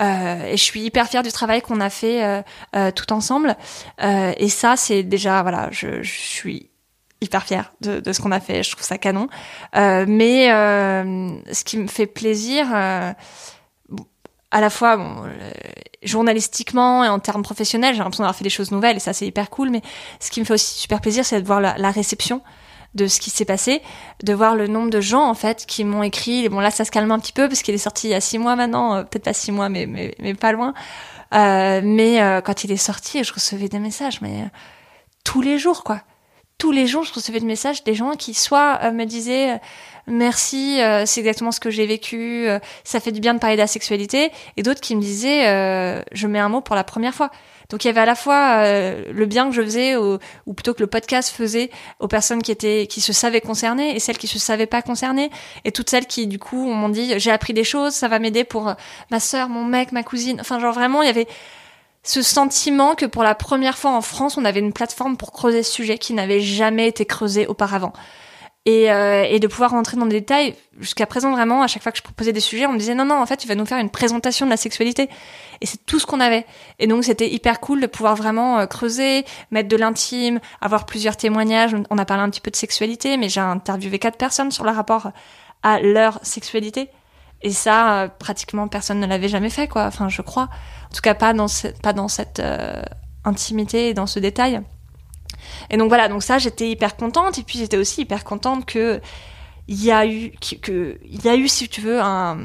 Euh, 0.00 0.46
et 0.46 0.56
je 0.56 0.62
suis 0.62 0.80
hyper 0.80 1.06
fière 1.06 1.22
du 1.22 1.30
travail 1.30 1.62
qu'on 1.62 1.80
a 1.80 1.90
fait 1.90 2.42
euh, 2.74 2.90
tout 2.90 3.12
ensemble. 3.12 3.56
et 4.00 4.48
ça, 4.48 4.76
c'est 4.76 5.02
déjà 5.02 5.42
voilà, 5.42 5.68
je, 5.70 6.02
suis 6.02 6.70
hyper 7.20 7.44
fière 7.44 7.72
de, 7.80 8.12
ce 8.12 8.20
qu'on 8.20 8.32
a 8.32 8.40
fait. 8.40 8.62
Je 8.62 8.72
trouve 8.72 8.84
ça 8.84 8.98
canon. 8.98 9.28
mais 9.74 10.48
ce 10.48 11.64
qui 11.64 11.78
me 11.78 11.86
fait 11.86 12.06
plaisir 12.06 12.66
à 14.54 14.60
la 14.60 14.70
fois 14.70 14.96
euh, 14.96 15.50
journalistiquement 16.04 17.04
et 17.04 17.08
en 17.08 17.18
termes 17.18 17.42
professionnels, 17.42 17.92
j'ai 17.94 17.98
l'impression 17.98 18.22
d'avoir 18.22 18.36
fait 18.36 18.44
des 18.44 18.50
choses 18.50 18.70
nouvelles 18.70 18.96
et 18.96 19.00
ça 19.00 19.12
c'est 19.12 19.26
hyper 19.26 19.50
cool. 19.50 19.68
Mais 19.70 19.82
ce 20.20 20.30
qui 20.30 20.38
me 20.38 20.44
fait 20.44 20.54
aussi 20.54 20.78
super 20.78 21.00
plaisir, 21.00 21.26
c'est 21.26 21.42
de 21.42 21.46
voir 21.46 21.60
la, 21.60 21.90
réception 21.90 22.40
de 22.94 23.06
ce 23.06 23.20
qui 23.20 23.30
s'est 23.30 23.44
passé, 23.44 23.82
de 24.22 24.32
voir 24.32 24.54
le 24.54 24.66
nombre 24.66 24.90
de 24.90 25.00
gens 25.00 25.28
en 25.28 25.34
fait 25.34 25.66
qui 25.66 25.84
m'ont 25.84 26.02
écrit. 26.02 26.48
Bon 26.48 26.60
là, 26.60 26.70
ça 26.70 26.84
se 26.84 26.90
calme 26.90 27.10
un 27.12 27.18
petit 27.18 27.32
peu 27.32 27.48
parce 27.48 27.62
qu'il 27.62 27.74
est 27.74 27.78
sorti 27.78 28.08
il 28.08 28.10
y 28.10 28.14
a 28.14 28.20
six 28.20 28.38
mois 28.38 28.56
maintenant, 28.56 28.94
euh, 28.94 29.02
peut-être 29.02 29.24
pas 29.24 29.32
six 29.32 29.52
mois, 29.52 29.68
mais 29.68 29.86
mais, 29.86 30.14
mais 30.18 30.34
pas 30.34 30.52
loin. 30.52 30.74
Euh, 31.34 31.80
mais 31.82 32.22
euh, 32.22 32.40
quand 32.40 32.64
il 32.64 32.72
est 32.72 32.76
sorti, 32.76 33.24
je 33.24 33.32
recevais 33.32 33.68
des 33.68 33.78
messages, 33.78 34.20
mais 34.20 34.44
tous 35.24 35.42
les 35.42 35.58
jours 35.58 35.84
quoi. 35.84 36.00
Tous 36.56 36.70
les 36.70 36.86
jours, 36.86 37.02
je 37.02 37.12
recevais 37.12 37.40
des 37.40 37.46
messages 37.46 37.82
des 37.82 37.94
gens 37.94 38.12
qui 38.12 38.32
soit 38.32 38.92
me 38.92 39.04
disaient 39.06 39.60
merci, 40.06 40.80
euh, 40.80 41.04
c'est 41.06 41.20
exactement 41.20 41.52
ce 41.52 41.60
que 41.60 41.70
j'ai 41.70 41.86
vécu, 41.86 42.48
euh, 42.48 42.58
ça 42.84 43.00
fait 43.00 43.12
du 43.12 43.20
bien 43.20 43.34
de 43.34 43.38
parler 43.38 43.56
de 43.56 43.60
la 43.60 43.66
sexualité, 43.66 44.30
et 44.56 44.62
d'autres 44.62 44.80
qui 44.80 44.96
me 44.96 45.00
disaient, 45.00 45.48
euh, 45.48 46.02
je 46.12 46.26
mets 46.26 46.38
un 46.38 46.48
mot 46.48 46.60
pour 46.60 46.76
la 46.76 46.84
première 46.84 47.14
fois. 47.14 47.30
Donc 47.70 47.84
il 47.84 47.88
y 47.88 47.90
avait 47.90 48.00
à 48.00 48.06
la 48.06 48.14
fois 48.14 48.64
le 48.64 49.26
bien 49.26 49.48
que 49.48 49.54
je 49.54 49.62
faisais, 49.62 49.96
ou 49.96 50.18
plutôt 50.54 50.74
que 50.74 50.80
le 50.80 50.86
podcast 50.86 51.30
faisait 51.30 51.70
aux 51.98 52.08
personnes 52.08 52.42
qui 52.42 52.52
étaient, 52.52 52.86
qui 52.86 53.00
se 53.00 53.12
savaient 53.12 53.40
concernées, 53.40 53.94
et 53.96 54.00
celles 54.00 54.18
qui 54.18 54.28
se 54.28 54.38
savaient 54.38 54.66
pas 54.66 54.82
concernées, 54.82 55.30
et 55.64 55.72
toutes 55.72 55.90
celles 55.90 56.06
qui 56.06 56.26
du 56.26 56.38
coup 56.38 56.66
m'ont 56.66 56.88
dit, 56.88 57.18
j'ai 57.18 57.30
appris 57.30 57.52
des 57.52 57.64
choses, 57.64 57.94
ça 57.94 58.08
va 58.08 58.18
m'aider 58.18 58.44
pour 58.44 58.74
ma 59.10 59.20
sœur, 59.20 59.48
mon 59.48 59.64
mec, 59.64 59.92
ma 59.92 60.02
cousine. 60.02 60.38
Enfin 60.40 60.60
genre 60.60 60.74
vraiment, 60.74 61.02
il 61.02 61.06
y 61.06 61.10
avait 61.10 61.26
ce 62.02 62.20
sentiment 62.20 62.94
que 62.94 63.06
pour 63.06 63.22
la 63.22 63.34
première 63.34 63.78
fois 63.78 63.92
en 63.92 64.02
France, 64.02 64.36
on 64.36 64.44
avait 64.44 64.60
une 64.60 64.74
plateforme 64.74 65.16
pour 65.16 65.32
creuser 65.32 65.62
ce 65.62 65.72
sujet 65.72 65.96
qui 65.96 66.12
n'avait 66.12 66.40
jamais 66.40 66.86
été 66.86 67.06
creusé 67.06 67.46
auparavant 67.46 67.92
et, 68.66 68.90
euh, 68.90 69.24
et 69.28 69.40
de 69.40 69.46
pouvoir 69.46 69.72
rentrer 69.72 69.96
dans 69.96 70.06
des 70.06 70.20
détails. 70.20 70.54
Jusqu'à 70.80 71.06
présent, 71.06 71.30
vraiment, 71.30 71.62
à 71.62 71.66
chaque 71.66 71.82
fois 71.82 71.92
que 71.92 71.98
je 71.98 72.02
proposais 72.02 72.32
des 72.32 72.40
sujets, 72.40 72.66
on 72.66 72.72
me 72.72 72.78
disait 72.78 72.94
non, 72.94 73.04
non, 73.04 73.20
en 73.20 73.26
fait, 73.26 73.36
tu 73.36 73.46
vas 73.46 73.54
nous 73.54 73.66
faire 73.66 73.78
une 73.78 73.90
présentation 73.90 74.46
de 74.46 74.50
la 74.50 74.56
sexualité. 74.56 75.08
Et 75.60 75.66
c'est 75.66 75.84
tout 75.84 75.98
ce 75.98 76.06
qu'on 76.06 76.20
avait. 76.20 76.46
Et 76.78 76.86
donc, 76.86 77.04
c'était 77.04 77.28
hyper 77.30 77.60
cool 77.60 77.80
de 77.80 77.86
pouvoir 77.86 78.16
vraiment 78.16 78.58
euh, 78.58 78.66
creuser, 78.66 79.24
mettre 79.50 79.68
de 79.68 79.76
l'intime, 79.76 80.40
avoir 80.60 80.86
plusieurs 80.86 81.16
témoignages. 81.16 81.76
On 81.90 81.98
a 81.98 82.04
parlé 82.04 82.22
un 82.22 82.30
petit 82.30 82.40
peu 82.40 82.50
de 82.50 82.56
sexualité, 82.56 83.16
mais 83.16 83.28
j'ai 83.28 83.40
interviewé 83.40 83.98
quatre 83.98 84.18
personnes 84.18 84.50
sur 84.50 84.64
le 84.64 84.70
rapport 84.70 85.10
à 85.62 85.80
leur 85.80 86.18
sexualité. 86.22 86.88
Et 87.42 87.50
ça, 87.50 88.08
pratiquement 88.18 88.68
personne 88.68 89.00
ne 89.00 89.06
l'avait 89.06 89.28
jamais 89.28 89.50
fait, 89.50 89.68
quoi. 89.68 89.84
Enfin, 89.84 90.08
je 90.08 90.22
crois. 90.22 90.48
En 90.90 90.94
tout 90.94 91.02
cas, 91.02 91.14
pas 91.14 91.34
dans, 91.34 91.46
pas 91.82 91.92
dans 91.92 92.08
cette 92.08 92.42
intimité 93.24 93.90
et 93.90 93.94
dans 93.94 94.06
ce 94.06 94.18
détail. 94.18 94.62
Et 95.70 95.76
donc 95.76 95.88
voilà, 95.88 96.08
donc 96.08 96.22
ça, 96.22 96.38
j'étais 96.38 96.70
hyper 96.70 96.96
contente. 96.96 97.38
Et 97.38 97.42
puis 97.42 97.58
j'étais 97.58 97.76
aussi 97.76 98.02
hyper 98.02 98.24
contente 98.24 98.66
que 98.66 99.00
il 99.66 99.82
y 99.82 99.90
a 99.90 100.06
eu, 100.06 100.32
que, 100.62 100.98
y 101.04 101.28
a 101.28 101.36
eu, 101.36 101.48
si 101.48 101.68
tu 101.68 101.80
veux, 101.80 102.00
un, 102.00 102.38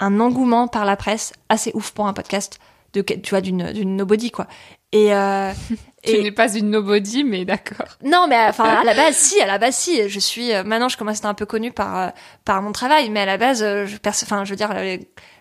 un 0.00 0.20
engouement 0.20 0.66
par 0.66 0.84
la 0.84 0.96
presse 0.96 1.32
assez 1.48 1.70
ouf 1.74 1.90
pour 1.92 2.06
un 2.06 2.12
podcast 2.12 2.58
de, 2.94 3.02
tu 3.02 3.30
vois, 3.30 3.40
d'une, 3.40 3.72
d'une 3.72 3.96
nobody, 3.96 4.30
quoi. 4.30 4.46
Et, 4.92 5.14
euh, 5.14 5.52
tu 6.04 6.22
n'es 6.22 6.32
pas 6.32 6.54
une 6.54 6.70
nobody, 6.70 7.24
mais 7.24 7.44
d'accord. 7.44 7.86
Non, 8.04 8.26
mais 8.28 8.36
enfin 8.48 8.64
à 8.64 8.84
la 8.84 8.94
base 8.94 9.16
si, 9.16 9.40
à 9.40 9.46
la 9.46 9.58
base 9.58 9.74
si. 9.74 10.08
Je 10.08 10.18
suis 10.18 10.52
euh, 10.52 10.64
maintenant 10.64 10.88
je 10.88 10.96
commence 10.96 11.16
à 11.16 11.18
être 11.20 11.24
un 11.26 11.34
peu 11.34 11.46
connue 11.46 11.72
par 11.72 11.98
euh, 11.98 12.08
par 12.44 12.60
mon 12.60 12.72
travail, 12.72 13.08
mais 13.08 13.20
à 13.20 13.26
la 13.26 13.38
base 13.38 13.62
euh, 13.62 13.86
je 13.86 13.96
enfin 14.06 14.44
je 14.44 14.50
veux 14.50 14.56
dire 14.56 14.70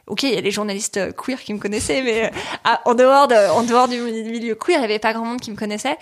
ok, 0.08 0.24
il 0.24 0.34
y 0.34 0.38
a 0.38 0.42
les 0.42 0.52
journalistes 0.52 0.98
euh, 0.98 1.12
queer 1.12 1.42
qui 1.42 1.54
me 1.54 1.60
connaissaient, 1.60 2.02
mais 2.02 2.26
euh, 2.26 2.76
en 2.86 2.96
dehors 2.96 3.28
de, 3.28 3.52
en 3.52 3.64
dehors 3.64 3.88
du 3.88 4.00
milieu 4.00 4.56
queer, 4.56 4.80
il 4.80 4.82
y 4.82 4.86
avait 4.86 5.00
pas 5.00 5.14
grand 5.14 5.26
monde 5.26 5.42
qui 5.42 5.52
me 5.52 5.56
connaissait. 5.56 5.98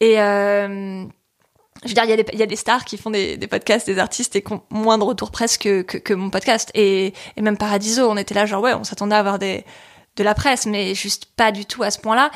Et 0.00 0.20
euh, 0.20 1.04
je 1.84 1.88
veux 1.88 1.94
dire, 1.94 2.04
il 2.04 2.38
y, 2.38 2.42
a 2.42 2.46
des, 2.46 2.56
stars 2.56 2.84
qui 2.84 2.96
font 2.96 3.10
des, 3.10 3.38
podcasts, 3.48 3.86
des 3.86 3.98
artistes 3.98 4.34
et 4.36 4.42
qui 4.42 4.52
ont 4.52 4.62
moins 4.70 4.98
de 4.98 5.04
retours 5.04 5.30
presque 5.30 5.62
que, 5.62 6.14
mon 6.14 6.30
podcast. 6.30 6.70
Et, 6.74 7.12
même 7.40 7.56
Paradiso, 7.56 8.08
on 8.08 8.16
était 8.16 8.34
là 8.34 8.46
genre 8.46 8.62
ouais, 8.62 8.74
on 8.74 8.84
s'attendait 8.84 9.14
à 9.14 9.18
avoir 9.18 9.38
de 9.38 9.62
la 10.18 10.34
presse, 10.34 10.66
mais 10.66 10.94
juste 10.94 11.26
pas 11.36 11.52
du 11.52 11.66
tout 11.66 11.82
à 11.82 11.90
ce 11.90 11.98
point-là. 12.00 12.30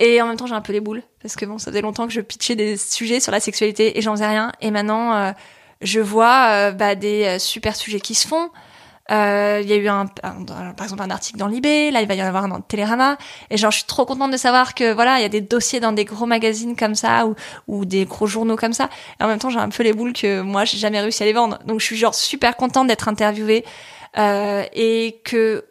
Et 0.00 0.22
en 0.22 0.26
même 0.26 0.36
temps, 0.36 0.46
j'ai 0.46 0.54
un 0.54 0.60
peu 0.60 0.72
les 0.72 0.80
boules 0.80 1.02
parce 1.22 1.34
que 1.34 1.44
bon, 1.44 1.58
ça 1.58 1.70
faisait 1.70 1.82
longtemps 1.82 2.06
que 2.06 2.12
je 2.12 2.20
pitchais 2.20 2.54
des 2.54 2.76
sujets 2.76 3.18
sur 3.18 3.32
la 3.32 3.40
sexualité 3.40 3.98
et 3.98 4.02
j'en 4.02 4.12
faisais 4.12 4.28
rien. 4.28 4.52
Et 4.60 4.70
maintenant, 4.70 5.34
je 5.80 6.00
vois 6.00 6.70
bah, 6.72 6.94
des 6.94 7.38
super 7.40 7.74
sujets 7.74 8.00
qui 8.00 8.14
se 8.14 8.26
font. 8.26 8.50
Euh, 9.10 9.60
il 9.62 9.68
y 9.70 9.72
a 9.72 9.76
eu 9.76 9.88
un, 9.88 10.04
par 10.06 10.82
exemple 10.82 11.02
un 11.02 11.10
article 11.10 11.38
dans 11.38 11.46
Libé, 11.46 11.90
là 11.90 12.02
il 12.02 12.08
va 12.08 12.14
y 12.14 12.22
en 12.22 12.26
avoir 12.26 12.44
un 12.44 12.48
dans 12.48 12.60
Télérama, 12.60 13.16
et 13.48 13.56
genre 13.56 13.70
je 13.70 13.78
suis 13.78 13.86
trop 13.86 14.04
contente 14.04 14.30
de 14.30 14.36
savoir 14.36 14.74
que 14.74 14.92
voilà 14.92 15.18
il 15.18 15.22
y 15.22 15.24
a 15.24 15.30
des 15.30 15.40
dossiers 15.40 15.80
dans 15.80 15.92
des 15.92 16.04
gros 16.04 16.26
magazines 16.26 16.76
comme 16.76 16.94
ça 16.94 17.26
ou, 17.26 17.34
ou 17.68 17.84
des 17.86 18.04
gros 18.04 18.26
journaux 18.26 18.56
comme 18.56 18.74
ça. 18.74 18.90
Et 19.18 19.24
en 19.24 19.28
même 19.28 19.38
temps 19.38 19.48
j'ai 19.48 19.58
un 19.58 19.70
peu 19.70 19.82
les 19.82 19.94
boules 19.94 20.12
que 20.12 20.42
moi 20.42 20.66
j'ai 20.66 20.76
jamais 20.76 21.00
réussi 21.00 21.22
à 21.22 21.26
les 21.26 21.32
vendre, 21.32 21.58
donc 21.64 21.80
je 21.80 21.86
suis 21.86 21.96
genre 21.96 22.14
super 22.14 22.56
contente 22.56 22.86
d'être 22.86 23.08
interviewée 23.08 23.64
euh, 24.18 24.64
et 24.74 25.20
que 25.24 25.64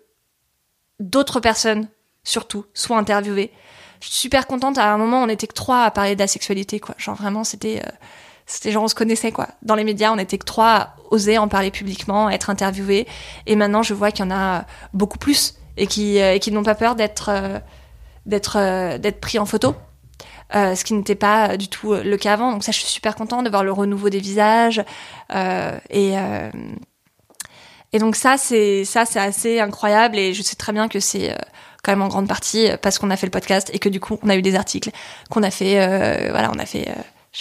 d'autres 1.00 1.39
personnes 1.39 1.89
surtout 2.23 2.65
soient 2.73 2.97
interviewées. 2.97 3.52
Je 4.02 4.08
suis 4.08 4.15
super 4.15 4.47
contente. 4.47 4.80
À 4.80 4.91
un 4.91 4.97
moment 4.97 5.21
on 5.21 5.30
était 5.30 5.45
que 5.45 5.54
trois 5.54 5.84
à 5.84 5.91
parler 5.91 6.15
de 6.15 6.19
la 6.19 6.28
sexualité 6.28 6.80
quoi, 6.80 6.95
genre 6.97 7.15
vraiment 7.15 7.43
c'était 7.43 7.84
euh, 7.86 7.89
c'était 8.47 8.71
genre 8.71 8.83
on 8.83 8.88
se 8.88 8.95
connaissait 8.95 9.31
quoi. 9.31 9.49
Dans 9.62 9.75
les 9.75 9.83
médias, 9.83 10.12
on 10.12 10.17
était 10.17 10.38
que 10.38 10.45
trois 10.45 10.69
à 10.69 10.95
oser 11.12 11.38
en 11.38 11.49
parler 11.49 11.69
publiquement, 11.69 12.29
être 12.29 12.49
interviewés. 12.49 13.05
Et 13.45 13.55
maintenant, 13.57 13.83
je 13.83 13.93
vois 13.93 14.12
qu'il 14.12 14.25
y 14.25 14.27
en 14.27 14.31
a 14.31 14.65
beaucoup 14.93 15.17
plus 15.17 15.55
et 15.75 15.86
qui 15.86 16.19
euh, 16.21 16.38
qui 16.39 16.51
n'ont 16.51 16.63
pas 16.63 16.73
peur 16.73 16.95
d'être 16.95 17.29
euh, 17.29 17.60
euh, 18.55 18.97
d'être 18.97 19.19
pris 19.19 19.38
en 19.38 19.45
photo. 19.45 19.75
Ce 20.53 20.81
qui 20.86 20.93
n'était 20.93 21.15
pas 21.15 21.57
du 21.57 21.67
tout 21.67 21.93
le 21.93 22.15
cas 22.15 22.33
avant. 22.33 22.53
Donc 22.53 22.63
ça, 22.63 22.71
je 22.71 22.79
suis 22.79 22.88
super 22.88 23.15
contente 23.15 23.43
de 23.43 23.49
voir 23.49 23.65
le 23.65 23.73
renouveau 23.73 24.10
des 24.10 24.19
visages. 24.19 24.81
Et, 25.89 26.13
et 27.91 27.99
donc 27.99 28.15
ça, 28.15 28.38
c'est 28.38 28.86
ça, 28.86 29.03
c'est 29.03 29.19
assez 29.19 29.60
incroyable. 29.60 30.17
Et 30.17 30.33
je 30.33 30.41
sais 30.41 30.55
très 30.55 30.71
bien 30.71 30.88
que 30.88 31.01
c'est 31.01 31.36
quand 31.83 31.91
même 31.91 32.01
en 32.01 32.07
grande 32.07 32.29
partie 32.29 32.69
parce 32.81 32.97
qu'on 32.97 33.10
a 33.10 33.17
fait 33.17 33.27
le 33.27 33.31
podcast 33.31 33.69
et 33.73 33.79
que 33.79 33.89
du 33.89 33.99
coup, 33.99 34.19
on 34.23 34.29
a 34.29 34.38
eu 34.38 34.41
des 34.41 34.55
articles 34.55 34.89
qu'on 35.29 35.43
a 35.43 35.51
fait. 35.51 36.29
voilà, 36.29 36.49
on 36.55 36.60
a 36.60 36.65
fait 36.65 36.88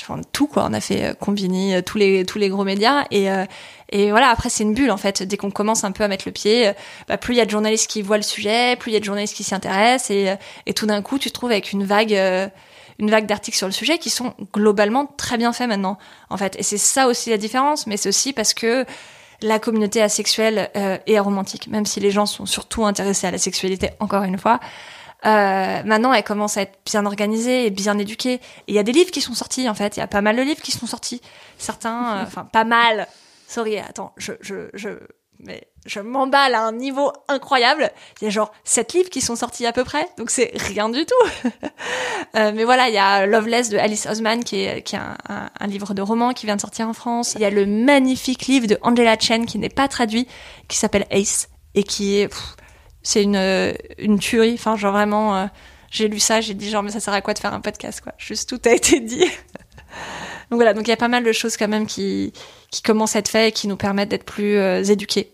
enfin, 0.03 0.21
tout 0.33 0.47
quoi. 0.47 0.67
On 0.69 0.73
a 0.73 0.81
fait 0.81 1.05
euh, 1.05 1.15
Combini, 1.15 1.75
euh, 1.75 1.83
tous 1.83 1.99
les 1.99 2.25
tous 2.25 2.39
les 2.39 2.49
gros 2.49 2.65
médias 2.65 3.05
et 3.11 3.31
euh, 3.31 3.45
et 3.91 4.11
voilà. 4.11 4.29
Après 4.29 4.49
c'est 4.49 4.65
une 4.65 4.75
bulle 4.75 4.91
en 4.91 4.97
fait. 4.97 5.23
Dès 5.23 5.37
qu'on 5.37 5.51
commence 5.51 5.85
un 5.85 5.93
peu 5.93 6.05
à 6.05 6.09
mettre 6.09 6.25
le 6.27 6.33
pied, 6.33 6.73
bah, 7.09 7.17
plus 7.19 7.35
il 7.35 7.39
y 7.39 7.41
a 7.41 7.45
de 7.45 7.51
journalistes 7.51 7.91
qui 7.91 8.03
voient 8.03 8.17
le 8.17 8.23
sujet, 8.23 8.77
plus 8.77 8.91
il 8.91 8.95
y 8.95 8.97
a 8.97 9.01
de 9.01 9.05
journalistes 9.05 9.37
qui 9.37 9.45
s'y 9.45 9.55
intéressent 9.55 10.11
et 10.11 10.35
et 10.67 10.75
tout 10.75 10.87
d'un 10.87 11.03
coup 11.03 11.19
tu 11.19 11.29
te 11.29 11.35
trouves 11.35 11.51
avec 11.51 11.73
une 11.73 11.85
vague 11.85 12.13
une 12.99 13.11
vague 13.11 13.27
d'articles 13.27 13.57
sur 13.57 13.67
le 13.67 13.73
sujet 13.73 13.99
qui 13.99 14.11
sont 14.11 14.35
globalement 14.53 15.07
très 15.17 15.37
bien 15.37 15.53
faits 15.53 15.69
maintenant 15.69 15.99
en 16.31 16.37
fait. 16.37 16.57
Et 16.59 16.63
c'est 16.63 16.79
ça 16.79 17.07
aussi 17.09 17.31
la 17.31 17.39
différence. 17.39 17.87
Mais 17.87 17.97
c'est 17.97 18.09
aussi 18.09 18.33
parce 18.33 18.55
que 18.55 18.85
la 19.43 19.59
communauté 19.59 20.03
asexuelle 20.03 20.71
euh, 20.77 20.99
est 21.07 21.17
aromantique, 21.17 21.69
même 21.69 21.87
si 21.87 22.01
les 22.01 22.11
gens 22.11 22.27
sont 22.27 22.47
surtout 22.47 22.85
intéressés 22.87 23.27
à 23.27 23.31
la 23.31 23.39
sexualité, 23.39 23.91
encore 24.01 24.23
une 24.23 24.39
fois. 24.39 24.61
Euh, 25.25 25.83
maintenant, 25.85 26.13
elle 26.13 26.25
commence 26.25 26.57
à 26.57 26.63
être 26.63 26.79
bien 26.85 27.07
organisée 27.07 27.67
et 27.67 27.71
bien 27.71 27.99
éduquée. 27.99 28.41
il 28.67 28.75
y 28.75 28.79
a 28.79 28.83
des 28.83 28.93
livres 28.93 29.11
qui 29.11 29.21
sont 29.21 29.35
sortis, 29.35 29.69
en 29.69 29.75
fait. 29.75 29.97
Il 29.97 30.01
y 30.01 30.03
a 30.03 30.07
pas 30.07 30.21
mal 30.21 30.37
de 30.37 30.43
livres 30.43 30.63
qui 30.63 30.73
sont 30.73 30.87
sortis. 30.87 31.21
Certains, 31.59 32.19
euh, 32.19 32.23
enfin, 32.27 32.45
pas 32.45 32.65
mal. 32.65 33.09
Sorry, 33.49 33.79
attends, 33.79 34.13
je, 34.17 34.33
je, 34.41 34.69
je, 34.75 34.91
mais 35.39 35.69
je 35.85 36.01
m'emballe 36.01 36.55
à 36.55 36.63
un 36.63 36.73
niveau 36.73 37.13
incroyable. 37.29 37.91
Il 38.21 38.25
y 38.25 38.27
a 38.27 38.31
genre 38.31 38.53
sept 38.65 38.93
livres 38.93 39.11
qui 39.11 39.21
sont 39.21 39.37
sortis 39.37 39.67
à 39.67 39.73
peu 39.73 39.85
près, 39.85 40.09
donc 40.19 40.31
c'est 40.31 40.51
rien 40.55 40.89
du 40.89 41.07
tout. 41.07 41.15
euh, 42.37 42.53
mais 42.55 42.65
voilà, 42.65 42.89
il 42.89 42.95
y 42.95 42.99
a 42.99 43.27
Loveless 43.27 43.69
de 43.69 43.79
Alice 43.79 44.07
Osman 44.07 44.43
qui 44.43 44.65
est, 44.65 44.83
qui 44.83 44.97
est 44.97 44.99
un, 44.99 45.17
un, 45.59 45.67
livre 45.67 45.95
de 45.95 46.03
roman 46.03 46.33
qui 46.33 46.47
vient 46.47 46.57
de 46.57 46.61
sortir 46.61 46.89
en 46.89 46.93
France. 46.93 47.35
Il 47.35 47.41
y 47.41 47.45
a 47.45 47.51
le 47.51 47.67
magnifique 47.67 48.47
livre 48.47 48.67
de 48.67 48.79
Angela 48.83 49.17
Chen 49.19 49.47
qui 49.47 49.59
n'est 49.59 49.69
pas 49.69 49.87
traduit, 49.87 50.27
qui 50.69 50.77
s'appelle 50.77 51.07
Ace 51.11 51.49
et 51.75 51.85
qui 51.85 52.19
est 52.19 52.29
c'est 53.07 53.23
une, 53.23 53.37
euh, 53.37 53.73
une 53.99 54.19
tuerie. 54.19 54.55
Enfin, 54.55 54.77
genre 54.77 54.93
vraiment, 54.93 55.37
euh, 55.37 55.47
j'ai 55.93 56.09
lu 56.09 56.19
ça, 56.19 56.41
j'ai 56.41 56.55
dit 56.55 56.69
genre, 56.69 56.83
mais 56.83 56.91
ça 56.91 56.99
sert 56.99 57.15
à 57.15 57.21
quoi 57.21 57.35
de 57.35 57.39
faire 57.39 57.55
un 57.55 57.61
podcast, 57.61 58.01
quoi? 58.01 58.13
Juste 58.19 58.49
tout 58.49 58.61
a 58.69 58.73
été 58.73 58.99
dit. 58.99 59.21
donc 60.51 60.57
voilà, 60.57 60.75
donc 60.75 60.89
il 60.89 60.91
y 60.91 60.93
a 60.93 60.97
pas 60.97 61.07
mal 61.07 61.23
de 61.23 61.31
choses 61.31 61.57
quand 61.57 61.69
même 61.69 61.87
qui, 61.87 62.33
qui 62.73 62.83
commencent 62.83 63.15
à 63.15 63.21
être 63.21 63.29
faites 63.29 63.49
et 63.51 63.53
qui 63.53 63.69
nous 63.69 63.77
permettent 63.77 64.09
d'être 64.09 64.25
plus 64.25 64.57
euh, 64.57 64.83
éduqués. 64.83 65.31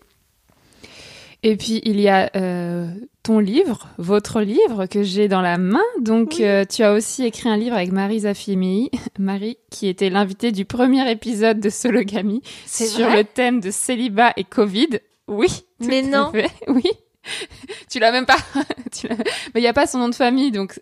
Et 1.41 1.57
puis 1.57 1.81
il 1.83 1.99
y 1.99 2.07
a 2.07 2.29
euh, 2.35 2.87
ton 3.23 3.39
livre, 3.39 3.89
votre 3.97 4.41
livre 4.41 4.85
que 4.85 5.01
j'ai 5.01 5.27
dans 5.27 5.41
la 5.41 5.57
main. 5.57 5.81
Donc 5.99 6.41
tu 6.69 6.83
as 6.83 6.93
aussi 6.93 7.25
écrit 7.25 7.49
un 7.49 7.57
livre 7.57 7.75
avec 7.75 7.91
Marie 7.91 8.19
Zafimi, 8.19 8.91
Marie 9.19 9.57
qui 9.71 9.87
était 9.87 10.11
l'invitée 10.11 10.51
du 10.51 10.63
premier 10.63 11.09
épisode 11.11 11.59
de 11.59 11.69
Sologamy 11.69 12.43
sur 12.67 13.09
le 13.09 13.23
thème 13.23 13.61
de 13.61 13.71
célibat 13.71 14.31
et 14.37 14.43
Covid. 14.43 14.99
Oui. 15.27 15.65
Mais 15.79 16.03
non. 16.03 16.31
Oui. 16.67 16.91
tu 17.89 17.99
l'as 17.99 18.11
même 18.11 18.25
pas. 18.25 18.37
Mais 19.03 19.15
il 19.55 19.61
n'y 19.61 19.67
a 19.67 19.73
pas 19.73 19.87
son 19.87 19.99
nom 19.99 20.09
de 20.09 20.15
famille, 20.15 20.51
donc. 20.51 20.79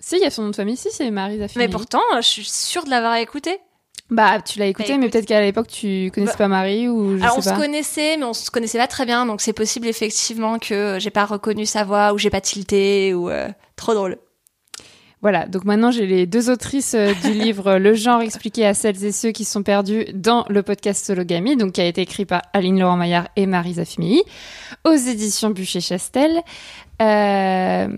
Si, 0.00 0.16
il 0.16 0.22
y 0.22 0.26
a 0.26 0.30
son 0.30 0.42
nom 0.42 0.50
de 0.50 0.56
famille, 0.56 0.76
si, 0.76 0.90
c'est 0.90 1.10
Marie 1.10 1.38
Zaffini. 1.38 1.64
Mais 1.64 1.70
pourtant, 1.70 2.02
je 2.16 2.26
suis 2.26 2.44
sûre 2.44 2.84
de 2.84 2.90
l'avoir 2.90 3.14
écouté. 3.16 3.58
Bah, 4.10 4.40
tu 4.42 4.58
l'as 4.58 4.66
écouté, 4.66 4.92
bah, 4.92 4.98
mais 4.98 5.08
peut-être 5.08 5.26
qu'à 5.26 5.40
l'époque, 5.40 5.68
tu 5.68 6.10
connaissais 6.14 6.32
bah, 6.32 6.38
pas 6.38 6.48
Marie 6.48 6.88
ou 6.88 7.16
je 7.16 7.22
Alors, 7.22 7.38
on 7.38 7.42
se 7.42 7.54
connaissait, 7.54 8.18
mais 8.18 8.24
on 8.24 8.34
se 8.34 8.50
connaissait 8.50 8.76
pas 8.76 8.86
très 8.86 9.06
bien, 9.06 9.24
donc 9.24 9.40
c'est 9.40 9.54
possible 9.54 9.86
effectivement 9.86 10.58
que 10.58 10.98
j'ai 11.00 11.10
pas 11.10 11.24
reconnu 11.24 11.64
sa 11.64 11.84
voix 11.84 12.12
ou 12.12 12.18
j'ai 12.18 12.28
pas 12.28 12.42
tilté 12.42 13.14
ou 13.14 13.30
euh, 13.30 13.48
trop 13.76 13.94
drôle. 13.94 14.18
Voilà, 15.24 15.46
donc 15.46 15.64
maintenant 15.64 15.90
j'ai 15.90 16.04
les 16.04 16.26
deux 16.26 16.50
autrices 16.50 16.92
euh, 16.92 17.14
du 17.24 17.32
livre 17.32 17.78
Le 17.78 17.94
genre 17.94 18.20
expliqué 18.20 18.66
à 18.66 18.74
celles 18.74 19.02
et 19.06 19.10
ceux 19.10 19.30
qui 19.30 19.46
sont 19.46 19.62
perdus 19.62 20.04
dans 20.12 20.44
le 20.50 20.62
podcast 20.62 21.02
Sologamy, 21.02 21.56
donc 21.56 21.72
qui 21.72 21.80
a 21.80 21.86
été 21.86 22.02
écrit 22.02 22.26
par 22.26 22.42
Aline 22.52 22.78
Laurent 22.78 22.98
Maillard 22.98 23.28
et 23.34 23.46
Marie 23.46 23.72
Zafimi, 23.72 24.22
aux 24.84 24.92
éditions 24.92 25.48
Bûcher-Chastel. 25.48 26.42
Euh, 27.00 27.88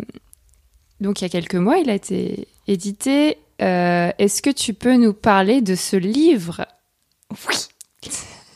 donc 1.00 1.20
il 1.20 1.24
y 1.24 1.26
a 1.26 1.28
quelques 1.28 1.56
mois, 1.56 1.78
il 1.78 1.90
a 1.90 1.94
été 1.94 2.46
édité. 2.68 3.38
Euh, 3.60 4.12
Est-ce 4.18 4.40
que 4.40 4.50
tu 4.50 4.72
peux 4.72 4.94
nous 4.94 5.12
parler 5.12 5.62
de 5.62 5.74
ce 5.74 5.96
livre? 5.96 6.64
Oui. 7.48 7.56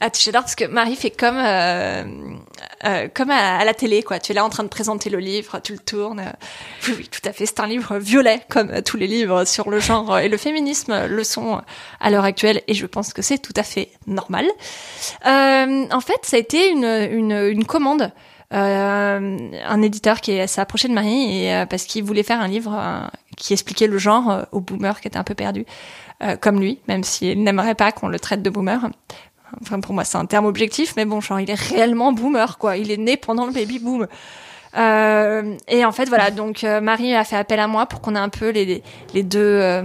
Ah, 0.02 0.08
j'adore 0.18 0.42
parce 0.42 0.54
que 0.54 0.64
Marie 0.64 0.96
fait 0.96 1.10
comme 1.10 1.36
euh, 1.36 2.04
euh, 2.84 3.08
comme 3.12 3.30
à, 3.30 3.62
la 3.64 3.74
télé, 3.74 4.02
quoi. 4.02 4.18
Tu 4.18 4.32
es 4.32 4.34
là 4.34 4.44
en 4.44 4.48
train 4.48 4.62
de 4.62 4.68
présenter 4.68 5.10
le 5.10 5.18
livre, 5.18 5.60
tu 5.62 5.72
le 5.72 5.78
tournes. 5.78 6.32
Oui, 6.88 6.94
oui, 6.96 7.08
tout 7.08 7.20
à 7.28 7.32
fait. 7.32 7.44
C'est 7.44 7.60
un 7.60 7.66
livre 7.66 7.98
violet, 7.98 8.40
comme 8.48 8.82
tous 8.82 8.96
les 8.96 9.06
livres 9.06 9.44
sur 9.44 9.68
le 9.68 9.78
genre 9.78 10.18
et 10.18 10.28
le 10.28 10.36
féminisme 10.38 11.06
le 11.06 11.24
sont 11.24 11.60
à 12.00 12.10
l'heure 12.10 12.24
actuelle, 12.24 12.62
et 12.66 12.74
je 12.74 12.86
pense 12.86 13.12
que 13.12 13.20
c'est 13.20 13.38
tout 13.38 13.52
à 13.56 13.62
fait 13.62 13.90
normal. 14.06 14.46
Euh, 15.26 15.84
en 15.90 16.00
fait, 16.00 16.20
ça 16.22 16.36
a 16.36 16.40
été 16.40 16.70
une, 16.70 16.84
une, 16.84 17.32
une 17.32 17.64
commande. 17.66 18.10
Euh, 18.52 19.38
un 19.64 19.82
éditeur 19.82 20.20
qui 20.20 20.32
s'est 20.48 20.60
approché 20.60 20.88
de 20.88 20.92
Marie 20.92 21.44
et 21.44 21.54
euh, 21.54 21.66
parce 21.66 21.84
qu'il 21.84 22.02
voulait 22.02 22.24
faire 22.24 22.40
un 22.40 22.48
livre 22.48 22.76
euh, 22.76 23.06
qui 23.36 23.52
expliquait 23.52 23.86
le 23.86 23.96
genre 23.96 24.44
aux 24.50 24.60
boomers 24.60 25.00
qui 25.00 25.06
étaient 25.06 25.18
un 25.18 25.24
peu 25.24 25.34
perdus, 25.34 25.64
comme 26.40 26.60
lui, 26.60 26.78
même 26.88 27.02
s'il 27.04 27.42
n'aimerait 27.42 27.74
pas 27.74 27.92
qu'on 27.92 28.08
le 28.08 28.18
traite 28.18 28.42
de 28.42 28.50
boomer. 28.50 28.90
Enfin, 29.62 29.80
pour 29.80 29.94
moi, 29.94 30.04
c'est 30.04 30.18
un 30.18 30.26
terme 30.26 30.46
objectif, 30.46 30.94
mais 30.96 31.04
bon, 31.04 31.20
genre, 31.20 31.40
il 31.40 31.50
est 31.50 31.58
réellement 31.58 32.12
boomer, 32.12 32.58
quoi. 32.58 32.76
Il 32.76 32.90
est 32.90 32.96
né 32.96 33.16
pendant 33.16 33.46
le 33.46 33.52
baby 33.52 33.78
boom. 33.78 34.06
Euh, 34.76 35.56
et 35.68 35.84
en 35.84 35.92
fait, 35.92 36.08
voilà, 36.08 36.30
donc 36.30 36.64
euh, 36.64 36.80
Marie 36.80 37.14
a 37.14 37.24
fait 37.24 37.36
appel 37.36 37.58
à 37.58 37.66
moi 37.66 37.86
pour 37.86 38.00
qu'on 38.00 38.14
ait 38.14 38.20
un 38.20 38.28
peu 38.28 38.50
les, 38.50 38.82
les 39.14 39.22
deux, 39.22 39.40
euh, 39.40 39.82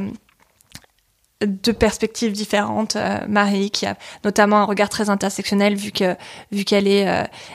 deux 1.44 1.74
perspectives 1.74 2.32
différentes. 2.32 2.96
Euh, 2.96 3.20
Marie, 3.28 3.72
qui 3.72 3.86
a 3.86 3.96
notamment 4.24 4.58
un 4.58 4.66
regard 4.66 4.90
très 4.90 5.10
intersectionnel, 5.10 5.76
vu 5.76 5.92
que 5.92 6.16
vu 6.52 6.66
qu'elle 6.66 6.88
est, 6.88 7.08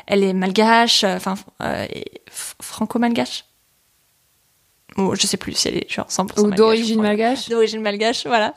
elle 0.07 0.25
est 0.25 0.33
malgache, 0.33 1.05
enfin 1.05 1.35
franco-malgache. 2.29 3.45
Ou 4.97 5.15
je 5.15 5.27
sais 5.27 5.37
plus 5.37 5.55
si 5.55 5.69
elle 5.69 5.77
est 5.77 5.91
genre 5.91 6.07
100% 6.09 6.41
Ou 6.41 6.51
d'origine 6.51 7.01
malgache. 7.01 7.49
D'origine 7.49 7.81
malgache, 7.81 8.27
voilà. 8.27 8.55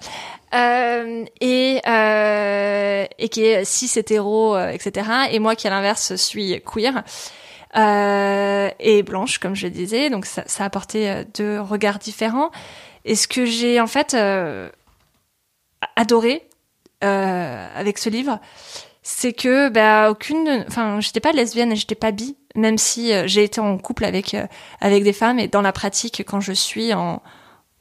Euh, 0.53 1.25
et 1.41 1.81
euh, 1.87 3.05
et 3.17 3.29
qui 3.29 3.43
est 3.43 3.65
cis 3.65 3.91
hétéro, 3.97 4.55
euh, 4.55 4.69
etc. 4.69 5.09
Et 5.31 5.39
moi 5.39 5.55
qui 5.55 5.67
à 5.67 5.69
l'inverse 5.69 6.15
suis 6.15 6.61
queer 6.61 7.03
euh, 7.75 8.69
et 8.79 9.01
blanche, 9.03 9.39
comme 9.39 9.55
je 9.55 9.65
le 9.67 9.71
disais. 9.71 10.09
Donc 10.09 10.25
ça, 10.25 10.43
ça 10.45 10.63
a 10.63 10.67
apporté 10.67 11.09
euh, 11.09 11.23
deux 11.35 11.59
regards 11.59 11.99
différents. 11.99 12.51
Et 13.05 13.15
ce 13.15 13.27
que 13.27 13.45
j'ai 13.45 13.81
en 13.81 13.87
fait 13.87 14.13
euh, 14.13 14.69
adoré 15.95 16.43
avec 17.01 17.97
ce 17.97 18.09
livre, 18.09 18.39
c'est 19.03 19.33
que 19.33 19.67
bah 19.69 20.09
aucune 20.09 20.63
enfin 20.67 21.01
j'étais 21.01 21.19
pas 21.19 21.33
lesbienne 21.33 21.73
et 21.73 21.75
j'étais 21.75 21.93
pas 21.95 22.11
bi 22.11 22.37
même 22.55 22.77
si 22.77 23.13
euh, 23.13 23.27
j'ai 23.27 23.43
été 23.43 23.59
en 23.59 23.77
couple 23.77 24.05
avec 24.05 24.33
euh, 24.33 24.47
avec 24.79 25.03
des 25.03 25.13
femmes. 25.13 25.39
Et 25.39 25.47
dans 25.47 25.61
la 25.61 25.73
pratique 25.73 26.23
quand 26.25 26.39
je 26.39 26.53
suis 26.53 26.93
en 26.93 27.21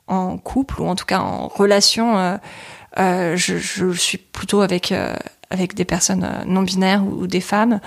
en 0.09 0.37
couple 0.37 0.81
ou 0.81 0.87
en 0.87 0.97
tout 0.97 1.05
cas 1.05 1.21
en 1.21 1.47
relation 1.49 2.39
euh, 2.99 3.37
je, 3.37 3.57
je, 3.57 3.93
suis 3.93 4.19
plutôt 4.19 4.61
avec 4.61 4.93
avec 5.51 5.75
des 5.75 5.85
personnes 5.85 6.29
non 6.47 6.63
binaires 6.63 7.05
ou, 7.05 7.27
des 7.27 7.41
femmes. 7.41 7.81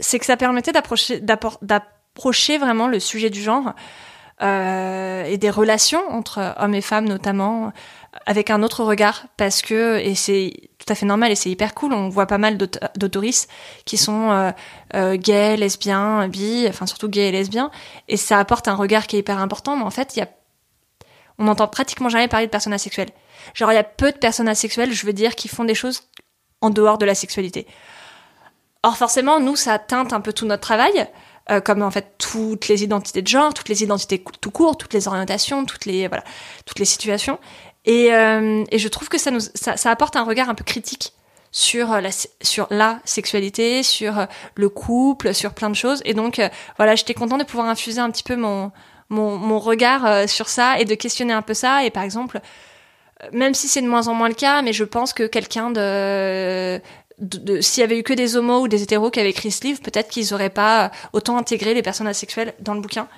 C'est 0.00 0.18
que 0.18 0.24
ça 0.26 0.36
permettait 0.36 0.72
d'approcher 0.72 1.20
d'approcher 1.20 2.58
vraiment 2.58 2.88
le 2.88 2.98
sujet 2.98 3.30
du 3.30 3.42
genre 3.42 3.74
et 4.40 5.36
des 5.38 5.50
relations 5.50 6.02
entre 6.10 6.54
hommes 6.58 6.74
et 6.74 6.80
femmes 6.80 7.06
notamment 7.06 7.72
avec 8.26 8.50
un 8.50 8.62
autre 8.62 8.84
regard 8.84 9.26
parce 9.36 9.62
que 9.62 9.98
et 9.98 10.14
c'est 10.14 10.52
tout 10.78 10.90
à 10.92 10.94
fait 10.94 11.06
normal 11.06 11.30
et 11.32 11.34
c'est 11.34 11.50
hyper 11.50 11.74
cool. 11.74 11.92
On 11.92 12.08
voit 12.08 12.26
pas 12.26 12.38
mal 12.38 12.56
d'autoristes 12.56 13.50
qui 13.84 13.96
sont 13.96 14.30
euh, 14.30 14.50
euh, 14.94 15.16
gays, 15.16 15.56
lesbiens, 15.56 16.28
bi, 16.28 16.66
enfin 16.68 16.86
surtout 16.86 17.08
gays 17.08 17.28
et 17.28 17.32
lesbiens 17.32 17.70
et 18.08 18.16
ça 18.16 18.38
apporte 18.38 18.68
un 18.68 18.74
regard 18.74 19.06
qui 19.06 19.16
est 19.16 19.20
hyper 19.20 19.38
important. 19.38 19.76
Mais 19.76 19.84
en 19.84 19.90
fait, 19.90 20.16
il 20.16 20.20
y 20.20 20.22
a 20.22 20.28
on 21.38 21.44
n'entend 21.44 21.66
pratiquement 21.66 22.08
jamais 22.08 22.28
parler 22.28 22.46
de 22.46 22.50
personnes 22.50 22.74
asexuelles. 22.74 23.10
Genre 23.54 23.72
il 23.72 23.74
y 23.74 23.78
a 23.78 23.84
peu 23.84 24.12
de 24.12 24.18
personnes 24.18 24.48
asexuelles, 24.48 24.92
je 24.92 25.06
veux 25.06 25.12
dire, 25.12 25.34
qui 25.34 25.48
font 25.48 25.64
des 25.64 25.74
choses 25.74 26.02
en 26.60 26.70
dehors 26.70 26.98
de 26.98 27.06
la 27.06 27.14
sexualité. 27.14 27.66
Or 28.82 28.96
forcément, 28.96 29.40
nous 29.40 29.56
ça 29.56 29.78
teinte 29.78 30.12
un 30.12 30.20
peu 30.20 30.32
tout 30.32 30.46
notre 30.46 30.62
travail. 30.62 31.08
Euh, 31.50 31.60
comme 31.60 31.82
en 31.82 31.90
fait 31.90 32.14
toutes 32.18 32.68
les 32.68 32.84
identités 32.84 33.20
de 33.20 33.26
genre, 33.26 33.52
toutes 33.52 33.68
les 33.68 33.82
identités 33.82 34.22
tout 34.40 34.50
court, 34.52 34.76
toutes 34.76 34.94
les 34.94 35.08
orientations, 35.08 35.64
toutes 35.64 35.86
les 35.86 36.06
voilà, 36.06 36.22
toutes 36.66 36.78
les 36.78 36.84
situations. 36.84 37.40
Et, 37.84 38.12
euh, 38.14 38.64
et 38.70 38.78
je 38.78 38.88
trouve 38.88 39.08
que 39.08 39.18
ça, 39.18 39.30
nous, 39.30 39.40
ça, 39.40 39.76
ça, 39.76 39.90
apporte 39.90 40.16
un 40.16 40.22
regard 40.22 40.48
un 40.48 40.54
peu 40.54 40.64
critique 40.64 41.12
sur 41.50 42.00
la, 42.00 42.10
sur 42.40 42.66
la 42.70 43.00
sexualité, 43.04 43.82
sur 43.82 44.18
euh, 44.18 44.26
le 44.54 44.68
couple, 44.68 45.34
sur 45.34 45.52
plein 45.52 45.68
de 45.68 45.74
choses. 45.74 46.00
Et 46.04 46.14
donc, 46.14 46.38
euh, 46.38 46.48
voilà, 46.76 46.94
j'étais 46.94 47.14
contente 47.14 47.40
de 47.40 47.44
pouvoir 47.44 47.68
infuser 47.68 48.00
un 48.00 48.10
petit 48.10 48.22
peu 48.22 48.36
mon, 48.36 48.70
mon, 49.08 49.36
mon 49.36 49.58
regard 49.58 50.28
sur 50.28 50.48
ça 50.48 50.78
et 50.78 50.84
de 50.84 50.94
questionner 50.94 51.32
un 51.32 51.42
peu 51.42 51.54
ça. 51.54 51.84
Et 51.84 51.90
par 51.90 52.04
exemple, 52.04 52.40
même 53.32 53.54
si 53.54 53.68
c'est 53.68 53.82
de 53.82 53.88
moins 53.88 54.08
en 54.08 54.14
moins 54.14 54.28
le 54.28 54.34
cas, 54.34 54.62
mais 54.62 54.72
je 54.72 54.84
pense 54.84 55.12
que 55.12 55.24
quelqu'un 55.24 55.70
de, 55.70 56.80
de, 57.18 57.60
s'il 57.60 57.80
y 57.80 57.84
avait 57.84 57.98
eu 57.98 58.02
que 58.02 58.12
des 58.12 58.36
homos 58.36 58.62
ou 58.62 58.68
des 58.68 58.82
hétéros 58.82 59.10
qui 59.10 59.20
avaient 59.20 59.30
écrit 59.30 59.50
ce 59.50 59.64
livre, 59.64 59.80
peut-être 59.80 60.08
qu'ils 60.08 60.34
auraient 60.34 60.50
pas 60.50 60.90
autant 61.12 61.36
intégré 61.36 61.74
les 61.74 61.82
personnes 61.82 62.08
asexuelles 62.08 62.54
dans 62.60 62.74
le 62.74 62.80
bouquin. 62.80 63.08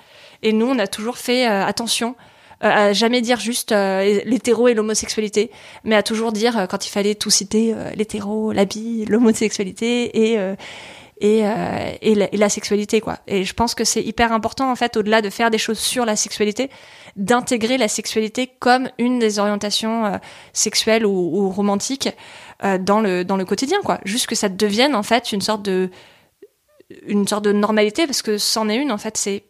Et 0.43 0.53
nous, 0.53 0.67
on 0.67 0.79
a 0.79 0.87
toujours 0.87 1.17
fait 1.17 1.45
attention 1.45 2.15
euh, 2.19 2.34
à 2.61 2.93
jamais 2.93 3.21
dire 3.21 3.39
juste 3.39 3.71
euh, 3.71 4.21
l'hétéro 4.25 4.67
et 4.67 4.73
l'homosexualité, 4.73 5.51
mais 5.83 5.95
à 5.95 6.03
toujours 6.03 6.31
dire 6.31 6.57
euh, 6.57 6.65
quand 6.67 6.85
il 6.85 6.89
fallait 6.89 7.15
tout 7.15 7.29
citer 7.29 7.75
l'hétéro, 7.95 8.51
la 8.51 8.65
l'homosexualité 9.07 10.33
et 10.33 10.55
et, 11.21 11.39
et, 11.39 12.15
la, 12.15 12.33
et, 12.33 12.37
la, 12.37 12.49
sexualité 12.49 12.99
quoi. 12.99 13.19
Et 13.25 13.45
je 13.45 13.53
pense 13.53 13.73
que 13.73 13.85
c'est 13.85 14.01
hyper 14.01 14.33
important 14.33 14.69
en 14.69 14.75
fait 14.75 14.97
au-delà 14.97 15.21
de 15.21 15.29
faire 15.29 15.49
des 15.49 15.57
choses 15.57 15.79
sur 15.79 16.03
la 16.03 16.17
sexualité, 16.17 16.69
d'intégrer 17.15 17.77
la 17.77 17.87
sexualité 17.87 18.47
comme 18.59 18.89
une 18.97 19.19
des 19.19 19.39
orientations 19.39 20.19
sexuelles 20.51 21.05
ou, 21.05 21.11
ou 21.11 21.49
romantiques 21.49 22.09
dans 22.61 22.99
le 22.99 23.23
dans 23.23 23.37
le 23.37 23.45
quotidien 23.45 23.77
quoi. 23.85 23.99
Juste 24.03 24.27
que 24.27 24.35
ça 24.35 24.49
devienne 24.49 24.93
en 24.93 25.03
fait 25.03 25.31
une 25.31 25.39
sorte 25.39 25.61
de 25.61 25.89
une 27.07 27.27
sorte 27.27 27.45
de 27.45 27.53
normalité 27.53 28.07
parce 28.07 28.21
que 28.21 28.37
c'en 28.37 28.67
est 28.67 28.75
une 28.75 28.91
en 28.91 28.97
fait 28.97 29.15
c'est 29.15 29.43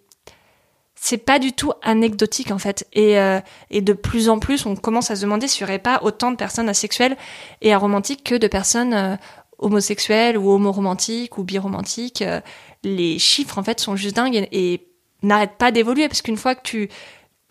c'est 1.06 1.20
pas 1.20 1.38
du 1.38 1.53
tout 1.53 1.72
anecdotique 1.84 2.49
en 2.49 2.58
fait. 2.58 2.88
Et, 2.91 3.20
euh, 3.20 3.39
et 3.70 3.82
de 3.82 3.93
plus 3.93 4.28
en 4.28 4.39
plus, 4.39 4.66
on 4.66 4.76
commence 4.76 5.12
à 5.12 5.16
se 5.16 5.22
demander 5.22 5.47
s'il 5.47 5.64
n'y 5.64 5.70
aurait 5.70 5.80
pas 5.80 5.99
autant 6.01 6.32
de 6.32 6.36
personnes 6.36 6.68
asexuelles 6.68 7.16
et 7.62 7.72
aromantiques 7.74 8.24
que 8.24 8.34
de 8.34 8.47
personnes 8.47 8.95
euh, 8.95 9.16
homosexuelles 9.60 10.36
ou 10.36 10.49
homoromantiques 10.49 11.38
ou 11.38 11.43
biromantiques. 11.43 12.24
Euh, 12.24 12.41
les 12.82 13.20
chiffres 13.20 13.60
en 13.60 13.64
fait 13.64 13.80
sont 13.80 13.95
juste 13.95 14.16
dingues 14.16 14.47
et, 14.51 14.88
n'arrêtent 15.22 15.58
pas 15.60 15.72
d'évoluer 15.72 16.08
parce 16.08 16.24
qu'une 16.24 16.38
fois 16.38 16.56
que 16.56 16.64
tu 16.64 16.89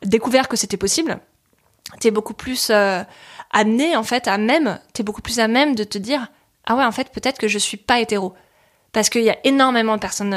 découvert 0.02 0.48
que 0.48 0.56
c'était 0.56 0.76
possible, 0.76 1.20
t'es 2.00 2.10
beaucoup 2.10 2.34
plus 2.34 2.70
amené 3.50 3.96
en 3.96 4.02
fait 4.02 4.28
à 4.28 4.36
même, 4.36 4.78
t'es 4.92 5.02
beaucoup 5.02 5.22
plus 5.22 5.40
à 5.40 5.48
même 5.48 5.74
de 5.74 5.82
te 5.82 5.98
dire 5.98 6.28
ah 6.66 6.76
ouais 6.76 6.84
en 6.84 6.92
fait 6.92 7.10
peut-être 7.10 7.38
que 7.38 7.48
je 7.48 7.58
suis 7.58 7.76
pas 7.76 7.98
hétéro 8.00 8.34
parce 8.92 9.08
qu'il 9.10 9.22
y 9.22 9.30
a 9.30 9.38
énormément 9.44 9.96
de 9.96 10.00
personnes 10.00 10.34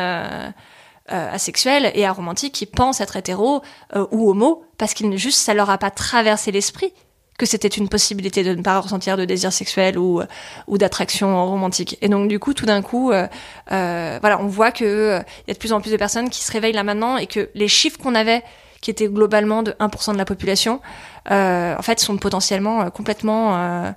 euh, 1.12 1.32
asexuels 1.32 1.90
et 1.96 2.06
aromantiques 2.06 2.54
qui 2.54 2.66
pensent 2.66 3.00
être 3.00 3.16
hétéros 3.16 3.62
euh, 3.96 4.06
ou 4.12 4.30
homo 4.30 4.66
parce 4.78 4.94
qu'ils 4.94 5.16
juste 5.18 5.40
ça 5.40 5.54
leur 5.54 5.70
a 5.70 5.78
pas 5.78 5.90
traversé 5.90 6.52
l'esprit 6.52 6.94
que 7.38 7.46
c'était 7.46 7.70
une 7.70 7.88
possibilité 7.88 8.44
de 8.44 8.54
ne 8.54 8.62
pas 8.62 8.78
ressentir 8.80 9.16
de 9.16 9.24
désir 9.24 9.54
sexuel 9.54 9.98
ou 9.98 10.22
ou 10.68 10.78
d'attraction 10.78 11.46
romantique. 11.46 11.98
Et 12.02 12.10
donc 12.10 12.28
du 12.28 12.40
coup, 12.40 12.54
tout 12.54 12.66
d'un 12.66 12.82
coup, 12.82 13.12
euh, 13.12 13.28
euh 13.72 14.18
voilà, 14.20 14.42
on 14.42 14.48
voit 14.48 14.72
que 14.72 15.22
il 15.22 15.48
y 15.48 15.52
a 15.52 15.54
de 15.54 15.60
plus 15.60 15.72
en 15.72 15.80
plus 15.80 15.92
de 15.92 15.98
personnes 15.98 16.30
qui 16.30 16.44
se 16.44 16.52
réveillent 16.52 16.74
là 16.74 16.84
maintenant 16.84 17.16
et 17.16 17.28
que 17.28 17.50
les 17.54 17.68
chiffres 17.68 18.00
qu'on 18.00 18.16
avait, 18.16 18.44
qui 18.82 18.92
étaient 18.92 19.08
globalement 19.08 19.64
de 19.64 19.72
1% 19.80 20.14
de 20.14 20.18
la 20.18 20.26
population, 20.26 20.82
en 21.30 21.82
fait, 21.84 22.00
sont 22.02 22.18
potentiellement 22.18 22.90
complètement 22.90 23.94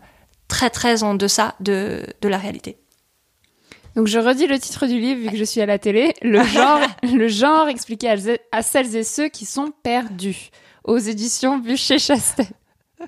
très 0.47 0.71
très 0.71 1.03
en 1.03 1.15
deçà 1.15 1.55
de 1.61 2.05
de 2.21 2.29
la 2.29 2.39
réalité. 2.39 2.77
Donc 4.01 4.07
je 4.07 4.19
redis 4.19 4.47
le 4.47 4.59
titre 4.59 4.87
du 4.87 4.99
livre 4.99 5.21
vu 5.21 5.29
que 5.29 5.37
je 5.37 5.45
suis 5.45 5.61
à 5.61 5.67
la 5.67 5.79
télé, 5.79 6.15
le 6.23 6.43
genre, 6.55 6.81
le 7.03 7.29
genre 7.29 7.69
expliqué 7.69 8.09
à, 8.51 8.63
celles 8.63 8.97
et 8.97 9.05
ceux 9.05 9.29
qui 9.29 9.45
sont 9.45 9.75
perdus, 9.83 10.49
aux 10.85 10.97
éditions 10.97 11.59
Bûcher 11.59 11.99
Chastel. 11.99 12.47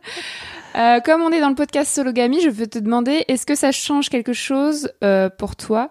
Euh, 0.74 1.00
comme 1.00 1.20
on 1.20 1.30
est 1.30 1.40
dans 1.40 1.50
le 1.50 1.54
podcast 1.54 1.94
Sologamy, 1.94 2.40
je 2.40 2.48
veux 2.48 2.66
te 2.66 2.78
demander, 2.78 3.26
est-ce 3.28 3.44
que 3.44 3.54
ça 3.54 3.72
change 3.72 4.08
quelque 4.08 4.32
chose 4.32 4.90
euh, 5.04 5.28
pour 5.28 5.54
toi 5.54 5.90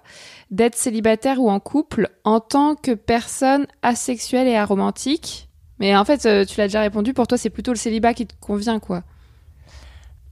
d'être 0.49 0.76
célibataire 0.76 1.39
ou 1.39 1.52
en 1.52 1.60
couple 1.60 2.10
en 2.24 2.39
tant 2.39 2.74
que 2.74 2.95
personne 2.95 3.68
asexuelle 3.84 4.47
et 4.47 4.56
aromantique? 4.56 5.49
Mais 5.78 5.95
en 5.95 6.04
fait, 6.04 6.26
euh, 6.26 6.45
tu 6.45 6.58
l'as 6.58 6.66
déjà 6.66 6.82
répondu, 6.82 7.14
pour 7.14 7.28
toi 7.28 7.38
c'est 7.38 7.52
plutôt 7.52 7.74
le 7.74 7.78
célibat 7.78 8.16
qui 8.16 8.26
te 8.26 8.34
convient, 8.41 8.80
quoi. 8.80 9.04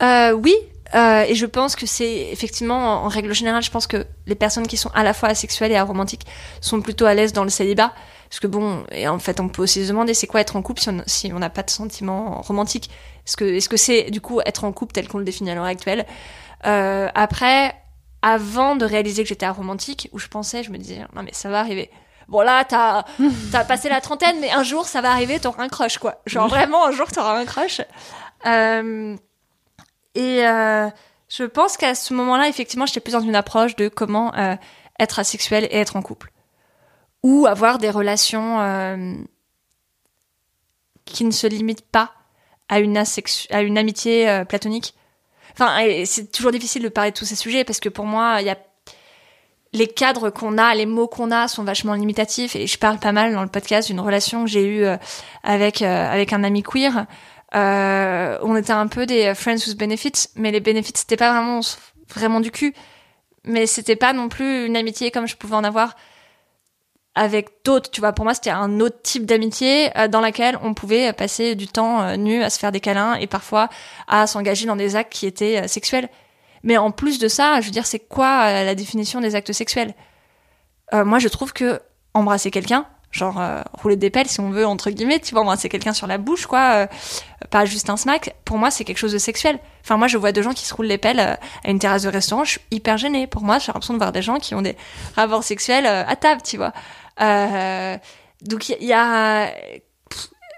Euh, 0.02 0.32
oui, 0.32 0.56
euh, 0.96 1.24
et 1.28 1.36
je 1.36 1.46
pense 1.46 1.76
que 1.76 1.86
c'est 1.86 2.30
effectivement, 2.32 3.04
en, 3.04 3.08
règle 3.08 3.34
générale, 3.34 3.62
je 3.62 3.72
pense 3.72 3.88
que 3.88 4.08
les 4.26 4.36
personnes 4.36 4.68
qui 4.68 4.78
sont 4.78 4.90
à 4.94 5.04
la 5.04 5.14
fois 5.14 5.30
asexuelles 5.30 5.72
et 5.72 5.76
aromantiques 5.76 6.26
sont 6.62 6.82
plutôt 6.82 7.06
à 7.06 7.14
l'aise 7.14 7.34
dans 7.34 7.44
le 7.44 7.50
célibat. 7.50 7.94
Parce 8.30 8.40
que 8.40 8.48
bon, 8.48 8.86
et 8.92 9.08
en 9.08 9.20
fait, 9.20 9.40
on 9.40 9.50
peut 9.50 9.64
aussi 9.64 9.84
se 9.84 9.90
demander 9.90 10.14
c'est 10.14 10.28
quoi 10.28 10.42
être 10.42 10.56
en 10.56 10.62
couple 10.62 10.82
si 11.08 11.32
on 11.34 11.40
n'a 11.40 11.50
pas 11.50 11.64
de 11.64 11.70
sentiments 11.70 12.42
romantiques? 12.42 12.90
Est-ce 13.26 13.38
que 13.38 13.46
est-ce 13.46 13.70
que 13.70 13.78
c'est 13.78 14.12
du 14.12 14.22
coup 14.22 14.40
être 14.46 14.64
en 14.64 14.72
couple 14.72 14.94
tel 14.94 15.08
qu'on 15.08 15.18
le 15.18 15.26
définit 15.26 15.52
à 15.52 15.56
l'heure 15.56 15.66
actuelle? 15.66 16.06
Euh, 16.66 17.08
Après, 17.16 17.76
avant 18.22 18.76
de 18.76 18.86
réaliser 18.86 19.24
que 19.24 19.30
j'étais 19.30 19.46
aromantique, 19.46 20.10
où 20.12 20.20
je 20.20 20.28
pensais, 20.28 20.64
je 20.64 20.72
me 20.72 20.78
disais 20.78 21.00
non 21.16 21.24
mais 21.24 21.34
ça 21.34 21.50
va 21.50 21.60
arriver. 21.60 21.90
Bon 22.28 22.42
là, 22.42 22.64
t'as 22.66 23.06
as 23.54 23.66
passé 23.66 23.90
la 23.90 24.02
trentaine, 24.02 24.40
mais 24.40 24.52
un 24.52 24.64
jour 24.64 24.86
ça 24.86 25.02
va 25.02 25.12
arriver, 25.12 25.40
t'auras 25.40 25.64
un 25.64 25.70
crush 25.70 25.98
quoi. 25.98 26.22
Genre 26.28 26.48
vraiment 26.48 26.86
un 26.86 26.92
jour 26.92 27.12
t'auras 27.12 27.40
un 27.40 27.46
crush. 27.46 27.82
Euh, 28.46 29.16
et 30.16 30.46
euh, 30.46 30.90
je 31.28 31.44
pense 31.44 31.78
qu'à 31.78 31.96
ce 31.96 32.14
moment-là, 32.14 32.48
effectivement, 32.48 32.86
j'étais 32.86 33.00
plus 33.00 33.14
dans 33.14 33.20
une 33.22 33.36
approche 33.36 33.76
de 33.76 33.88
comment 33.88 34.34
euh, 34.36 34.56
être 35.00 35.20
asexuel 35.20 35.66
et 35.66 35.78
être 35.78 35.96
en 35.96 36.02
couple. 36.02 36.32
Ou 37.24 37.46
avoir 37.48 37.78
des 37.78 37.90
relations 37.90 38.60
euh, 38.60 39.14
qui 41.06 41.26
ne 41.26 41.32
se 41.32 41.48
limitent 41.48 41.86
pas 41.86 42.14
à 42.70 42.80
une, 42.80 42.98
amitié 43.78 44.44
platonique. 44.48 44.94
Enfin, 45.54 45.80
c'est 46.06 46.32
toujours 46.32 46.52
difficile 46.52 46.84
de 46.84 46.90
parler 46.90 47.10
de 47.10 47.18
tous 47.18 47.26
ces 47.26 47.36
sujets 47.36 47.64
parce 47.64 47.80
que 47.80 47.90
pour 47.90 48.06
moi, 48.06 48.42
il 48.42 48.46
y 48.46 48.52
a 48.52 48.58
les 49.74 49.88
cadres 49.88 50.30
qu'on 50.30 50.58
a, 50.60 50.76
les 50.76 50.86
mots 50.86 51.08
qu'on 51.08 51.32
a 51.32 51.48
sont 51.48 51.64
vachement 51.64 51.96
limitatifs 51.96 52.56
et 52.56 52.68
je 52.68 52.78
parle 52.78 53.00
pas 53.00 53.12
mal 53.12 53.34
dans 53.34 53.42
le 53.42 53.50
podcast 53.50 53.88
d'une 53.88 54.00
relation 54.00 54.44
que 54.44 54.50
j'ai 54.52 54.66
eue 54.68 54.86
avec 55.42 55.82
avec 55.82 56.32
un 56.32 56.44
ami 56.44 56.62
queer 56.62 57.08
euh, 57.56 58.38
on 58.44 58.56
était 58.56 58.72
un 58.72 58.88
peu 58.88 59.06
des 59.06 59.34
friends 59.34 59.68
with 59.68 59.78
benefits, 59.78 60.30
mais 60.36 60.52
les 60.52 60.60
benefits 60.60 60.94
c'était 60.96 61.18
pas 61.18 61.32
vraiment 61.32 61.62
vraiment 62.10 62.40
du 62.40 62.52
cul, 62.52 62.74
mais 63.44 63.66
c'était 63.66 63.96
pas 63.96 64.14
non 64.14 64.30
plus 64.30 64.66
une 64.66 64.78
amitié 64.78 65.12
comme 65.12 65.28
je 65.28 65.36
pouvais 65.36 65.56
en 65.56 65.64
avoir 65.64 65.96
avec 67.16 67.50
d'autres. 67.66 67.90
Tu 67.90 68.02
vois, 68.02 68.14
pour 68.14 68.26
moi 68.26 68.34
c'était 68.34 68.52
un 68.52 68.80
autre 68.80 69.02
type 69.02 69.26
d'amitié 69.26 69.98
euh, 69.98 70.08
dans 70.08 70.22
laquelle 70.22 70.58
on 70.64 70.74
pouvait 70.74 71.12
passer 71.14 71.56
du 71.56 71.68
temps 71.68 72.02
euh, 72.02 72.16
nu 72.18 72.44
à 72.44 72.50
se 72.50 72.60
faire 72.60 72.72
des 72.72 72.80
câlins 72.80 73.16
et 73.16 73.28
parfois 73.28 73.70
à 74.08 74.28
s'engager 74.28 74.66
dans 74.66 74.76
des 74.76 74.96
actes 74.96 75.14
qui 75.14 75.26
étaient 75.26 75.68
sexuels. 75.68 76.10
Mais 76.64 76.78
en 76.78 76.92
plus 76.92 77.20
de 77.20 77.28
ça, 77.28 77.62
je 77.62 77.68
veux 77.68 77.72
dire, 77.72 77.86
c'est 77.86 78.00
quoi 78.00 78.52
la 78.52 78.76
définition 78.76 79.22
des 79.22 79.36
actes 79.36 79.54
sexuels? 79.54 79.94
Moi, 80.92 81.18
je 81.20 81.30
trouve 81.30 81.54
que 81.54 81.80
embrasser 82.14 82.52
quelqu'un, 82.52 82.86
genre 83.12 83.40
euh, 83.40 83.62
rouler 83.74 83.96
des 83.96 84.10
pelles 84.10 84.28
si 84.28 84.40
on 84.40 84.52
veut 84.52 84.66
entre 84.66 84.92
guillemets 84.92 85.20
tu 85.20 85.34
vois 85.34 85.44
moi 85.44 85.58
c'est 85.58 85.70
quelqu'un 85.70 85.94
sur 85.94 86.06
la 86.06 86.18
bouche 86.18 86.46
quoi 86.46 86.72
euh, 86.74 86.88
pas 87.50 87.66
juste 87.66 87.90
un 87.90 87.98
smack. 87.98 88.36
Pour 88.46 88.58
moi 88.58 88.70
c'est 88.70 88.84
quelque 88.84 88.98
chose 88.98 89.14
de 89.14 89.18
sexuel. 89.18 89.60
Enfin 89.84 89.98
moi 89.98 90.08
je 90.08 90.18
vois 90.18 90.32
deux 90.32 90.42
gens 90.42 90.54
qui 90.54 90.66
se 90.66 90.74
roulent 90.74 90.86
les 90.88 90.98
pelles 90.98 91.20
euh, 91.20 91.34
à 91.64 91.70
une 91.70 91.80
terrasse 91.80 92.04
de 92.04 92.10
restaurant 92.10 92.44
je 92.44 92.52
suis 92.52 92.62
hyper 92.72 92.98
gênée. 92.98 93.26
Pour 93.26 93.42
moi 93.42 93.58
j'ai 93.58 93.68
l'impression 93.68 93.94
de 93.94 94.00
voir 94.00 94.12
des 94.12 94.22
gens 94.22 94.38
qui 94.38 94.54
ont 94.54 94.62
des 94.62 94.78
rapports 95.16 95.44
sexuels 95.44 95.88
à 95.88 96.16
table 96.16 96.42
tu 96.44 96.58
vois. 96.58 96.74
Donc 98.42 98.70
il 98.70 98.86
y, 98.86 98.94
a 98.94 99.52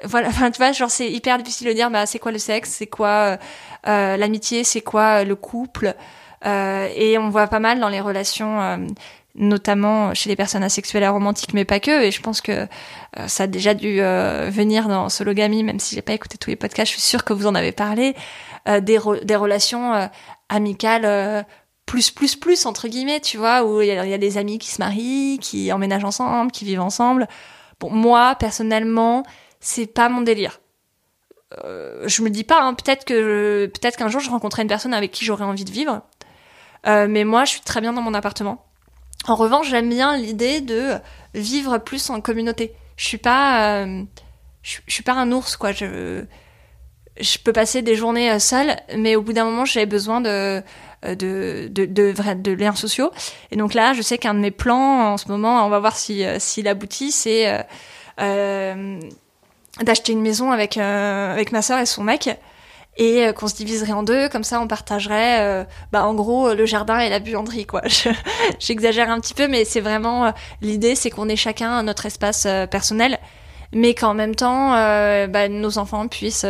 voilà 0.04 0.28
enfin 0.28 0.52
tu 0.52 0.58
vois 0.58 0.72
genre 0.72 0.91
c'est 0.91 1.10
hyper 1.10 1.38
difficile 1.38 1.68
de 1.68 1.74
dire 1.74 1.89
bah 1.89 2.06
c'est 2.06 2.20
quoi 2.20 2.32
le 2.32 2.38
sexe 2.38 2.72
c'est 2.72 2.88
quoi 2.88 3.38
l'amitié 3.86 4.64
c'est 4.64 4.82
quoi 4.82 5.24
le 5.24 5.36
couple. 5.36 5.95
Et 6.43 7.18
on 7.18 7.30
voit 7.30 7.47
pas 7.47 7.60
mal 7.60 7.80
dans 7.80 7.89
les 7.89 8.02
relations 8.02 8.88
notamment 9.36 10.14
chez 10.14 10.30
les 10.30 10.36
personnes 10.36 10.64
asexuelles 10.64 11.04
et 11.04 11.06
aromantiques, 11.06 11.54
mais 11.54 11.66
pas 11.66 11.80
que. 11.80 12.04
Et 12.04 12.12
je 12.12 12.22
pense 12.22 12.42
que 12.42 12.52
euh, 12.52 13.28
ça 13.28 13.44
a 13.44 13.48
déjà 13.48 13.74
dû 13.74 14.02
euh, 14.02 14.50
venir 14.52 14.88
dans 14.88 15.10
Sologamy, 15.10 15.64
même 15.64 15.80
si 15.80 15.96
j'ai 15.96 16.02
pas 16.02 16.14
écouté 16.14 16.38
tous 16.38 16.50
les 16.50 16.56
podcasts, 16.56 16.92
je 16.92 17.00
suis 17.00 17.02
sûre 17.02 17.24
que 17.24 17.34
vous 17.34 17.48
en 17.48 17.56
avez 17.56 17.72
parlé, 17.72 18.16
euh, 18.68 18.80
des, 18.82 19.00
des 19.24 19.36
relations 19.36 20.10
amicales 20.50 21.46
plus 21.86 22.12
plus 22.12 22.36
plus 22.36 22.66
entre 22.66 22.88
guillemets, 22.88 23.20
tu 23.20 23.38
vois, 23.38 23.64
où 23.64 23.82
il 23.82 23.88
y, 23.88 23.92
a 23.92 24.18
des 24.18 24.38
amis 24.38 24.60
qui 24.60 24.70
se 24.70 24.82
marient, 24.82 25.40
qui 25.40 25.72
emménagent 25.72 26.04
ensemble, 26.04 26.52
qui 26.52 26.66
vivent 26.66 26.82
ensemble. 26.82 27.28
Bon, 27.80 27.90
moi 27.90 28.36
personnellement, 28.36 29.24
c'est 29.60 29.88
pas 29.88 30.10
mon 30.10 30.22
délire. 30.22 30.60
je 32.06 32.22
me 32.22 32.30
dis 32.30 32.44
pas, 32.44 32.62
hein, 32.62 32.74
peut-être 32.74 33.06
que 33.06 33.66
peut-être 33.68 33.98
qu'un 33.98 34.10
jour 34.10 34.22
je 34.22 34.30
rencontrerai 34.30 34.64
une 34.64 34.68
personne 34.70 34.94
avec 34.94 35.12
qui 35.12 35.26
j'aurais 35.26 35.46
envie 35.46 35.66
de 35.66 35.72
vivre. 35.72 36.02
mais 36.86 37.24
moi, 37.24 37.46
je 37.46 37.52
suis 37.52 37.62
très 37.62 37.82
bien 37.82 37.94
dans 37.94 38.02
mon 38.02 38.14
appartement 38.14 38.70
en 39.28 39.36
revanche, 39.36 39.69
j'aime 39.69 39.89
bien 39.89 40.17
l'idée 40.17 40.61
de 40.61 40.93
vivre 41.34 41.78
plus 41.78 42.09
en 42.09 42.22
communauté. 42.22 42.74
Je 42.97 43.05
suis 43.05 43.17
pas, 43.17 43.84
euh, 43.84 44.03
je, 44.63 44.80
suis 44.88 45.03
pas 45.03 45.13
un 45.13 45.32
ours 45.32 45.55
quoi. 45.57 45.72
Je, 45.72 46.24
je 47.19 47.38
peux 47.38 47.53
passer 47.53 47.82
des 47.82 47.95
journées 47.95 48.32
euh, 48.32 48.39
seule, 48.39 48.78
mais 48.97 49.15
au 49.15 49.22
bout 49.22 49.34
d'un 49.34 49.45
moment, 49.45 49.65
j'ai 49.65 49.86
besoin 49.86 50.22
de 50.22 50.63
euh, 51.05 51.15
de, 51.15 51.67
de, 51.67 52.51
liens 52.51 52.76
sociaux. 52.76 53.11
Et 53.51 53.57
donc 53.57 53.74
là, 53.74 53.93
je 53.93 54.01
sais 54.01 54.17
qu'un 54.17 54.34
de 54.34 54.39
mes 54.39 54.51
plans 54.51 55.13
en 55.13 55.17
ce 55.17 55.28
moment, 55.28 55.65
on 55.65 55.69
va 55.69 55.80
voir 55.80 55.95
si 55.95 56.24
s'il 56.39 56.67
aboutit, 56.67 57.11
c'est 57.11 57.65
d'acheter 58.17 60.11
une 60.11 60.22
maison 60.22 60.51
avec 60.51 60.78
avec 60.78 61.51
ma 61.51 61.61
sœur 61.61 61.80
et 61.80 61.86
son 61.86 62.03
mec 62.03 62.30
et 62.98 63.26
euh, 63.26 63.34
qu'on 63.34 63.48
se 63.48 63.56
diviserait 63.56 63.94
en 63.94 64.04
deux, 64.04 64.30
comme 64.30 64.44
ça 64.44 64.60
on 64.60 64.68
partagerait, 64.68 65.42
euh, 65.42 65.64
bah 65.92 66.06
en 66.06 66.14
gros 66.14 66.54
le 66.54 66.66
jardin 66.66 67.00
et 67.00 67.10
la 67.10 67.20
buanderie 67.20 67.66
quoi. 67.66 67.82
J'exagère 68.60 69.10
un 69.10 69.20
petit 69.20 69.34
peu, 69.34 69.48
mais 69.48 69.66
c'est 69.66 69.80
vraiment 69.80 70.26
euh, 70.26 70.32
l'idée, 70.62 70.96
c'est 70.96 71.10
qu'on 71.10 71.30
ait 71.30 71.36
chacun 71.36 71.84
notre 71.84 72.06
espace 72.06 72.48
personnel, 72.70 73.20
mais 73.74 73.94
qu'en 73.94 74.14
même 74.14 74.36
temps, 74.36 74.72
bah, 74.72 75.48
nos 75.48 75.78
enfants 75.78 76.08
puissent 76.08 76.46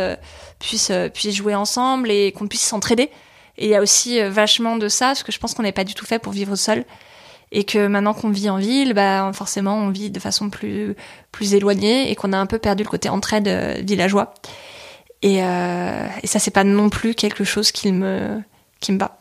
puissent 0.58 0.92
puissent 1.14 1.36
jouer 1.36 1.54
ensemble 1.54 2.10
et 2.10 2.32
qu'on 2.32 2.48
puisse 2.48 2.62
s'entraider. 2.62 3.10
Et 3.58 3.66
il 3.66 3.70
y 3.70 3.76
a 3.76 3.82
aussi 3.82 4.20
vachement 4.22 4.76
de 4.76 4.88
ça, 4.88 5.06
parce 5.06 5.22
que 5.22 5.30
je 5.30 5.38
pense 5.38 5.54
qu'on 5.54 5.62
n'est 5.62 5.72
pas 5.72 5.84
du 5.84 5.94
tout 5.94 6.06
fait 6.06 6.18
pour 6.18 6.32
vivre 6.32 6.56
seul 6.56 6.84
et 7.52 7.64
que 7.64 7.86
maintenant 7.86 8.14
qu'on 8.14 8.30
vit 8.30 8.50
en 8.50 8.56
ville, 8.56 8.94
bah 8.94 9.30
forcément 9.34 9.76
on 9.76 9.90
vit 9.90 10.10
de 10.10 10.18
façon 10.18 10.50
plus 10.50 10.96
plus 11.30 11.54
éloignée 11.54 12.10
et 12.10 12.16
qu'on 12.16 12.32
a 12.32 12.38
un 12.38 12.46
peu 12.46 12.58
perdu 12.58 12.82
le 12.82 12.88
côté 12.88 13.08
entraide 13.08 13.48
villageois. 13.84 14.34
Et, 15.22 15.42
euh, 15.42 16.06
et 16.22 16.26
ça, 16.26 16.38
c'est 16.38 16.50
pas 16.50 16.64
non 16.64 16.88
plus 16.88 17.14
quelque 17.14 17.44
chose 17.44 17.70
qui 17.70 17.92
me, 17.92 18.40
qui 18.80 18.92
me 18.92 18.98
bat. 18.98 19.18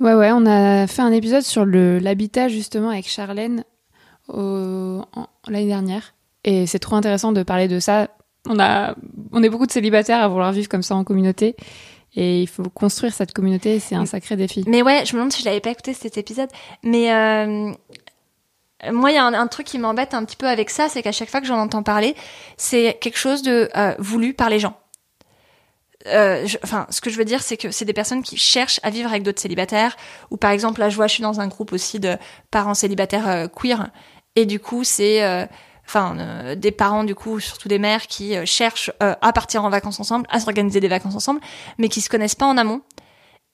Ouais, 0.00 0.14
ouais, 0.14 0.30
on 0.32 0.46
a 0.46 0.86
fait 0.86 1.02
un 1.02 1.10
épisode 1.10 1.42
sur 1.42 1.66
l'habitat 1.66 2.48
justement 2.48 2.90
avec 2.90 3.08
Charlène 3.08 3.64
l'année 4.28 5.66
dernière. 5.66 6.14
Et 6.44 6.66
c'est 6.66 6.78
trop 6.78 6.96
intéressant 6.96 7.32
de 7.32 7.42
parler 7.42 7.66
de 7.66 7.80
ça. 7.80 8.08
On, 8.48 8.60
a, 8.60 8.94
on 9.32 9.42
est 9.42 9.48
beaucoup 9.48 9.66
de 9.66 9.72
célibataires 9.72 10.22
à 10.22 10.28
vouloir 10.28 10.52
vivre 10.52 10.68
comme 10.68 10.82
ça 10.82 10.94
en 10.94 11.02
communauté. 11.02 11.56
Et 12.14 12.42
il 12.42 12.46
faut 12.46 12.68
construire 12.70 13.12
cette 13.12 13.32
communauté, 13.32 13.78
c'est 13.80 13.94
un 13.94 14.06
sacré 14.06 14.36
défi. 14.36 14.64
Mais 14.66 14.82
ouais, 14.82 15.04
je 15.04 15.12
me 15.12 15.18
demande 15.18 15.32
si 15.32 15.40
je 15.40 15.46
l'avais 15.46 15.60
pas 15.60 15.70
écouté 15.70 15.92
cet 15.92 16.16
épisode. 16.16 16.48
Mais 16.82 17.12
euh, 17.12 17.72
moi, 18.92 19.10
il 19.10 19.14
y 19.14 19.18
a 19.18 19.24
un, 19.24 19.46
truc 19.48 19.66
qui 19.66 19.78
m'embête 19.78 20.14
un 20.14 20.24
petit 20.24 20.36
peu 20.36 20.46
avec 20.46 20.70
ça, 20.70 20.88
c'est 20.88 21.02
qu'à 21.02 21.12
chaque 21.12 21.28
fois 21.28 21.40
que 21.40 21.46
j'en 21.46 21.58
entends 21.58 21.82
parler, 21.82 22.14
c'est 22.56 22.96
quelque 23.00 23.18
chose 23.18 23.42
de 23.42 23.68
euh, 23.76 23.94
voulu 23.98 24.34
par 24.34 24.50
les 24.50 24.60
gens. 24.60 24.78
Euh, 26.06 26.46
enfin, 26.62 26.86
ce 26.90 27.00
que 27.00 27.10
je 27.10 27.18
veux 27.18 27.24
dire, 27.24 27.42
c'est 27.42 27.56
que 27.56 27.72
c'est 27.72 27.84
des 27.84 27.92
personnes 27.92 28.22
qui 28.22 28.36
cherchent 28.36 28.78
à 28.84 28.90
vivre 28.90 29.10
avec 29.10 29.24
d'autres 29.24 29.40
célibataires. 29.40 29.96
Ou 30.30 30.36
par 30.36 30.52
exemple, 30.52 30.78
là, 30.78 30.90
je 30.90 30.96
vois, 30.96 31.08
je 31.08 31.14
suis 31.14 31.22
dans 31.22 31.40
un 31.40 31.48
groupe 31.48 31.72
aussi 31.72 31.98
de 31.98 32.16
parents 32.52 32.74
célibataires 32.74 33.28
euh, 33.28 33.48
queer, 33.48 33.90
et 34.36 34.46
du 34.46 34.60
coup, 34.60 34.84
c'est, 34.84 35.48
enfin, 35.84 36.54
des 36.54 36.70
parents 36.70 37.02
du 37.02 37.16
coup, 37.16 37.40
surtout 37.40 37.66
des 37.66 37.80
mères 37.80 38.06
qui 38.06 38.36
cherchent 38.46 38.92
à 39.00 39.32
partir 39.32 39.64
en 39.64 39.70
vacances 39.70 39.98
ensemble, 39.98 40.28
à 40.30 40.38
s'organiser 40.38 40.78
des 40.78 40.86
vacances 40.86 41.16
ensemble, 41.16 41.40
mais 41.76 41.88
qui 41.88 42.00
se 42.00 42.08
connaissent 42.08 42.36
pas 42.36 42.46
en 42.46 42.56
amont 42.56 42.82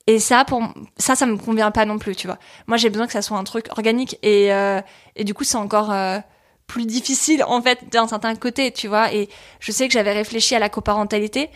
et 0.06 0.18
ça, 0.18 0.44
pour 0.44 0.62
ça, 0.98 1.14
ça 1.14 1.26
me 1.26 1.36
convient 1.36 1.70
pas 1.70 1.84
non 1.86 1.98
plus, 1.98 2.14
tu 2.14 2.26
vois. 2.26 2.38
Moi, 2.66 2.76
j'ai 2.76 2.90
besoin 2.90 3.06
que 3.06 3.12
ça 3.12 3.22
soit 3.22 3.38
un 3.38 3.44
truc 3.44 3.66
organique 3.70 4.18
et 4.22 4.52
euh, 4.52 4.80
et 5.16 5.24
du 5.24 5.32
coup, 5.34 5.44
c'est 5.44 5.56
encore 5.56 5.92
euh, 5.92 6.18
plus 6.66 6.86
difficile 6.86 7.44
en 7.44 7.60
fait 7.62 7.90
d'un 7.90 8.06
certain 8.08 8.34
côté, 8.36 8.70
tu 8.72 8.88
vois. 8.88 9.12
Et 9.12 9.28
je 9.60 9.72
sais 9.72 9.88
que 9.88 9.94
j'avais 9.94 10.12
réfléchi 10.12 10.54
à 10.54 10.58
la 10.58 10.68
coparentalité 10.68 11.50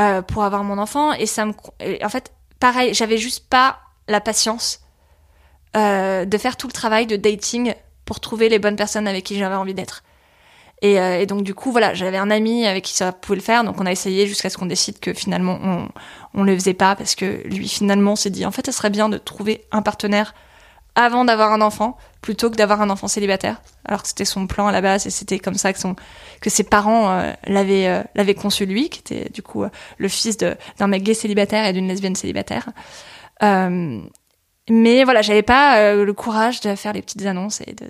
euh, 0.00 0.22
pour 0.22 0.44
avoir 0.44 0.64
mon 0.64 0.78
enfant 0.78 1.12
et 1.12 1.26
ça 1.26 1.44
me, 1.44 1.52
en 2.02 2.08
fait, 2.08 2.32
pareil, 2.60 2.94
j'avais 2.94 3.18
juste 3.18 3.48
pas 3.48 3.80
la 4.08 4.20
patience 4.20 4.80
euh, 5.76 6.24
de 6.24 6.38
faire 6.38 6.56
tout 6.56 6.66
le 6.66 6.72
travail 6.72 7.06
de 7.06 7.16
dating 7.16 7.74
pour 8.04 8.20
trouver 8.20 8.48
les 8.48 8.58
bonnes 8.58 8.76
personnes 8.76 9.08
avec 9.08 9.24
qui 9.24 9.38
j'avais 9.38 9.54
envie 9.54 9.74
d'être. 9.74 10.02
Et, 10.82 11.00
euh, 11.00 11.20
et, 11.20 11.26
donc 11.26 11.44
du 11.44 11.54
coup 11.54 11.70
voilà, 11.70 11.94
j'avais 11.94 12.18
un 12.18 12.30
ami 12.30 12.66
avec 12.66 12.84
qui 12.84 12.94
ça 12.94 13.12
pouvait 13.12 13.36
le 13.36 13.42
faire, 13.42 13.62
donc 13.62 13.80
on 13.80 13.86
a 13.86 13.92
essayé 13.92 14.26
jusqu'à 14.26 14.50
ce 14.50 14.58
qu'on 14.58 14.66
décide 14.66 14.98
que 14.98 15.14
finalement 15.14 15.58
on 15.62 15.88
on 16.34 16.42
le 16.42 16.54
faisait 16.54 16.74
pas 16.74 16.96
parce 16.96 17.14
que 17.14 17.46
lui 17.46 17.68
finalement 17.68 18.16
s'est 18.16 18.30
dit 18.30 18.44
en 18.44 18.50
fait 18.50 18.66
ça 18.66 18.72
serait 18.72 18.90
bien 18.90 19.08
de 19.08 19.16
trouver 19.16 19.64
un 19.70 19.80
partenaire 19.80 20.34
avant 20.96 21.24
d'avoir 21.24 21.52
un 21.52 21.60
enfant 21.60 21.96
plutôt 22.20 22.50
que 22.50 22.56
d'avoir 22.56 22.82
un 22.82 22.90
enfant 22.90 23.06
célibataire. 23.08 23.62
Alors 23.84 24.02
que 24.02 24.08
c'était 24.08 24.24
son 24.24 24.46
plan 24.46 24.66
à 24.66 24.72
la 24.72 24.80
base 24.80 25.06
et 25.06 25.10
c'était 25.10 25.38
comme 25.38 25.54
ça 25.54 25.72
que 25.72 25.78
son 25.78 25.94
que 26.40 26.50
ses 26.50 26.64
parents 26.64 27.12
euh, 27.12 27.32
l'avaient 27.46 27.86
euh, 27.86 28.02
l'avaient 28.16 28.34
conçu 28.34 28.66
lui 28.66 28.90
qui 28.90 28.98
était 28.98 29.30
du 29.30 29.40
coup 29.42 29.64
le 29.98 30.08
fils 30.08 30.36
d'un 30.36 30.86
mec 30.88 31.04
gay 31.04 31.14
célibataire 31.14 31.64
et 31.64 31.72
d'une 31.72 31.86
lesbienne 31.86 32.16
célibataire 32.16 32.70
mais 34.70 35.04
voilà 35.04 35.22
j'avais 35.22 35.42
pas 35.42 35.94
le 35.94 36.12
courage 36.12 36.60
de 36.60 36.74
faire 36.74 36.92
les 36.92 37.02
petites 37.02 37.26
annonces 37.26 37.60
et 37.62 37.72
de, 37.72 37.86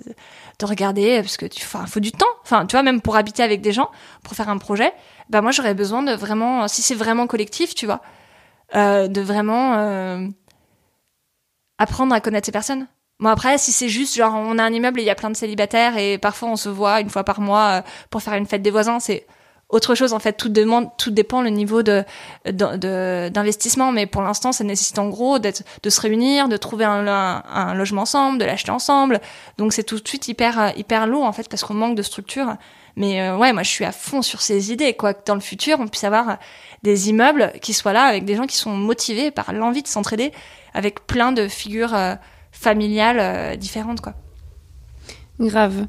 de 0.59 0.65
regarder 0.65 1.21
parce 1.21 1.37
que 1.37 1.45
tu 1.45 1.63
faut 1.63 1.99
du 1.99 2.11
temps. 2.11 2.25
Enfin 2.43 2.65
tu 2.65 2.75
vois 2.75 2.83
même 2.83 3.01
pour 3.01 3.15
habiter 3.15 3.43
avec 3.43 3.61
des 3.61 3.71
gens 3.71 3.89
pour 4.23 4.33
faire 4.33 4.49
un 4.49 4.57
projet 4.57 4.91
bah 5.29 5.41
moi 5.41 5.51
j'aurais 5.51 5.75
besoin 5.75 6.01
de 6.03 6.13
vraiment 6.13 6.67
si 6.67 6.81
c'est 6.81 6.95
vraiment 6.95 7.27
collectif 7.27 7.75
tu 7.75 7.85
vois 7.85 8.01
euh, 8.75 9.07
de 9.07 9.21
vraiment 9.21 9.75
euh, 9.75 10.27
apprendre 11.77 12.15
à 12.15 12.21
connaître 12.21 12.47
ces 12.47 12.51
personnes. 12.51 12.87
Bon 13.19 13.29
après, 13.29 13.59
si 13.59 13.71
c'est 13.71 13.87
juste 13.87 14.15
genre 14.15 14.33
on 14.33 14.57
a 14.57 14.63
un 14.63 14.73
immeuble 14.73 14.99
et 14.99 15.03
il 15.03 15.05
y 15.05 15.11
a 15.11 15.15
plein 15.15 15.29
de 15.29 15.35
célibataires 15.35 15.95
et 15.95 16.17
parfois 16.17 16.49
on 16.49 16.55
se 16.55 16.69
voit 16.69 16.99
une 16.99 17.09
fois 17.11 17.23
par 17.23 17.39
mois 17.39 17.67
euh, 17.67 17.81
pour 18.09 18.23
faire 18.23 18.33
une 18.33 18.47
fête 18.47 18.63
des 18.63 18.71
voisins, 18.71 18.99
c'est 18.99 19.27
autre 19.73 19.95
chose 19.95 20.13
en 20.13 20.19
fait. 20.19 20.33
Tout 20.33 20.49
demande, 20.49 20.89
tout 20.97 21.11
dépend 21.11 21.41
le 21.41 21.49
niveau 21.49 21.83
de 21.83 22.03
d'investissement, 22.45 23.91
mais 23.91 24.05
pour 24.05 24.21
l'instant, 24.21 24.51
ça 24.51 24.63
nécessite 24.63 24.99
en 24.99 25.09
gros 25.09 25.39
d'être, 25.39 25.63
de 25.81 25.89
se 25.89 25.99
réunir, 25.99 26.47
de 26.47 26.57
trouver 26.57 26.85
un, 26.85 27.07
un, 27.07 27.73
logement 27.73 28.03
ensemble, 28.03 28.37
de 28.37 28.45
l'acheter 28.45 28.71
ensemble. 28.71 29.19
Donc 29.57 29.73
c'est 29.73 29.83
tout 29.83 29.99
de 29.99 30.07
suite 30.07 30.27
hyper 30.27 30.59
euh, 30.59 30.69
hyper 30.77 31.07
lourd 31.07 31.23
en 31.23 31.33
fait 31.33 31.49
parce 31.49 31.63
qu'on 31.63 31.73
manque 31.73 31.95
de 31.95 32.03
structure. 32.03 32.55
Mais 32.95 33.21
euh, 33.21 33.37
ouais, 33.37 33.51
moi 33.53 33.63
je 33.63 33.69
suis 33.69 33.85
à 33.85 33.91
fond 33.91 34.21
sur 34.21 34.41
ces 34.41 34.71
idées 34.71 34.93
quoi. 34.93 35.13
Que 35.15 35.21
dans 35.25 35.35
le 35.35 35.41
futur, 35.41 35.79
on 35.79 35.87
puisse 35.87 36.03
avoir 36.03 36.37
des 36.83 37.09
immeubles 37.09 37.51
qui 37.61 37.73
soient 37.73 37.93
là 37.93 38.03
avec 38.03 38.25
des 38.25 38.35
gens 38.35 38.45
qui 38.45 38.57
sont 38.57 38.75
motivés 38.75 39.31
par 39.31 39.51
l'envie 39.53 39.81
de 39.81 39.87
s'entraider, 39.87 40.31
avec 40.73 41.07
plein 41.07 41.31
de 41.31 41.47
figures 41.47 41.95
euh, 41.95 42.15
familiales 42.51 43.57
différentes 43.57 44.01
quoi. 44.01 44.13
Grave. 45.39 45.87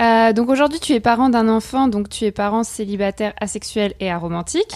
Euh, 0.00 0.32
donc 0.32 0.50
aujourd'hui, 0.50 0.80
tu 0.80 0.92
es 0.92 1.00
parent 1.00 1.28
d'un 1.28 1.48
enfant, 1.48 1.88
donc 1.88 2.08
tu 2.08 2.24
es 2.24 2.32
parent 2.32 2.64
célibataire, 2.64 3.32
asexuel 3.40 3.94
et 4.00 4.10
aromantique. 4.10 4.72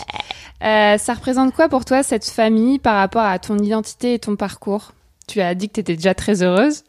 Euh, 0.62 0.98
ça 0.98 1.14
représente 1.14 1.54
quoi 1.54 1.68
pour 1.68 1.84
toi 1.84 2.02
cette 2.02 2.28
famille 2.28 2.78
par 2.78 2.96
rapport 2.96 3.22
à 3.22 3.38
ton 3.38 3.58
identité 3.58 4.14
et 4.14 4.18
ton 4.18 4.36
parcours? 4.36 4.92
Tu 5.26 5.40
as 5.40 5.54
dit 5.54 5.68
que 5.68 5.74
tu 5.74 5.80
étais 5.80 5.96
déjà 5.96 6.14
très 6.14 6.42
heureuse. 6.42 6.84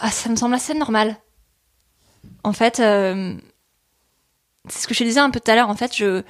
ah, 0.00 0.10
ça 0.10 0.28
me 0.28 0.36
semble 0.36 0.54
assez 0.54 0.74
normal. 0.74 1.16
En 2.44 2.52
fait, 2.52 2.80
euh, 2.80 3.34
c'est 4.68 4.82
ce 4.82 4.88
que 4.88 4.94
je 4.94 5.00
te 5.00 5.04
disais 5.04 5.20
un 5.20 5.30
peu 5.30 5.40
tout 5.40 5.50
à 5.50 5.54
l'heure. 5.54 5.70
En 5.70 5.76
fait, 5.76 5.96
je 5.96 6.22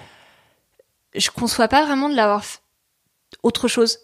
je 1.14 1.30
conçois 1.30 1.68
pas 1.68 1.84
vraiment 1.84 2.08
de 2.08 2.14
l'avoir 2.14 2.42
autre 3.42 3.68
chose. 3.68 3.98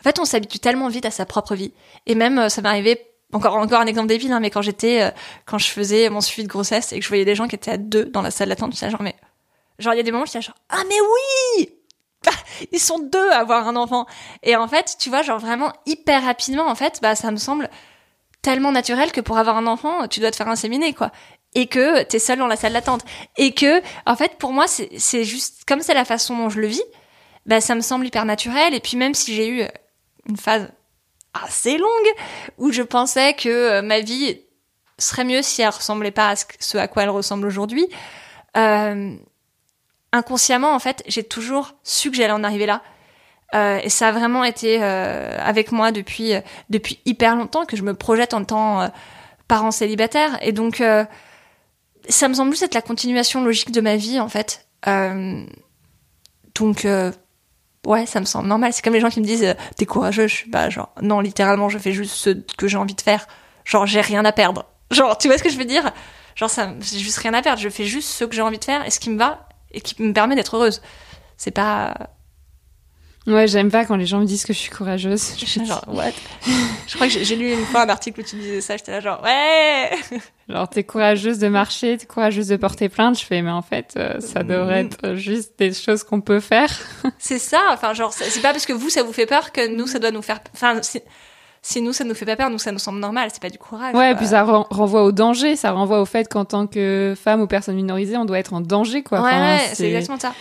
En 0.00 0.02
fait, 0.02 0.18
on 0.18 0.24
s'habitue 0.24 0.58
tellement 0.58 0.88
vite 0.88 1.06
à 1.06 1.10
sa 1.10 1.26
propre 1.26 1.54
vie. 1.54 1.72
Et 2.06 2.14
même, 2.14 2.38
euh, 2.38 2.48
ça 2.48 2.62
m'est 2.62 2.68
arrivé 2.68 3.00
encore 3.36 3.56
encore 3.56 3.80
un 3.80 3.86
exemple 3.86 4.08
débile 4.08 4.32
hein, 4.32 4.40
mais 4.40 4.50
quand 4.50 4.62
j'étais 4.62 5.02
euh, 5.02 5.10
quand 5.44 5.58
je 5.58 5.68
faisais 5.68 6.08
mon 6.10 6.20
suivi 6.20 6.44
de 6.44 6.48
grossesse 6.48 6.92
et 6.92 6.98
que 6.98 7.04
je 7.04 7.08
voyais 7.08 7.24
des 7.24 7.34
gens 7.34 7.48
qui 7.48 7.54
étaient 7.54 7.70
à 7.70 7.76
deux 7.76 8.06
dans 8.06 8.22
la 8.22 8.30
salle 8.30 8.48
d'attente 8.48 8.72
j'étais 8.72 8.90
genre 8.90 9.02
mais 9.02 9.16
genre 9.78 9.94
il 9.94 9.98
y 9.98 10.00
a 10.00 10.02
des 10.02 10.10
moments 10.10 10.24
où 10.24 10.26
j'étais 10.26 10.42
genre 10.42 10.56
ah 10.68 10.82
mais 10.88 10.96
oui 11.58 11.70
ils 12.72 12.80
sont 12.80 12.98
deux 12.98 13.30
à 13.30 13.38
avoir 13.38 13.68
un 13.68 13.76
enfant 13.76 14.06
et 14.42 14.56
en 14.56 14.66
fait 14.68 14.96
tu 14.98 15.10
vois 15.10 15.22
genre 15.22 15.38
vraiment 15.38 15.72
hyper 15.86 16.24
rapidement 16.24 16.66
en 16.66 16.74
fait 16.74 16.98
bah 17.02 17.14
ça 17.14 17.30
me 17.30 17.36
semble 17.36 17.70
tellement 18.46 18.70
naturel 18.70 19.10
que 19.10 19.20
pour 19.20 19.38
avoir 19.38 19.56
un 19.56 19.66
enfant, 19.66 20.06
tu 20.06 20.20
dois 20.20 20.30
te 20.30 20.36
faire 20.36 20.46
inséminer, 20.46 20.92
quoi. 20.92 21.10
Et 21.56 21.66
que 21.66 22.04
t'es 22.04 22.20
seule 22.20 22.38
dans 22.38 22.46
la 22.46 22.54
salle 22.54 22.74
d'attente. 22.74 23.04
Et 23.36 23.50
que, 23.50 23.82
en 24.06 24.14
fait, 24.14 24.38
pour 24.38 24.52
moi, 24.52 24.66
c'est 24.68 25.24
juste, 25.24 25.64
comme 25.66 25.80
c'est 25.80 25.94
la 25.94 26.04
façon 26.04 26.36
dont 26.36 26.48
je 26.48 26.60
le 26.60 26.68
vis, 26.68 26.82
bah, 27.44 27.60
ça 27.60 27.74
me 27.74 27.80
semble 27.80 28.06
hyper 28.06 28.24
naturel. 28.24 28.72
Et 28.72 28.78
puis 28.78 28.96
même 28.96 29.14
si 29.14 29.34
j'ai 29.34 29.48
eu 29.48 29.64
une 30.28 30.36
phase 30.36 30.70
assez 31.44 31.78
longue 31.78 31.88
où 32.58 32.72
je 32.72 32.82
pensais 32.82 33.34
que 33.34 33.48
euh, 33.48 33.82
ma 33.82 34.00
vie 34.00 34.40
serait 34.98 35.24
mieux 35.24 35.42
si 35.42 35.62
elle 35.62 35.68
ressemblait 35.68 36.10
pas 36.10 36.30
à 36.30 36.34
ce 36.36 36.78
à 36.78 36.88
quoi 36.88 37.02
elle 37.02 37.10
ressemble 37.10 37.46
aujourd'hui, 37.46 37.86
euh, 38.56 39.14
inconsciemment, 40.12 40.74
en 40.74 40.78
fait, 40.78 41.02
j'ai 41.06 41.22
toujours 41.22 41.74
su 41.82 42.10
que 42.10 42.16
j'allais 42.16 42.32
en 42.32 42.44
arriver 42.44 42.66
là. 42.66 42.82
Euh, 43.54 43.78
et 43.82 43.90
ça 43.90 44.08
a 44.08 44.12
vraiment 44.12 44.42
été 44.42 44.82
avec 44.82 45.70
moi 45.70 45.92
depuis 45.92 46.32
depuis 46.70 47.00
hyper 47.04 47.36
longtemps 47.36 47.64
que 47.64 47.76
je 47.76 47.82
me 47.82 47.94
projette 47.94 48.34
en 48.34 48.44
tant 48.44 48.90
parent 49.46 49.70
célibataire. 49.70 50.38
Et 50.40 50.52
donc, 50.52 50.82
ça 52.08 52.28
me 52.28 52.34
semble 52.34 52.50
juste 52.52 52.62
être 52.62 52.74
la 52.74 52.82
continuation 52.82 53.44
logique 53.44 53.70
de 53.70 53.80
ma 53.82 53.96
vie, 53.96 54.18
en 54.18 54.28
fait. 54.28 54.66
donc, 56.54 56.86
ouais, 57.84 58.06
ça 58.06 58.20
me 58.20 58.24
semble 58.24 58.48
normal. 58.48 58.72
C'est 58.72 58.82
comme 58.82 58.94
les 58.94 59.00
gens 59.00 59.10
qui 59.10 59.20
me 59.20 59.26
disent 59.26 59.54
t'es 59.76 59.86
courageux. 59.86 60.26
Je 60.26 60.34
suis 60.34 60.50
bah 60.50 60.70
genre 60.70 60.90
non, 61.02 61.20
littéralement, 61.20 61.68
je 61.68 61.78
fais 61.78 61.92
juste 61.92 62.14
ce 62.14 62.30
que 62.30 62.68
j'ai 62.68 62.76
envie 62.76 62.94
de 62.94 63.00
faire. 63.00 63.26
Genre, 63.64 63.86
j'ai 63.86 64.00
rien 64.00 64.24
à 64.24 64.32
perdre. 64.32 64.64
Genre, 64.90 65.18
tu 65.18 65.28
vois 65.28 65.38
ce 65.38 65.42
que 65.42 65.50
je 65.50 65.58
veux 65.58 65.64
dire? 65.64 65.90
Genre, 66.36 66.50
ça, 66.50 66.72
j'ai 66.80 66.98
juste 66.98 67.18
rien 67.18 67.34
à 67.34 67.42
perdre. 67.42 67.60
Je 67.60 67.68
fais 67.68 67.84
juste 67.84 68.08
ce 68.10 68.24
que 68.24 68.34
j'ai 68.34 68.42
envie 68.42 68.58
de 68.58 68.64
faire 68.64 68.86
et 68.86 68.90
ce 68.90 69.00
qui 69.00 69.10
me 69.10 69.18
va 69.18 69.48
et 69.72 69.80
qui 69.80 70.00
me 70.02 70.12
permet 70.12 70.36
d'être 70.36 70.56
heureuse. 70.56 70.82
C'est 71.36 71.50
pas 71.50 71.94
Ouais, 73.26 73.48
j'aime 73.48 73.70
pas 73.70 73.84
quand 73.84 73.96
les 73.96 74.06
gens 74.06 74.20
me 74.20 74.24
disent 74.24 74.44
que 74.44 74.52
je 74.52 74.58
suis 74.58 74.70
courageuse. 74.70 75.34
Je 75.38 75.44
suis 75.44 75.66
genre, 75.66 75.82
what? 75.88 76.12
Je 76.86 76.94
crois 76.94 77.08
que 77.08 77.12
j'ai 77.12 77.36
lu 77.36 77.52
une 77.52 77.64
fois 77.64 77.82
un 77.82 77.88
article 77.88 78.20
où 78.20 78.22
tu 78.22 78.36
disais 78.36 78.60
ça, 78.60 78.76
j'étais 78.76 78.92
là 78.92 79.00
genre, 79.00 79.20
ouais 79.24 79.90
Genre, 80.48 80.68
t'es 80.68 80.84
courageuse 80.84 81.40
de 81.40 81.48
marcher, 81.48 81.96
t'es 81.96 82.06
courageuse 82.06 82.46
de 82.46 82.56
porter 82.56 82.88
plainte. 82.88 83.18
Je 83.18 83.24
fais, 83.24 83.42
mais 83.42 83.50
en 83.50 83.62
fait, 83.62 83.94
euh, 83.96 84.20
ça 84.20 84.44
devrait 84.44 84.84
mm. 84.84 84.86
être 84.86 85.14
juste 85.14 85.58
des 85.58 85.72
choses 85.72 86.04
qu'on 86.04 86.20
peut 86.20 86.38
faire. 86.38 86.70
c'est 87.18 87.40
ça, 87.40 87.60
enfin, 87.70 87.94
genre, 87.94 88.12
c'est 88.12 88.40
pas 88.40 88.52
parce 88.52 88.66
que 88.66 88.72
vous, 88.72 88.90
ça 88.90 89.02
vous 89.02 89.12
fait 89.12 89.26
peur 89.26 89.50
que 89.50 89.74
nous, 89.74 89.88
ça 89.88 89.98
doit 89.98 90.12
nous 90.12 90.22
faire... 90.22 90.38
Enfin, 90.54 90.80
si 91.62 91.82
nous 91.82 91.92
ça 91.92 92.04
nous 92.04 92.14
fait 92.14 92.24
pas 92.24 92.36
peur, 92.36 92.48
nous 92.48 92.60
ça 92.60 92.70
nous 92.70 92.78
semble 92.78 93.00
normal, 93.00 93.28
c'est 93.32 93.42
pas 93.42 93.50
du 93.50 93.58
courage. 93.58 93.92
Ouais, 93.92 94.14
puis 94.14 94.28
ça 94.28 94.44
renvoie 94.44 95.02
au 95.02 95.10
danger, 95.10 95.56
ça 95.56 95.72
renvoie 95.72 96.00
au 96.00 96.04
fait 96.04 96.28
qu'en 96.28 96.44
tant 96.44 96.68
que 96.68 97.14
femme 97.20 97.40
ou 97.40 97.48
personne 97.48 97.74
minorisée, 97.74 98.16
on 98.16 98.24
doit 98.24 98.38
être 98.38 98.52
en 98.52 98.60
danger, 98.60 99.02
quoi. 99.02 99.20
Ouais, 99.20 99.58
c'est 99.74 99.88
exactement 99.88 100.20
ça. 100.20 100.32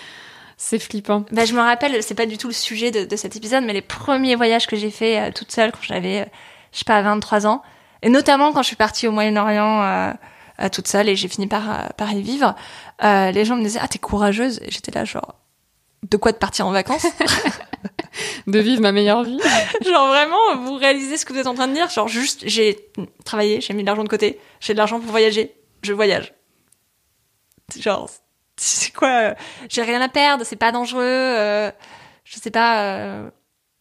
C'est 0.68 0.80
flippant. 0.80 1.26
Bah, 1.32 1.46
je 1.46 1.54
me 1.54 1.60
rappelle, 1.60 2.02
c'est 2.02 2.16
pas 2.16 2.26
du 2.26 2.40
tout 2.40 2.48
le 2.48 2.54
sujet 2.54 2.90
de, 2.90 3.06
de, 3.06 3.16
cet 3.16 3.36
épisode, 3.36 3.64
mais 3.66 3.74
les 3.74 3.84
premiers 3.84 4.34
voyages 4.34 4.66
que 4.66 4.76
j'ai 4.76 4.90
fait 4.90 5.20
euh, 5.20 5.32
toute 5.32 5.52
seule 5.52 5.72
quand 5.72 5.84
j'avais, 5.84 6.22
euh, 6.22 6.26
je 6.72 6.80
sais 6.80 6.86
pas, 6.86 7.00
23 7.04 7.46
ans, 7.46 7.62
et 8.02 8.10
notamment 8.10 8.52
quand 8.52 8.64
je 8.64 8.70
suis 8.70 8.76
partie 8.76 9.08
au 9.08 9.12
Moyen-Orient 9.12 9.84
euh, 9.84 10.70
toute 10.72 10.88
seule 10.88 11.08
et 11.08 11.16
j'ai 11.16 11.28
fini 11.28 11.46
par, 11.46 11.94
par 11.94 12.12
y 12.14 12.24
vivre, 12.24 12.56
les 13.00 13.46
gens 13.46 13.58
me 13.58 13.62
disaient 13.62 13.78
ah 13.80 13.88
t'es 13.88 14.00
courageuse, 14.00 14.60
et 14.64 14.72
j'étais 14.72 14.90
là 14.90 15.06
genre 15.06 15.36
de 16.10 16.18
quoi 16.18 16.32
de 16.32 16.38
partir 16.38 16.66
en 16.66 16.72
vacances 16.72 17.06
de 18.48 18.58
vivre 18.58 18.82
ma 18.82 18.92
meilleure 18.92 19.24
vie. 19.24 19.40
genre 19.86 20.08
vraiment, 20.08 20.64
vous 20.64 20.78
réalisez 20.78 21.18
ce 21.18 21.28
que 21.28 21.34
vous 21.34 21.40
êtes 21.40 21.48
en 21.48 21.54
train 21.54 21.68
de 21.68 21.74
dire 21.74 21.92
Genre 21.92 22.08
juste, 22.08 22.42
j'ai 22.48 22.90
travaillé, 23.24 23.62
j'ai 23.62 23.76
mis 23.76 23.84
de 23.84 23.86
l'argent 23.86 24.04
de 24.04 24.10
côté, 24.10 24.40
j'ai 24.62 24.74
de 24.74 24.80
l'argent 24.80 25.00
pour 25.00 25.12
voyager, 25.12 25.54
je 25.84 25.94
voyage. 25.94 26.34
Genre, 27.80 28.10
c'est 28.58 28.94
quoi 28.94 29.36
J'ai 29.70 29.82
rien 29.82 30.02
à 30.02 30.10
perdre, 30.10 30.44
c'est 30.46 30.56
pas 30.56 30.72
dangereux. 30.72 31.04
Euh, 31.04 31.72
je 32.24 32.40
sais 32.40 32.52
pas. 32.52 32.82
Euh, 32.82 33.30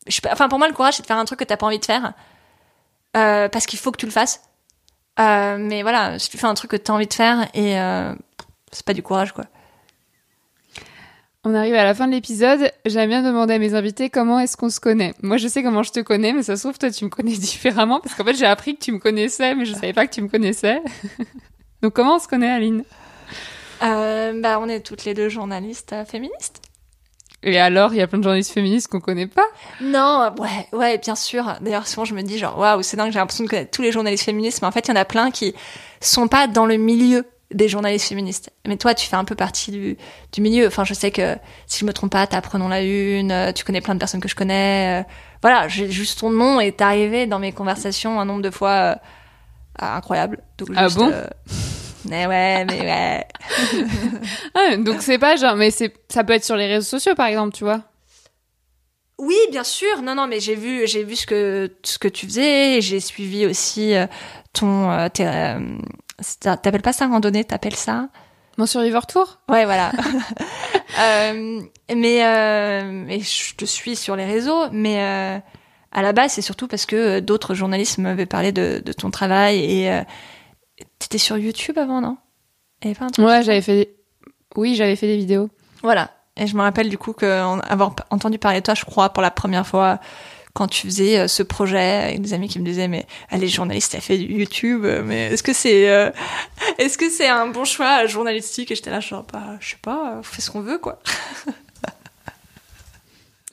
je, 0.06 0.20
enfin, 0.30 0.48
pour 0.48 0.58
moi, 0.58 0.68
le 0.68 0.74
courage, 0.74 0.94
c'est 0.94 1.02
de 1.02 1.06
faire 1.06 1.18
un 1.18 1.24
truc 1.24 1.38
que 1.38 1.44
t'as 1.44 1.56
pas 1.56 1.66
envie 1.66 1.78
de 1.78 1.84
faire, 1.84 2.12
euh, 3.16 3.48
parce 3.48 3.66
qu'il 3.66 3.78
faut 3.78 3.92
que 3.92 3.98
tu 3.98 4.06
le 4.06 4.12
fasses. 4.12 4.42
Mais 5.18 5.82
voilà, 5.82 6.18
si 6.18 6.28
tu 6.28 6.38
fais 6.38 6.46
un 6.46 6.54
truc 6.54 6.72
que 6.72 6.76
t'as 6.76 6.92
envie 6.92 7.06
de 7.06 7.14
faire 7.14 7.48
et 7.54 7.74
c'est 8.72 8.84
pas 8.84 8.94
du 8.94 9.02
courage, 9.02 9.32
quoi. 9.32 9.44
On 11.46 11.54
arrive 11.54 11.74
à 11.74 11.84
la 11.84 11.94
fin 11.94 12.06
de 12.06 12.12
l'épisode. 12.12 12.72
J'aime 12.86 13.10
bien 13.10 13.22
demander 13.22 13.54
à 13.54 13.58
mes 13.58 13.74
invités 13.74 14.08
comment 14.08 14.40
est-ce 14.40 14.56
qu'on 14.56 14.70
se 14.70 14.80
connaît. 14.80 15.12
Moi, 15.22 15.36
je 15.36 15.46
sais 15.46 15.62
comment 15.62 15.82
je 15.82 15.92
te 15.92 16.00
connais, 16.00 16.32
mais 16.32 16.42
ça 16.42 16.56
se 16.56 16.62
trouve, 16.62 16.78
toi, 16.78 16.90
tu 16.90 17.04
me 17.04 17.10
connais 17.10 17.32
différemment 17.36 18.00
parce 18.00 18.14
qu'en 18.14 18.24
fait, 18.24 18.34
j'ai 18.34 18.46
appris 18.46 18.76
que 18.76 18.82
tu 18.82 18.92
me 18.92 18.98
connaissais, 18.98 19.54
mais 19.54 19.66
je 19.66 19.74
savais 19.74 19.92
pas 19.92 20.06
que 20.06 20.14
tu 20.14 20.22
me 20.22 20.28
connaissais. 20.28 20.80
Donc, 21.82 21.92
comment 21.92 22.16
on 22.16 22.18
se 22.18 22.28
connaît, 22.28 22.50
Aline? 22.50 22.82
Euh, 23.82 24.40
bah, 24.40 24.58
on 24.60 24.68
est 24.68 24.80
toutes 24.80 25.04
les 25.04 25.14
deux 25.14 25.28
journalistes 25.28 25.92
euh, 25.92 26.04
féministes. 26.04 26.60
Et 27.42 27.58
alors, 27.58 27.92
il 27.92 27.98
y 27.98 28.00
a 28.00 28.06
plein 28.06 28.18
de 28.18 28.22
journalistes 28.22 28.52
féministes 28.52 28.88
qu'on 28.88 29.00
connaît 29.00 29.26
pas? 29.26 29.46
Non, 29.80 30.34
ouais, 30.38 30.66
ouais, 30.72 30.98
bien 30.98 31.14
sûr. 31.14 31.54
D'ailleurs, 31.60 31.86
souvent, 31.86 32.06
je 32.06 32.14
me 32.14 32.22
dis 32.22 32.38
genre, 32.38 32.58
waouh, 32.58 32.82
c'est 32.82 32.96
dingue, 32.96 33.12
j'ai 33.12 33.18
l'impression 33.18 33.44
de 33.44 33.50
connaître 33.50 33.70
tous 33.70 33.82
les 33.82 33.92
journalistes 33.92 34.24
féministes, 34.24 34.62
mais 34.62 34.68
en 34.68 34.72
fait, 34.72 34.88
il 34.88 34.90
y 34.90 34.92
en 34.92 35.00
a 35.00 35.04
plein 35.04 35.30
qui 35.30 35.54
sont 36.00 36.26
pas 36.26 36.46
dans 36.46 36.64
le 36.64 36.78
milieu 36.78 37.26
des 37.50 37.68
journalistes 37.68 38.08
féministes. 38.08 38.50
Mais 38.66 38.78
toi, 38.78 38.94
tu 38.94 39.06
fais 39.06 39.16
un 39.16 39.24
peu 39.24 39.34
partie 39.34 39.70
du, 39.70 39.98
du 40.32 40.40
milieu. 40.40 40.66
Enfin, 40.66 40.84
je 40.84 40.94
sais 40.94 41.10
que, 41.10 41.36
si 41.66 41.80
je 41.80 41.84
me 41.84 41.92
trompe 41.92 42.12
pas, 42.12 42.26
t'as 42.26 42.40
Prenons 42.40 42.68
la 42.68 42.80
Une, 42.82 43.30
euh, 43.30 43.52
tu 43.52 43.62
connais 43.62 43.82
plein 43.82 43.94
de 43.94 43.98
personnes 43.98 44.20
que 44.20 44.28
je 44.28 44.34
connais. 44.34 45.04
Voilà, 45.42 45.68
j'ai 45.68 45.90
juste 45.90 46.20
ton 46.20 46.30
nom 46.30 46.60
est 46.60 46.80
arrivé 46.80 47.26
dans 47.26 47.38
mes 47.38 47.52
conversations 47.52 48.18
un 48.18 48.24
nombre 48.24 48.40
de 48.40 48.50
fois 48.50 48.96
incroyable. 49.78 50.42
Donc, 50.56 50.70
ah 50.74 50.88
bon? 50.88 51.12
Mais 52.08 52.26
ouais, 52.26 52.64
mais 52.64 52.80
ouais. 52.80 53.26
ah, 54.54 54.76
donc 54.76 55.02
c'est 55.02 55.18
pas 55.18 55.36
genre, 55.36 55.56
mais 55.56 55.70
c'est, 55.70 55.92
ça 56.08 56.24
peut 56.24 56.32
être 56.32 56.44
sur 56.44 56.56
les 56.56 56.66
réseaux 56.66 56.86
sociaux 56.86 57.14
par 57.14 57.26
exemple, 57.26 57.54
tu 57.54 57.64
vois. 57.64 57.82
Oui, 59.18 59.36
bien 59.50 59.64
sûr. 59.64 60.02
Non, 60.02 60.14
non, 60.14 60.26
mais 60.26 60.40
j'ai 60.40 60.54
vu, 60.54 60.86
j'ai 60.86 61.04
vu 61.04 61.16
ce 61.16 61.26
que 61.26 61.72
ce 61.82 61.98
que 61.98 62.08
tu 62.08 62.26
faisais. 62.26 62.80
J'ai 62.80 63.00
suivi 63.00 63.46
aussi 63.46 63.94
euh, 63.94 64.06
ton. 64.52 64.90
Euh, 64.90 65.08
euh, 65.20 65.76
t'appelles 66.40 66.82
pas 66.82 66.92
ça 66.92 67.06
randonnée, 67.06 67.44
t'appelles 67.44 67.76
ça? 67.76 68.08
Mon 68.58 68.66
Survivor 68.66 69.06
Tour? 69.06 69.38
Ouais, 69.48 69.64
voilà. 69.64 69.92
euh, 71.00 71.60
mais 71.94 72.24
euh, 72.24 72.82
mais 72.84 73.20
je 73.20 73.54
te 73.54 73.64
suis 73.64 73.96
sur 73.96 74.16
les 74.16 74.24
réseaux, 74.24 74.68
mais 74.72 75.00
à 75.92 76.02
la 76.02 76.12
base 76.12 76.32
c'est 76.32 76.42
surtout 76.42 76.66
parce 76.66 76.86
que 76.86 77.20
d'autres 77.20 77.54
journalistes 77.54 77.98
m'avaient 77.98 78.26
parlé 78.26 78.50
de, 78.50 78.82
de 78.84 78.92
ton 78.92 79.10
travail 79.10 79.58
et 79.58 80.02
T'étais 81.04 81.18
sur 81.18 81.36
YouTube 81.36 81.76
avant, 81.76 82.00
non? 82.00 82.16
Ouais, 83.18 83.42
j'avais 83.42 83.60
fait. 83.60 83.94
Oui, 84.56 84.74
j'avais 84.74 84.96
fait 84.96 85.06
des 85.06 85.18
vidéos. 85.18 85.50
Voilà. 85.82 86.10
Et 86.38 86.46
je 86.46 86.56
me 86.56 86.62
rappelle 86.62 86.88
du 86.88 86.96
coup 86.96 87.12
que 87.12 87.26
avoir 87.26 87.94
entendu 88.08 88.38
parler 88.38 88.60
de 88.60 88.64
toi, 88.64 88.72
je 88.72 88.86
crois, 88.86 89.10
pour 89.10 89.22
la 89.22 89.30
première 89.30 89.66
fois 89.66 90.00
quand 90.54 90.68
tu 90.68 90.86
faisais 90.86 91.18
euh, 91.18 91.28
ce 91.28 91.42
projet 91.42 92.04
avec 92.04 92.22
des 92.22 92.32
amis 92.32 92.48
qui 92.48 92.58
me 92.60 92.64
disaient 92.64 92.88
mais 92.88 93.06
elle 93.28 93.44
est 93.44 93.48
journaliste, 93.48 93.94
elle 93.94 94.00
fait 94.00 94.16
du 94.16 94.32
YouTube, 94.32 94.84
euh, 94.84 95.02
mais 95.04 95.32
est-ce 95.32 95.42
que 95.42 95.52
c'est 95.52 95.90
euh, 95.90 96.10
est-ce 96.78 96.96
que 96.96 97.10
c'est 97.10 97.28
un 97.28 97.48
bon 97.48 97.64
choix 97.64 98.06
journalistique? 98.06 98.70
Et 98.70 98.76
j'étais 98.76 98.90
là 98.90 99.00
genre 99.00 99.26
bah 99.30 99.56
je 99.60 99.70
sais 99.70 99.78
pas, 99.82 100.14
on 100.20 100.22
fait 100.22 100.40
ce 100.40 100.50
qu'on 100.50 100.60
veut 100.60 100.78
quoi. 100.78 101.00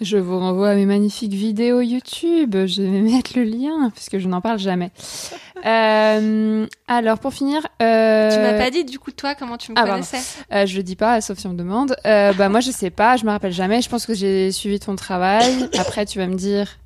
Je 0.02 0.18
vous 0.18 0.40
renvoie 0.40 0.70
à 0.70 0.76
mes 0.76 0.88
magnifiques 0.88 1.34
vidéos 1.34 1.80
YouTube. 1.80 2.56
Je 2.66 2.82
vais 2.82 3.02
mettre 3.02 3.34
le 3.36 3.44
lien 3.44 3.92
puisque 3.94 4.18
je 4.18 4.28
n'en 4.28 4.42
parle 4.42 4.58
jamais. 4.58 4.90
euh, 5.66 6.66
alors 6.88 7.20
pour 7.20 7.34
finir, 7.34 7.62
euh... 7.84 8.32
tu 8.32 8.40
m'as 8.40 8.58
pas 8.58 8.72
dit 8.72 8.84
du 8.84 8.98
coup 8.98 9.12
toi 9.12 9.36
comment 9.36 9.58
tu 9.58 9.72
me 9.72 9.78
ah, 9.78 9.84
connaissais? 9.84 10.18
Euh, 10.52 10.66
Je 10.66 10.76
le 10.76 10.82
dis 10.82 10.96
pas, 10.96 11.22
sauf 11.22 11.38
si 11.38 11.46
on 11.46 11.52
me 11.52 11.58
demande. 11.58 11.96
Euh, 12.08 12.34
bah 12.34 12.50
moi 12.50 12.62
je 12.62 12.72
sais 12.72 12.90
pas, 12.90 13.16
je 13.16 13.26
me 13.26 13.30
rappelle 13.30 13.54
jamais. 13.54 13.84
Je 13.84 13.90
pense 13.90 14.08
que 14.08 14.16
j'ai 14.16 14.52
suivi 14.52 14.80
ton 14.80 14.96
travail. 14.96 15.70
Après 15.78 16.08
tu 16.08 16.18
vas 16.18 16.26
me 16.26 16.36
dire. 16.36 16.78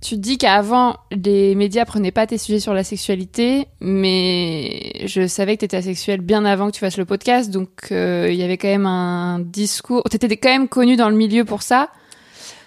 Tu 0.00 0.18
dis 0.18 0.36
qu'avant, 0.36 0.96
les 1.10 1.54
médias 1.54 1.86
prenaient 1.86 2.12
pas 2.12 2.26
tes 2.26 2.36
sujets 2.36 2.60
sur 2.60 2.74
la 2.74 2.84
sexualité, 2.84 3.68
mais 3.80 4.92
je 5.06 5.26
savais 5.26 5.54
que 5.54 5.60
tu 5.60 5.64
étais 5.64 5.78
asexuelle 5.78 6.20
bien 6.20 6.44
avant 6.44 6.66
que 6.66 6.72
tu 6.72 6.80
fasses 6.80 6.98
le 6.98 7.06
podcast, 7.06 7.50
donc 7.50 7.70
euh, 7.90 8.28
il 8.30 8.36
y 8.36 8.42
avait 8.42 8.58
quand 8.58 8.68
même 8.68 8.84
un 8.84 9.38
discours. 9.40 10.02
Tu 10.10 10.16
étais 10.16 10.36
quand 10.36 10.50
même 10.50 10.68
connu 10.68 10.96
dans 10.96 11.08
le 11.08 11.16
milieu 11.16 11.46
pour 11.46 11.62
ça. 11.62 11.88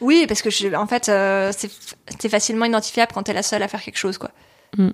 Oui, 0.01 0.25
parce 0.27 0.41
que 0.41 0.49
je, 0.49 0.73
en 0.75 0.87
fait, 0.87 1.09
euh, 1.09 1.51
c'est 2.19 2.29
facilement 2.29 2.65
identifiable 2.65 3.11
quand 3.13 3.23
t'es 3.23 3.33
la 3.33 3.43
seule 3.43 3.63
à 3.63 3.67
faire 3.67 3.81
quelque 3.81 3.97
chose, 3.97 4.17
quoi. 4.17 4.31
Mm. 4.77 4.89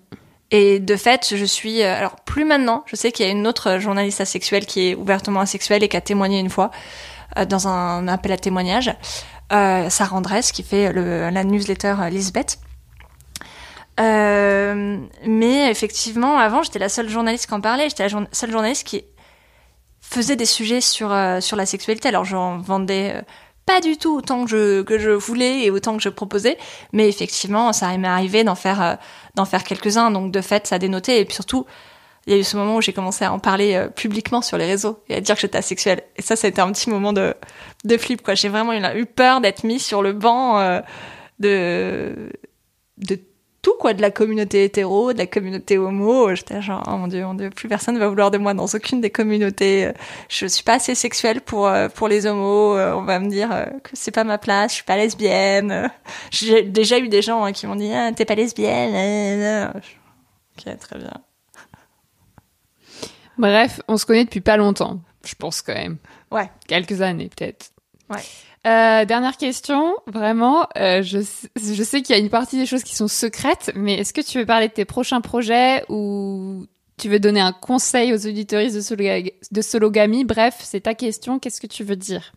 Et 0.51 0.79
de 0.79 0.95
fait, 0.95 1.33
je 1.35 1.45
suis. 1.45 1.81
Euh, 1.81 1.97
alors, 1.97 2.15
plus 2.17 2.45
maintenant, 2.45 2.83
je 2.85 2.95
sais 2.95 3.11
qu'il 3.11 3.25
y 3.25 3.29
a 3.29 3.31
une 3.31 3.47
autre 3.47 3.79
journaliste 3.79 4.21
asexuelle 4.21 4.65
qui 4.65 4.89
est 4.89 4.95
ouvertement 4.95 5.39
asexuelle 5.39 5.83
et 5.83 5.89
qui 5.89 5.97
a 5.97 6.01
témoigné 6.01 6.39
une 6.39 6.51
fois 6.51 6.69
euh, 7.37 7.45
dans 7.45 7.67
un 7.67 8.07
appel 8.07 8.31
à 8.31 8.37
témoignage. 8.37 8.93
Euh, 9.51 9.89
Sarah 9.89 10.15
Andresse, 10.15 10.51
qui 10.51 10.61
fait 10.61 10.93
le, 10.93 11.29
la 11.29 11.43
newsletter 11.43 11.95
Lisbeth. 12.11 12.59
Euh, 13.99 14.97
mais 15.25 15.71
effectivement, 15.71 16.37
avant, 16.37 16.63
j'étais 16.63 16.79
la 16.79 16.89
seule 16.89 17.09
journaliste 17.09 17.47
qui 17.47 17.53
en 17.53 17.61
parlait. 17.61 17.89
J'étais 17.89 18.07
la 18.07 18.25
seule 18.31 18.51
journaliste 18.51 18.85
qui 18.85 19.03
faisait 20.01 20.35
des 20.35 20.45
sujets 20.45 20.81
sur 20.81 21.11
euh, 21.11 21.39
sur 21.41 21.57
la 21.57 21.65
sexualité. 21.65 22.09
Alors, 22.09 22.25
j'en 22.25 22.59
vendais 22.59 23.23
pas 23.65 23.81
du 23.81 23.97
tout 23.97 24.17
autant 24.17 24.45
que 24.45 24.49
je, 24.49 24.81
que 24.81 24.99
je 24.99 25.09
voulais 25.09 25.63
et 25.63 25.71
autant 25.71 25.95
que 25.95 26.03
je 26.03 26.09
proposais, 26.09 26.57
mais 26.91 27.07
effectivement, 27.07 27.73
ça 27.73 27.95
m'est 27.97 28.07
arrivé 28.07 28.43
d'en 28.43 28.55
faire, 28.55 28.99
euh, 29.37 29.45
faire 29.45 29.63
quelques-uns, 29.63 30.11
donc 30.11 30.31
de 30.31 30.41
fait, 30.41 30.67
ça 30.67 30.75
a 30.75 30.79
dénoté, 30.79 31.19
et 31.19 31.25
puis 31.25 31.35
surtout, 31.35 31.65
il 32.25 32.33
y 32.33 32.35
a 32.35 32.39
eu 32.39 32.43
ce 32.43 32.55
moment 32.55 32.77
où 32.77 32.81
j'ai 32.81 32.93
commencé 32.93 33.25
à 33.25 33.33
en 33.33 33.39
parler 33.39 33.75
euh, 33.75 33.87
publiquement 33.87 34.41
sur 34.41 34.57
les 34.57 34.65
réseaux 34.65 35.03
et 35.09 35.15
à 35.15 35.21
dire 35.21 35.35
que 35.35 35.41
j'étais 35.41 35.57
asexuelle. 35.57 36.03
Et 36.15 36.21
ça, 36.21 36.35
ça 36.35 36.47
a 36.47 36.49
été 36.49 36.61
un 36.61 36.71
petit 36.71 36.89
moment 36.89 37.11
de, 37.11 37.33
de 37.83 37.97
flip, 37.97 38.21
quoi. 38.21 38.33
J'ai 38.33 38.49
vraiment 38.49 38.73
eu, 38.73 38.81
eu 38.97 39.05
peur 39.05 39.41
d'être 39.41 39.63
mis 39.63 39.79
sur 39.79 40.01
le 40.01 40.13
banc 40.13 40.59
euh, 40.59 40.79
de, 41.39 42.31
de 42.97 43.19
tout 43.63 43.73
quoi, 43.79 43.93
de 43.93 44.01
la 44.01 44.11
communauté 44.11 44.65
hétéro, 44.65 45.13
de 45.13 45.17
la 45.17 45.25
communauté 45.25 45.77
homo. 45.77 46.35
J'étais 46.35 46.61
genre, 46.61 46.83
oh 46.85 46.97
mon 46.97 47.07
dieu, 47.07 47.23
mon 47.23 47.33
dieu, 47.33 47.49
plus 47.49 47.69
personne 47.69 47.95
ne 47.95 47.99
va 47.99 48.09
vouloir 48.09 48.29
de 48.29 48.37
moi 48.37 48.53
dans 48.53 48.65
aucune 48.65 49.01
des 49.01 49.09
communautés. 49.09 49.91
Je 50.29 50.45
suis 50.45 50.63
pas 50.63 50.75
assez 50.75 50.93
sexuelle 50.93 51.41
pour 51.41 51.67
euh, 51.67 51.87
pour 51.87 52.09
les 52.09 52.27
homos. 52.27 52.75
Euh, 52.75 52.93
on 52.93 53.03
va 53.03 53.19
me 53.19 53.29
dire 53.29 53.51
euh, 53.51 53.65
que 53.81 53.91
c'est 53.93 54.11
pas 54.11 54.25
ma 54.25 54.37
place. 54.37 54.71
Je 54.71 54.75
suis 54.75 54.83
pas 54.83 54.97
lesbienne. 54.97 55.89
J'ai 56.29 56.63
déjà 56.63 56.99
eu 56.99 57.07
des 57.07 57.21
gens 57.21 57.45
hein, 57.45 57.53
qui 57.53 57.65
m'ont 57.65 57.77
dit, 57.77 57.91
ah, 57.93 58.11
t'es 58.11 58.25
pas 58.25 58.35
lesbienne. 58.35 59.73
Ok, 60.57 60.77
très 60.77 60.97
bien. 60.99 61.13
Bref, 63.37 63.81
on 63.87 63.97
se 63.97 64.05
connaît 64.05 64.25
depuis 64.25 64.41
pas 64.41 64.57
longtemps, 64.57 64.99
je 65.25 65.33
pense 65.35 65.61
quand 65.61 65.73
même. 65.73 65.97
Ouais. 66.29 66.51
Quelques 66.67 67.01
années 67.01 67.29
peut-être. 67.35 67.71
Ouais. 68.09 68.21
Euh, 68.65 69.03
dernière 69.03 69.35
question, 69.35 69.93
vraiment, 70.07 70.67
euh, 70.77 71.01
je, 71.03 71.19
sais 71.19 72.01
qu'il 72.01 72.15
y 72.15 72.17
a 72.17 72.21
une 72.21 72.29
partie 72.29 72.57
des 72.57 72.65
choses 72.65 72.83
qui 72.83 72.95
sont 72.95 73.09
secrètes, 73.09 73.73
mais 73.75 73.95
est-ce 73.95 74.13
que 74.13 74.21
tu 74.21 74.39
veux 74.39 74.45
parler 74.45 74.69
de 74.69 74.73
tes 74.73 74.85
prochains 74.85 75.19
projets 75.19 75.83
ou 75.89 76.65
tu 76.97 77.09
veux 77.09 77.19
donner 77.19 77.41
un 77.41 77.51
conseil 77.51 78.13
aux 78.13 78.25
auditoristes 78.25 78.75
de, 78.75 78.81
Sologami, 78.81 79.33
de 79.51 79.61
Sologamy 79.61 80.23
Bref, 80.23 80.59
c'est 80.63 80.81
ta 80.81 80.93
question, 80.93 81.39
qu'est-ce 81.39 81.59
que 81.59 81.67
tu 81.67 81.83
veux 81.83 81.97
dire? 81.97 82.31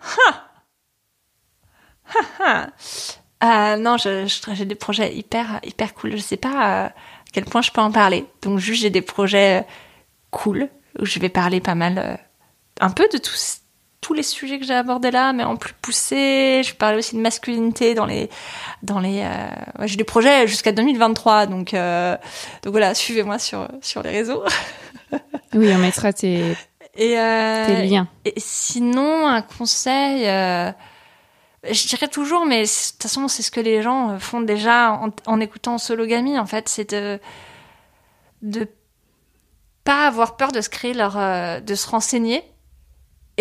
Ha 0.00 0.48
Ha 2.14 2.68
ha 3.44 3.74
euh, 3.74 3.76
Non, 3.76 3.96
j'ai 3.96 4.64
des 4.64 4.74
projets 4.74 5.14
hyper, 5.14 5.60
hyper 5.62 5.94
cool. 5.94 6.16
Je 6.16 6.16
sais 6.16 6.36
pas 6.36 6.86
à 6.86 6.92
quel 7.32 7.44
point 7.44 7.62
je 7.62 7.70
peux 7.70 7.80
en 7.80 7.92
parler. 7.92 8.26
Donc 8.42 8.58
juste, 8.58 8.82
j'ai 8.82 8.90
des 8.90 9.02
projets 9.02 9.64
cool 10.32 10.68
où 10.98 11.06
je 11.06 11.20
vais 11.20 11.28
parler 11.28 11.60
pas 11.60 11.76
mal, 11.76 12.18
un 12.80 12.90
peu 12.90 13.06
de 13.12 13.18
tout 13.18 13.36
tous 14.02 14.12
les 14.12 14.24
sujets 14.24 14.58
que 14.58 14.66
j'ai 14.66 14.74
abordés 14.74 15.10
là, 15.10 15.32
mais 15.32 15.44
en 15.44 15.56
plus 15.56 15.72
poussé. 15.80 16.60
Je 16.64 16.74
parlais 16.74 16.98
aussi 16.98 17.16
de 17.16 17.20
masculinité 17.20 17.94
dans 17.94 18.04
les, 18.04 18.28
dans 18.82 19.00
les. 19.00 19.22
Euh... 19.22 19.86
j'ai 19.86 19.96
des 19.96 20.04
projets 20.04 20.46
jusqu'à 20.46 20.72
2023, 20.72 21.46
donc 21.46 21.72
euh... 21.72 22.16
donc 22.62 22.72
voilà, 22.72 22.94
suivez-moi 22.94 23.38
sur 23.38 23.66
sur 23.80 24.02
les 24.02 24.10
réseaux. 24.10 24.42
oui, 25.54 25.72
on 25.72 25.78
mettra 25.78 26.12
tes, 26.12 26.56
et 26.96 27.18
euh... 27.18 27.66
tes 27.66 27.86
liens. 27.86 28.08
Et 28.26 28.34
sinon, 28.36 29.26
un 29.26 29.40
conseil. 29.40 30.28
Euh, 30.28 30.70
je 31.70 31.86
dirais 31.86 32.08
toujours, 32.08 32.44
mais 32.44 32.62
de 32.64 32.90
toute 32.90 33.02
façon, 33.02 33.28
c'est 33.28 33.42
ce 33.42 33.52
que 33.52 33.60
les 33.60 33.82
gens 33.82 34.18
font 34.18 34.40
déjà 34.40 34.94
en, 34.94 35.10
en 35.26 35.38
écoutant 35.38 35.78
Sologamy, 35.78 36.38
en 36.38 36.46
fait, 36.46 36.68
c'est 36.68 36.90
de 36.90 37.20
de 38.42 38.68
pas 39.84 40.08
avoir 40.08 40.36
peur 40.36 40.50
de 40.50 40.60
se 40.60 40.68
créer 40.68 40.92
leur, 40.92 41.16
euh, 41.16 41.60
de 41.60 41.76
se 41.76 41.88
renseigner 41.88 42.42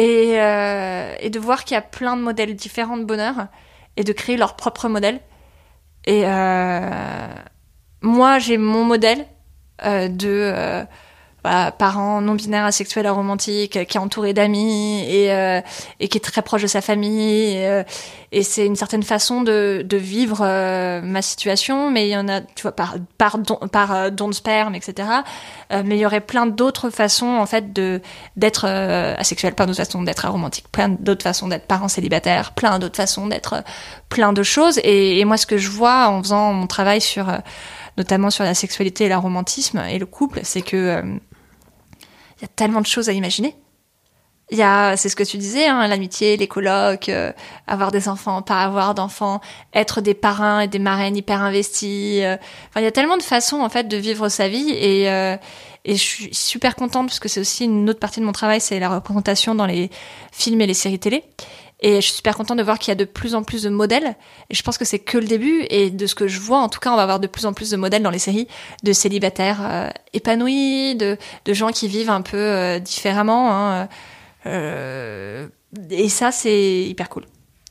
et, 0.02 0.42
euh, 0.42 1.14
et 1.20 1.30
de 1.30 1.40
voir 1.40 1.64
qu'il 1.64 1.76
y 1.76 1.78
a 1.78 1.82
plein 1.82 2.18
de 2.18 2.24
modèles 2.24 2.56
différents 2.56 2.98
de 2.98 3.04
bonheur 3.04 3.48
et 3.98 4.04
de 4.04 4.12
créer 4.14 4.36
leur 4.36 4.56
propre 4.56 4.90
modèle. 4.90 5.20
Et 6.06 6.24
euh, 6.26 7.28
moi, 8.02 8.40
j'ai 8.40 8.58
mon 8.58 8.84
modèle 8.84 9.28
euh, 9.86 10.08
de 10.08 10.86
euh, 11.46 11.50
bah, 11.50 11.72
parent 11.72 12.22
non 12.22 12.36
binaire 12.36 12.66
asexuel 12.66 13.06
aromantique 13.08 13.86
qui 13.86 13.98
est 13.98 14.00
entouré 14.00 14.34
d'amis 14.34 15.04
et, 15.08 15.34
euh, 15.34 15.62
et 16.00 16.08
qui 16.08 16.18
est 16.18 16.22
très 16.22 16.42
proche 16.42 16.62
de 16.62 16.68
sa 16.68 16.82
famille 16.82 17.56
et, 17.58 17.68
euh, 17.68 17.84
et 18.32 18.44
c'est 18.44 18.66
une 18.66 18.76
certaine 18.76 19.04
façon 19.04 19.42
de, 19.42 19.84
de 19.84 19.98
vivre 19.98 20.42
euh, 20.42 21.02
ma 21.02 21.22
situation. 21.22 21.90
Mais 21.90 22.08
il 22.08 22.12
y 22.12 22.18
en 22.18 22.30
a 22.30 22.42
tu 22.42 22.62
vois 22.62 22.72
par 22.74 22.96
par 23.18 23.38
don, 23.40 23.56
par 23.72 24.12
don 24.12 24.30
de 24.30 24.34
sperme 24.34 24.76
etc 24.76 25.10
mais 25.72 25.96
il 25.96 26.00
y 26.00 26.06
aurait 26.06 26.22
plein 26.22 26.46
d'autres 26.46 26.90
façons 26.90 27.28
en 27.28 27.46
fait 27.46 27.72
de 27.72 28.02
d'être 28.36 28.66
asexuel. 28.66 29.56
Plein 29.56 29.66
d'autres 29.66 29.78
façons 29.78 30.04
d'être 30.04 30.26
aromantique. 30.26 30.66
Plein 30.70 30.90
d'autres 30.90 31.24
façons 31.24 31.48
d'être 31.48 31.66
parent 31.66 31.88
célibataire. 31.88 32.52
Plein 32.54 32.78
d'autres 32.78 32.98
façons 32.98 33.28
d'être 33.28 33.64
plein 34.10 34.34
de 34.34 34.44
choses. 34.44 34.80
Et, 34.84 35.20
et, 35.20 35.26
moi 35.26 35.38
ce 35.38 35.46
que 35.46 35.58
je 35.58 35.70
vois 35.70 36.10
en 36.10 36.22
faisant 36.22 36.52
mon 36.52 36.68
travail 36.68 37.00
sur 37.00 37.32
notamment 37.98 38.30
sur 38.30 38.44
la 38.44 38.54
sexualité 38.54 39.06
et 39.06 39.10
l'aromantisme 39.10 39.82
et 39.90 39.98
le 39.98 40.06
couple 40.06 40.42
c'est 40.44 40.62
que 40.62 41.02
il 42.42 42.46
y 42.46 42.46
a 42.46 42.50
tellement 42.56 42.82
de 42.82 42.88
choses 42.88 43.08
à 43.08 43.14
imaginer. 43.14 43.56
Il 44.50 44.58
y 44.58 44.64
a, 44.64 44.98
c'est 44.98 45.08
ce 45.08 45.16
que 45.16 45.24
tu 45.24 45.38
disais, 45.38 45.68
hein, 45.68 45.88
l'amitié, 45.88 46.36
les 46.36 46.48
colocs, 46.48 47.08
euh, 47.08 47.32
avoir 47.68 47.92
des 47.92 48.10
enfants, 48.10 48.42
pas 48.42 48.64
avoir 48.64 48.94
d'enfants, 48.94 49.40
être 49.74 50.02
des 50.02 50.14
parrains 50.14 50.60
et 50.62 50.68
des 50.68 50.80
marraines 50.80 51.16
hyper 51.16 51.42
investis. 51.42 52.20
Euh. 52.22 52.36
Enfin, 52.68 52.82
il 52.82 52.84
y 52.84 52.88
a 52.88 52.92
tellement 52.92 53.16
de 53.16 53.24
façons 53.24 53.62
en 53.62 53.70
fait 53.70 53.88
de 53.88 53.96
vivre 53.96 54.28
sa 54.28 54.50
vie 54.50 54.72
et 54.72 55.10
euh, 55.10 55.38
et 55.84 55.96
je 55.96 56.04
suis 56.04 56.36
super 56.36 56.76
contente 56.76 57.08
parce 57.08 57.20
que 57.20 57.28
c'est 57.28 57.40
aussi 57.40 57.66
une 57.66 57.90
autre 57.90 58.00
partie 58.00 58.20
de 58.20 58.26
mon 58.26 58.34
travail, 58.34 58.62
c'est 58.62 58.80
la 58.80 58.90
représentation 58.90 59.56
dans 59.56 59.66
les 59.66 59.90
films 60.32 60.62
et 60.62 60.68
les 60.68 60.76
séries 60.76 61.00
télé. 61.00 61.24
Et 61.84 61.96
je 61.96 62.02
suis 62.02 62.14
super 62.14 62.38
contente 62.38 62.58
de 62.58 62.64
voir 62.64 62.78
qu'il 62.78 62.90
y 62.90 62.92
a 62.92 62.96
de 62.96 63.06
plus 63.06 63.34
en 63.34 63.42
plus 63.42 63.64
de 63.64 63.70
modèles. 63.70 64.16
Et 64.50 64.56
je 64.56 64.62
pense 64.62 64.78
que 64.78 64.86
c'est 64.86 65.00
que 65.00 65.18
le 65.18 65.26
début. 65.26 65.66
Et 65.70 65.90
de 65.90 66.06
ce 66.06 66.14
que 66.14 66.28
je 66.28 66.40
vois, 66.40 66.60
en 66.60 66.70
tout 66.70 66.80
cas, 66.80 66.92
on 66.92 66.96
va 66.96 67.04
avoir 67.04 67.20
de 67.20 67.28
plus 67.28 67.46
en 67.46 67.54
plus 67.54 67.72
de 67.72 67.78
modèles 67.78 68.04
dans 68.04 68.12
les 68.12 68.20
séries 68.20 68.48
de 68.84 68.94
célibataires 68.94 69.62
euh, 69.64 69.90
épanouis, 70.14 70.96
de, 70.96 71.18
de 71.46 71.54
gens 71.54 71.72
qui 71.72 71.88
vivent 71.88 72.12
un 72.12 72.22
peu 72.22 72.38
euh, 72.38 72.80
différemment. 72.80 73.52
Hein, 73.52 73.90
euh, 74.46 75.48
et 75.90 76.10
ça, 76.10 76.32
c'est 76.32 76.84
hyper 76.84 77.10
cool. 77.10 77.26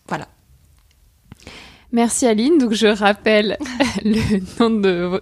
Voilà. 0.09 0.27
Merci 1.93 2.27
Aline. 2.27 2.59
Donc 2.59 2.73
je 2.73 2.87
rappelle 2.87 3.59
le 4.05 4.41
nom 4.61 4.71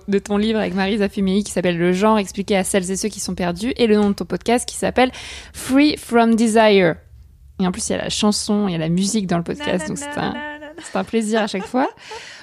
de, 0.08 0.18
ton 0.18 0.36
livre 0.36 0.58
avec 0.58 0.74
Marie 0.74 0.98
Zafumei 0.98 1.42
qui 1.42 1.52
s'appelle 1.52 1.78
Le 1.78 1.92
genre 1.92 2.18
expliqué 2.18 2.56
à 2.56 2.64
celles 2.64 2.90
et 2.90 2.96
ceux 2.96 3.08
qui 3.08 3.20
sont 3.20 3.34
perdus 3.34 3.72
et 3.76 3.86
le 3.86 3.96
nom 3.96 4.10
de 4.10 4.14
ton 4.14 4.24
podcast 4.24 4.68
qui 4.68 4.76
s'appelle 4.76 5.10
Free 5.52 5.96
from 5.96 6.34
Desire. 6.34 6.96
Et 7.60 7.66
en 7.66 7.72
plus, 7.72 7.88
il 7.88 7.92
y 7.92 7.94
a 7.94 7.98
la 7.98 8.10
chanson, 8.10 8.68
il 8.68 8.72
y 8.72 8.74
a 8.74 8.78
la 8.78 8.88
musique 8.88 9.26
dans 9.26 9.38
le 9.38 9.44
podcast, 9.44 9.88
donc 9.88 9.98
c'est 9.98 10.16
un, 10.16 10.34
un, 10.94 11.04
plaisir 11.04 11.42
à 11.42 11.46
chaque 11.46 11.66
fois. 11.66 11.88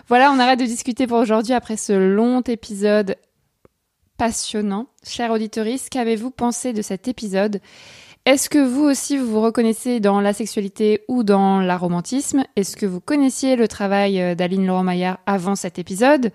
Voilà, 0.08 0.32
on 0.32 0.38
arrête 0.38 0.60
de 0.60 0.66
discuter 0.66 1.08
pour 1.08 1.18
aujourd'hui 1.18 1.54
après 1.54 1.78
ce 1.78 1.92
long 1.92 2.42
épisode 2.42 3.16
passionnant. 4.18 4.86
Chers 5.04 5.32
auditeurs, 5.32 5.66
qu'avez-vous 5.90 6.30
pensé 6.30 6.74
de 6.74 6.84
cet 6.84 7.08
épisode? 7.08 7.60
Est-ce 8.26 8.50
que 8.50 8.58
vous 8.58 8.84
aussi 8.84 9.18
vous 9.18 9.28
vous 9.28 9.42
reconnaissez 9.42 10.00
dans 10.00 10.20
la 10.20 10.34
sexualité 10.34 11.02
ou 11.08 11.24
dans 11.24 11.60
l'aromantisme? 11.60 12.44
Est-ce 12.56 12.76
que 12.76 12.86
vous 12.86 13.00
connaissiez 13.00 13.56
le 13.56 13.68
travail 13.68 14.20
euh, 14.20 14.36
d'Aline 14.36 14.66
Laurent-Maillard 14.66 15.20
avant 15.28 15.56
cet 15.56 15.78
épisode? 15.78 16.32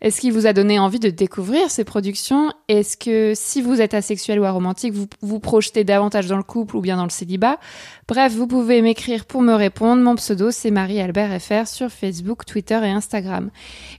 Est-ce 0.00 0.20
qu'il 0.20 0.32
vous 0.32 0.46
a 0.46 0.52
donné 0.52 0.78
envie 0.78 0.98
de 0.98 1.10
découvrir 1.10 1.70
ces 1.70 1.84
productions? 1.84 2.50
Est-ce 2.68 2.96
que 2.96 3.32
si 3.34 3.60
vous 3.60 3.82
êtes 3.82 3.92
asexuel 3.92 4.40
ou 4.40 4.44
aromantique, 4.44 4.94
vous 4.94 5.06
vous 5.20 5.40
projetez 5.40 5.84
davantage 5.84 6.26
dans 6.26 6.38
le 6.38 6.42
couple 6.42 6.76
ou 6.76 6.80
bien 6.80 6.96
dans 6.96 7.04
le 7.04 7.10
célibat? 7.10 7.58
Bref, 8.08 8.32
vous 8.32 8.46
pouvez 8.46 8.80
m'écrire 8.80 9.26
pour 9.26 9.42
me 9.42 9.52
répondre. 9.52 10.02
Mon 10.02 10.14
pseudo, 10.16 10.50
c'est 10.50 10.70
Marie-Albert 10.70 11.40
FR 11.40 11.66
sur 11.66 11.90
Facebook, 11.90 12.46
Twitter 12.46 12.80
et 12.82 12.90
Instagram. 12.90 13.50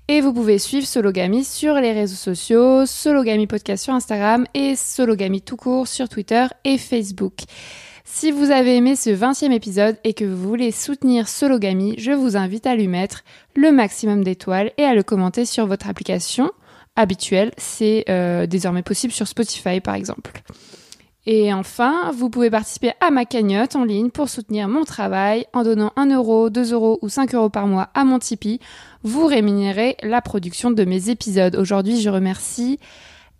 Et 0.07 0.21
vous 0.21 0.33
pouvez 0.33 0.57
suivre 0.57 0.87
Sologamy 0.87 1.43
sur 1.43 1.75
les 1.75 1.91
réseaux 1.91 2.15
sociaux, 2.15 2.85
Sologamy 2.87 3.45
Podcast 3.45 3.83
sur 3.83 3.93
Instagram 3.93 4.45
et 4.55 4.75
Sologamy 4.75 5.41
tout 5.41 5.57
court 5.57 5.87
sur 5.87 6.09
Twitter 6.09 6.45
et 6.65 6.77
Facebook. 6.79 7.41
Si 8.13 8.29
vous 8.29 8.51
avez 8.51 8.75
aimé 8.75 8.97
ce 8.97 9.09
20e 9.09 9.53
épisode 9.53 9.97
et 10.03 10.13
que 10.13 10.25
vous 10.25 10.49
voulez 10.49 10.71
soutenir 10.71 11.29
Sologamy, 11.29 11.95
je 11.97 12.11
vous 12.11 12.35
invite 12.35 12.67
à 12.67 12.75
lui 12.75 12.89
mettre 12.89 13.23
le 13.55 13.71
maximum 13.71 14.21
d'étoiles 14.21 14.73
et 14.77 14.83
à 14.83 14.93
le 14.93 15.01
commenter 15.01 15.45
sur 15.45 15.65
votre 15.65 15.87
application 15.87 16.51
habituelle. 16.97 17.51
C'est 17.57 18.03
euh, 18.09 18.47
désormais 18.47 18.83
possible 18.83 19.13
sur 19.13 19.29
Spotify 19.29 19.79
par 19.79 19.95
exemple. 19.95 20.43
Et 21.25 21.53
enfin, 21.53 22.11
vous 22.13 22.29
pouvez 22.29 22.49
participer 22.49 22.91
à 22.99 23.11
ma 23.11 23.23
cagnotte 23.23 23.77
en 23.77 23.85
ligne 23.85 24.09
pour 24.09 24.27
soutenir 24.27 24.67
mon 24.67 24.83
travail 24.83 25.45
en 25.53 25.63
donnant 25.63 25.93
1 25.95 26.13
euro, 26.13 26.49
2 26.49 26.73
euros 26.73 26.99
ou 27.01 27.07
5 27.07 27.33
euros 27.33 27.49
par 27.49 27.65
mois 27.65 27.89
à 27.93 28.03
mon 28.03 28.19
Tipeee. 28.19 28.59
Vous 29.03 29.25
rémunérez 29.25 29.95
la 30.03 30.21
production 30.21 30.69
de 30.69 30.83
mes 30.83 31.09
épisodes. 31.09 31.55
Aujourd'hui, 31.55 32.01
je 32.01 32.09
remercie 32.09 32.77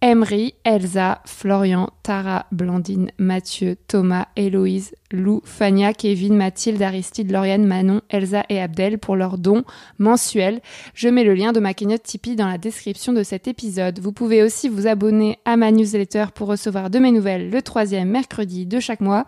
Emery, 0.03 0.55
Elsa, 0.63 1.21
Florian, 1.25 1.91
Tara, 2.01 2.47
Blandine, 2.51 3.11
Mathieu, 3.19 3.75
Thomas, 3.87 4.29
Héloïse, 4.35 4.95
Lou, 5.11 5.41
Fania, 5.45 5.93
Kevin, 5.93 6.35
Mathilde, 6.35 6.81
Aristide, 6.81 7.29
Lauriane, 7.29 7.67
Manon, 7.67 8.01
Elsa 8.09 8.43
et 8.49 8.59
Abdel 8.59 8.97
pour 8.97 9.15
leurs 9.15 9.37
dons 9.37 9.63
mensuels. 9.99 10.61
Je 10.95 11.07
mets 11.07 11.23
le 11.23 11.35
lien 11.35 11.51
de 11.51 11.59
ma 11.59 11.75
cagnotte 11.75 12.01
Tipeee 12.01 12.35
dans 12.35 12.47
la 12.47 12.57
description 12.57 13.13
de 13.13 13.21
cet 13.21 13.47
épisode. 13.47 13.99
Vous 13.99 14.11
pouvez 14.11 14.41
aussi 14.41 14.69
vous 14.69 14.87
abonner 14.87 15.37
à 15.45 15.55
ma 15.55 15.71
newsletter 15.71 16.25
pour 16.33 16.47
recevoir 16.47 16.89
de 16.89 16.97
mes 16.97 17.11
nouvelles 17.11 17.51
le 17.51 17.61
troisième 17.61 18.09
mercredi 18.09 18.65
de 18.65 18.79
chaque 18.79 19.01
mois. 19.01 19.27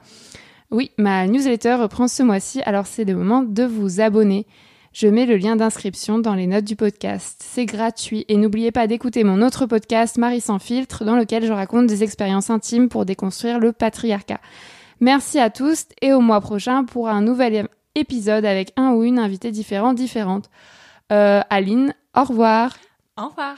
Oui, 0.71 0.89
ma 0.97 1.28
newsletter 1.28 1.76
reprend 1.76 2.07
ce 2.07 2.24
mois-ci, 2.24 2.63
alors 2.63 2.88
c'est 2.88 3.05
le 3.05 3.15
moment 3.15 3.43
de 3.43 3.63
vous 3.63 4.01
abonner. 4.01 4.47
Je 4.94 5.08
mets 5.08 5.26
le 5.26 5.38
lien 5.38 5.56
d'inscription 5.56 6.20
dans 6.20 6.36
les 6.36 6.46
notes 6.46 6.66
du 6.66 6.76
podcast. 6.76 7.41
C'est 7.44 7.66
gratuit 7.66 8.26
et 8.28 8.38
n'oubliez 8.38 8.72
pas 8.72 8.86
d'écouter 8.86 9.24
mon 9.24 9.41
autre 9.41 9.66
podcast 9.66 10.18
Marie 10.18 10.39
sans 10.39 10.60
filtre 10.60 11.04
dans 11.04 11.16
lequel 11.16 11.46
je 11.46 11.52
raconte 11.52 11.88
des 11.88 12.04
expériences 12.04 12.52
intimes 12.52 12.89
pour 12.89 13.04
déconstruire 13.04 13.60
le 13.60 13.72
patriarcat. 13.72 14.39
Merci 15.00 15.39
à 15.39 15.50
tous 15.50 15.86
et 16.04 16.14
au 16.14 16.22
mois 16.22 16.41
prochain 16.41 16.84
pour 16.84 17.10
un 17.10 17.22
nouvel 17.22 17.68
épisode 17.96 18.46
avec 18.46 18.72
un 18.78 18.91
ou 18.91 19.04
une 19.04 19.18
invitée 19.18 19.52
différente 19.52 19.96
différente. 19.96 20.52
Euh, 21.12 21.41
Aline, 21.50 21.96
au 22.16 22.24
revoir. 22.24 22.78
Au 23.18 23.30
revoir. 23.30 23.58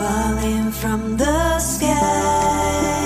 falling 0.00 0.70
from 0.70 1.16
the 1.18 1.58
sky. 1.58 2.99